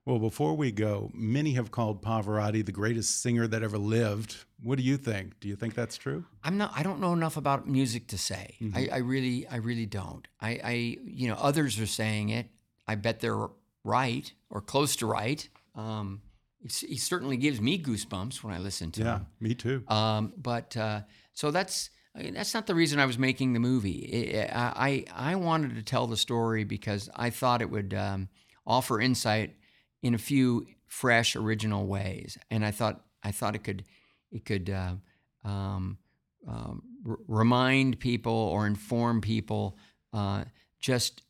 Well, 0.05 0.18
before 0.18 0.57
we 0.57 0.72
go, 0.72 1.11
many 1.14 1.53
have 1.53 1.70
called 1.70 2.03
Pavarotti 2.03 2.64
the 2.66 2.72
greatest 2.72 3.22
singer 3.22 3.46
that 3.46 3.62
ever 3.62 3.78
lived. 3.78 4.36
What 4.61 4.76
do 4.78 4.82
you 4.84 4.96
think? 4.96 5.38
Do 5.38 5.46
you 5.46 5.55
think 5.55 5.74
that's 5.74 5.96
true? 5.96 6.24
I'm 6.42 6.57
not. 6.59 6.72
I 6.74 6.82
don't 6.82 6.98
know 7.00 7.12
enough 7.12 7.36
about 7.36 7.68
music 7.68 8.09
to 8.09 8.18
say. 8.18 8.57
I, 8.74 8.88
I 8.92 8.96
really, 8.98 9.46
I 9.46 9.57
really 9.57 9.86
don't. 9.86 10.26
I, 10.40 10.61
I, 10.64 10.72
you 11.05 11.28
know, 11.28 11.36
others 11.40 11.78
are 11.78 11.86
saying 11.86 12.30
it. 12.30 12.48
I 12.88 12.96
bet 12.96 13.20
they're 13.20 13.46
right 13.84 14.32
or 14.50 14.61
close 14.61 14.96
to 14.96 15.07
right. 15.07 15.48
Um, 15.76 16.22
he 16.64 16.96
certainly 16.96 17.36
gives 17.36 17.61
me 17.61 17.80
goosebumps 17.80 18.42
when 18.42 18.53
I 18.55 18.59
listen 18.59 18.90
to 18.92 19.03
Yeah, 19.03 19.16
him. 19.18 19.26
me 19.40 19.55
too. 19.55 19.84
Um, 19.88 20.32
but 20.36 20.76
uh, 20.76 21.03
so 21.32 21.53
that's 21.53 21.90
I 22.16 22.22
mean, 22.22 22.34
that's 22.34 22.55
not 22.55 22.66
the 22.66 22.74
reason 22.74 22.98
I 22.98 23.07
was 23.07 23.18
making 23.18 23.53
the 23.53 23.61
movie. 23.61 24.36
I, 24.53 25.05
I 25.14 25.30
I 25.32 25.34
wanted 25.36 25.76
to 25.76 25.82
tell 25.82 26.09
the 26.09 26.16
story 26.16 26.64
because 26.64 27.09
I 27.14 27.30
thought 27.30 27.62
it 27.62 27.70
would 27.70 27.94
um, 27.94 28.28
offer 28.66 29.00
insight 29.00 29.57
in 30.03 30.14
a 30.14 30.18
few 30.18 30.66
fresh, 30.86 31.36
original 31.36 31.86
ways, 31.86 32.38
and 32.50 32.64
I 32.64 32.70
thought 32.70 33.03
I 33.22 33.32
thought 33.32 33.55
it 33.55 33.64
could 33.64 33.84
it 34.30 34.44
could 34.44 34.70
uh, 34.70 34.94
um, 35.44 35.98
um, 36.46 36.82
r- 37.09 37.18
remind 37.28 38.00
people 38.00 38.32
or 38.32 38.66
inform 38.66 39.20
people 39.20 39.78
uh, 40.12 40.44
just 40.80 41.22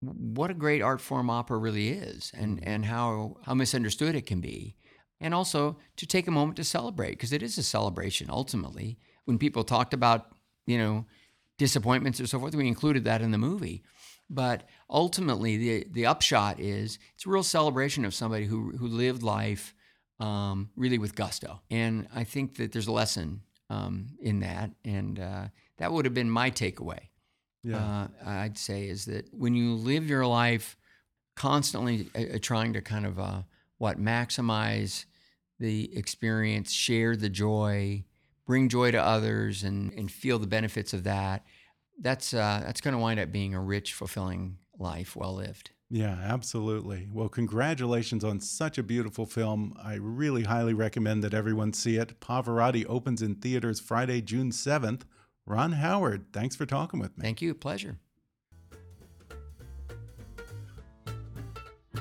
what 0.00 0.50
a 0.50 0.54
great 0.54 0.82
art 0.82 1.00
form 1.00 1.30
opera 1.30 1.58
really 1.58 1.90
is, 1.90 2.32
and 2.34 2.62
and 2.66 2.84
how 2.84 3.36
how 3.44 3.54
misunderstood 3.54 4.14
it 4.14 4.26
can 4.26 4.40
be. 4.40 4.76
And 5.20 5.32
also 5.34 5.78
to 5.96 6.06
take 6.06 6.26
a 6.26 6.32
moment 6.32 6.56
to 6.56 6.64
celebrate 6.64 7.12
because 7.12 7.32
it 7.32 7.44
is 7.44 7.56
a 7.56 7.62
celebration 7.62 8.28
ultimately. 8.28 8.98
When 9.24 9.38
people 9.38 9.62
talked 9.62 9.94
about 9.94 10.32
you 10.66 10.78
know 10.78 11.06
disappointments 11.58 12.20
or 12.20 12.26
so 12.26 12.40
forth 12.40 12.54
we 12.54 12.66
included 12.66 13.04
that 13.04 13.22
in 13.22 13.30
the 13.30 13.38
movie 13.38 13.84
but 14.30 14.68
ultimately 14.88 15.56
the 15.56 15.86
the 15.90 16.06
upshot 16.06 16.58
is 16.60 16.98
it's 17.14 17.26
a 17.26 17.28
real 17.28 17.42
celebration 17.42 18.04
of 18.04 18.14
somebody 18.14 18.46
who 18.46 18.72
who 18.76 18.86
lived 18.86 19.22
life 19.22 19.74
um, 20.20 20.70
really 20.76 20.98
with 20.98 21.14
gusto 21.14 21.60
and 21.70 22.06
i 22.14 22.24
think 22.24 22.56
that 22.56 22.72
there's 22.72 22.86
a 22.86 22.92
lesson 22.92 23.42
um, 23.70 24.06
in 24.20 24.40
that 24.40 24.70
and 24.84 25.18
uh, 25.18 25.46
that 25.78 25.92
would 25.92 26.04
have 26.04 26.14
been 26.14 26.30
my 26.30 26.50
takeaway 26.50 27.08
Yeah. 27.64 27.78
uh, 27.78 28.08
I'd 28.26 28.58
say 28.58 28.88
is 28.88 29.04
that 29.06 29.32
when 29.32 29.54
you 29.54 29.74
live 29.74 30.08
your 30.08 30.26
life 30.26 30.76
constantly 31.36 32.10
uh, 32.14 32.34
uh, 32.36 32.38
trying 32.40 32.72
to 32.74 32.80
kind 32.82 33.06
of 33.06 33.18
uh, 33.18 33.42
what 33.78 33.98
maximize 33.98 35.04
the 35.58 35.96
experience, 35.96 36.72
share 36.72 37.16
the 37.16 37.28
joy, 37.28 38.04
bring 38.46 38.68
joy 38.68 38.90
to 38.90 39.00
others, 39.02 39.62
and 39.62 39.92
and 39.94 40.10
feel 40.10 40.38
the 40.38 40.46
benefits 40.46 40.92
of 40.92 41.04
that. 41.04 41.44
That's 42.02 42.34
uh, 42.34 42.62
that's 42.64 42.80
going 42.80 42.92
to 42.92 43.00
wind 43.00 43.20
up 43.20 43.32
being 43.32 43.54
a 43.54 43.60
rich, 43.60 43.94
fulfilling 43.94 44.58
life, 44.78 45.16
well 45.16 45.34
lived. 45.34 45.70
Yeah, 45.88 46.18
absolutely. 46.22 47.06
Well, 47.12 47.28
congratulations 47.28 48.24
on 48.24 48.40
such 48.40 48.78
a 48.78 48.82
beautiful 48.82 49.26
film. 49.26 49.74
I 49.82 49.96
really 49.96 50.44
highly 50.44 50.72
recommend 50.72 51.22
that 51.22 51.34
everyone 51.34 51.74
see 51.74 51.96
it. 51.96 52.18
Pavarotti 52.18 52.86
opens 52.88 53.20
in 53.20 53.34
theaters 53.34 53.78
Friday, 53.78 54.22
June 54.22 54.52
7th. 54.52 55.02
Ron 55.44 55.72
Howard, 55.72 56.32
thanks 56.32 56.56
for 56.56 56.64
talking 56.64 56.98
with 56.98 57.16
me. 57.18 57.22
Thank 57.22 57.42
you, 57.42 57.54
pleasure. 57.54 57.98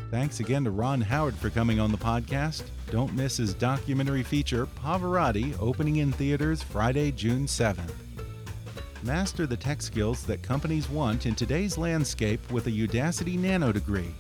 Thanks 0.10 0.40
again 0.40 0.64
to 0.64 0.72
Ron 0.72 1.02
Howard 1.02 1.36
for 1.36 1.50
coming 1.50 1.82
on 1.82 1.92
the 1.92 1.98
podcast. 1.98 2.64
Don't 2.92 3.14
miss 3.14 3.36
his 3.38 3.54
documentary 3.54 4.24
feature, 4.24 4.68
Pavarotti, 4.68 5.54
opening 5.60 5.98
in 5.98 6.14
theaters 6.14 6.64
Friday, 6.64 7.12
June 7.12 7.46
7th. 7.46 8.11
Master 9.04 9.48
the 9.48 9.58
tech 9.58 9.82
skills 9.82 10.24
that 10.26 10.44
companies 10.44 10.88
want 10.88 11.26
in 11.26 11.34
today's 11.34 11.78
landscape 11.78 12.40
with 12.52 12.68
a 12.68 12.72
Udacity 12.72 13.38
Nano 13.38 13.72
degree. 13.72 14.14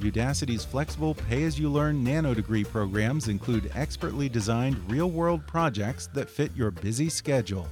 Udacity's 0.00 0.62
flexible 0.64 1.14
pay 1.14 1.44
as 1.44 1.58
you 1.58 1.70
learn 1.70 2.04
nano 2.04 2.34
degree 2.34 2.64
programs 2.64 3.28
include 3.28 3.70
expertly 3.74 4.28
designed 4.28 4.78
real 4.90 5.08
world 5.08 5.46
projects 5.46 6.06
that 6.08 6.28
fit 6.28 6.54
your 6.54 6.70
busy 6.70 7.08
schedule. 7.08 7.66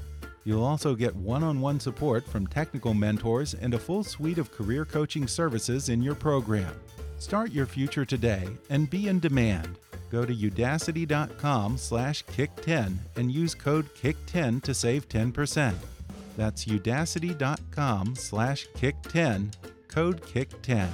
You'll 0.44 0.64
also 0.64 0.94
get 0.94 1.14
one 1.14 1.42
on 1.42 1.60
one 1.60 1.78
support 1.78 2.26
from 2.26 2.46
technical 2.46 2.94
mentors 2.94 3.52
and 3.52 3.74
a 3.74 3.78
full 3.78 4.02
suite 4.02 4.38
of 4.38 4.50
career 4.50 4.86
coaching 4.86 5.26
services 5.26 5.90
in 5.90 6.02
your 6.02 6.14
program. 6.14 6.74
Start 7.18 7.52
your 7.52 7.66
future 7.66 8.06
today 8.06 8.48
and 8.70 8.88
be 8.88 9.08
in 9.08 9.20
demand. 9.20 9.76
Go 10.10 10.24
to 10.24 10.34
udacity.com 10.34 11.76
slash 11.76 12.24
kick10 12.24 12.96
and 13.16 13.30
use 13.30 13.54
code 13.54 13.86
kick10 13.94 14.62
to 14.62 14.72
save 14.72 15.08
10%. 15.10 15.74
That's 16.36 16.64
udacity.com 16.64 18.16
slash 18.16 18.66
kick10, 18.76 19.54
code 19.88 20.22
kick10. 20.22 20.88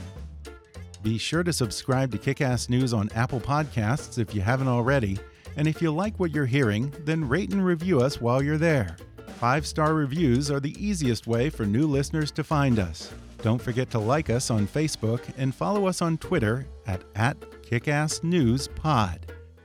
Be 1.03 1.17
sure 1.17 1.43
to 1.43 1.53
subscribe 1.53 2.13
to 2.13 2.19
Kickass 2.19 2.69
News 2.69 2.93
on 2.93 3.09
Apple 3.15 3.41
Podcasts 3.41 4.19
if 4.19 4.35
you 4.35 4.43
haven't 4.43 4.69
already. 4.69 5.19
And 5.57 5.67
if 5.67 5.81
you 5.81 5.91
like 5.91 6.21
what 6.21 6.31
you're 6.33 6.47
hearing, 6.47 6.93
then 7.05 7.27
rate 7.27 7.53
and 7.53 7.65
review 7.65 8.01
us 8.01 8.21
while 8.21 8.43
you're 8.43 8.59
there. 8.59 8.97
Five 9.39 9.67
star 9.67 9.95
reviews 9.95 10.51
are 10.51 10.61
the 10.61 10.77
easiest 10.79 11.27
way 11.27 11.49
for 11.49 11.65
new 11.65 11.87
listeners 11.87 12.31
to 12.33 12.45
find 12.45 12.79
us. 12.79 13.11
Don't 13.43 13.61
forget 13.61 13.91
to 13.93 13.99
like 13.99 14.29
us 14.29 14.51
on 14.51 14.69
Facebook 14.69 15.23
and 15.39 15.55
follow 15.55 15.87
us 15.87 16.03
on 16.03 16.19
Twitter 16.19 16.67
at, 16.87 17.03
at 17.15 17.41
KickassNewsPod. 17.63 19.40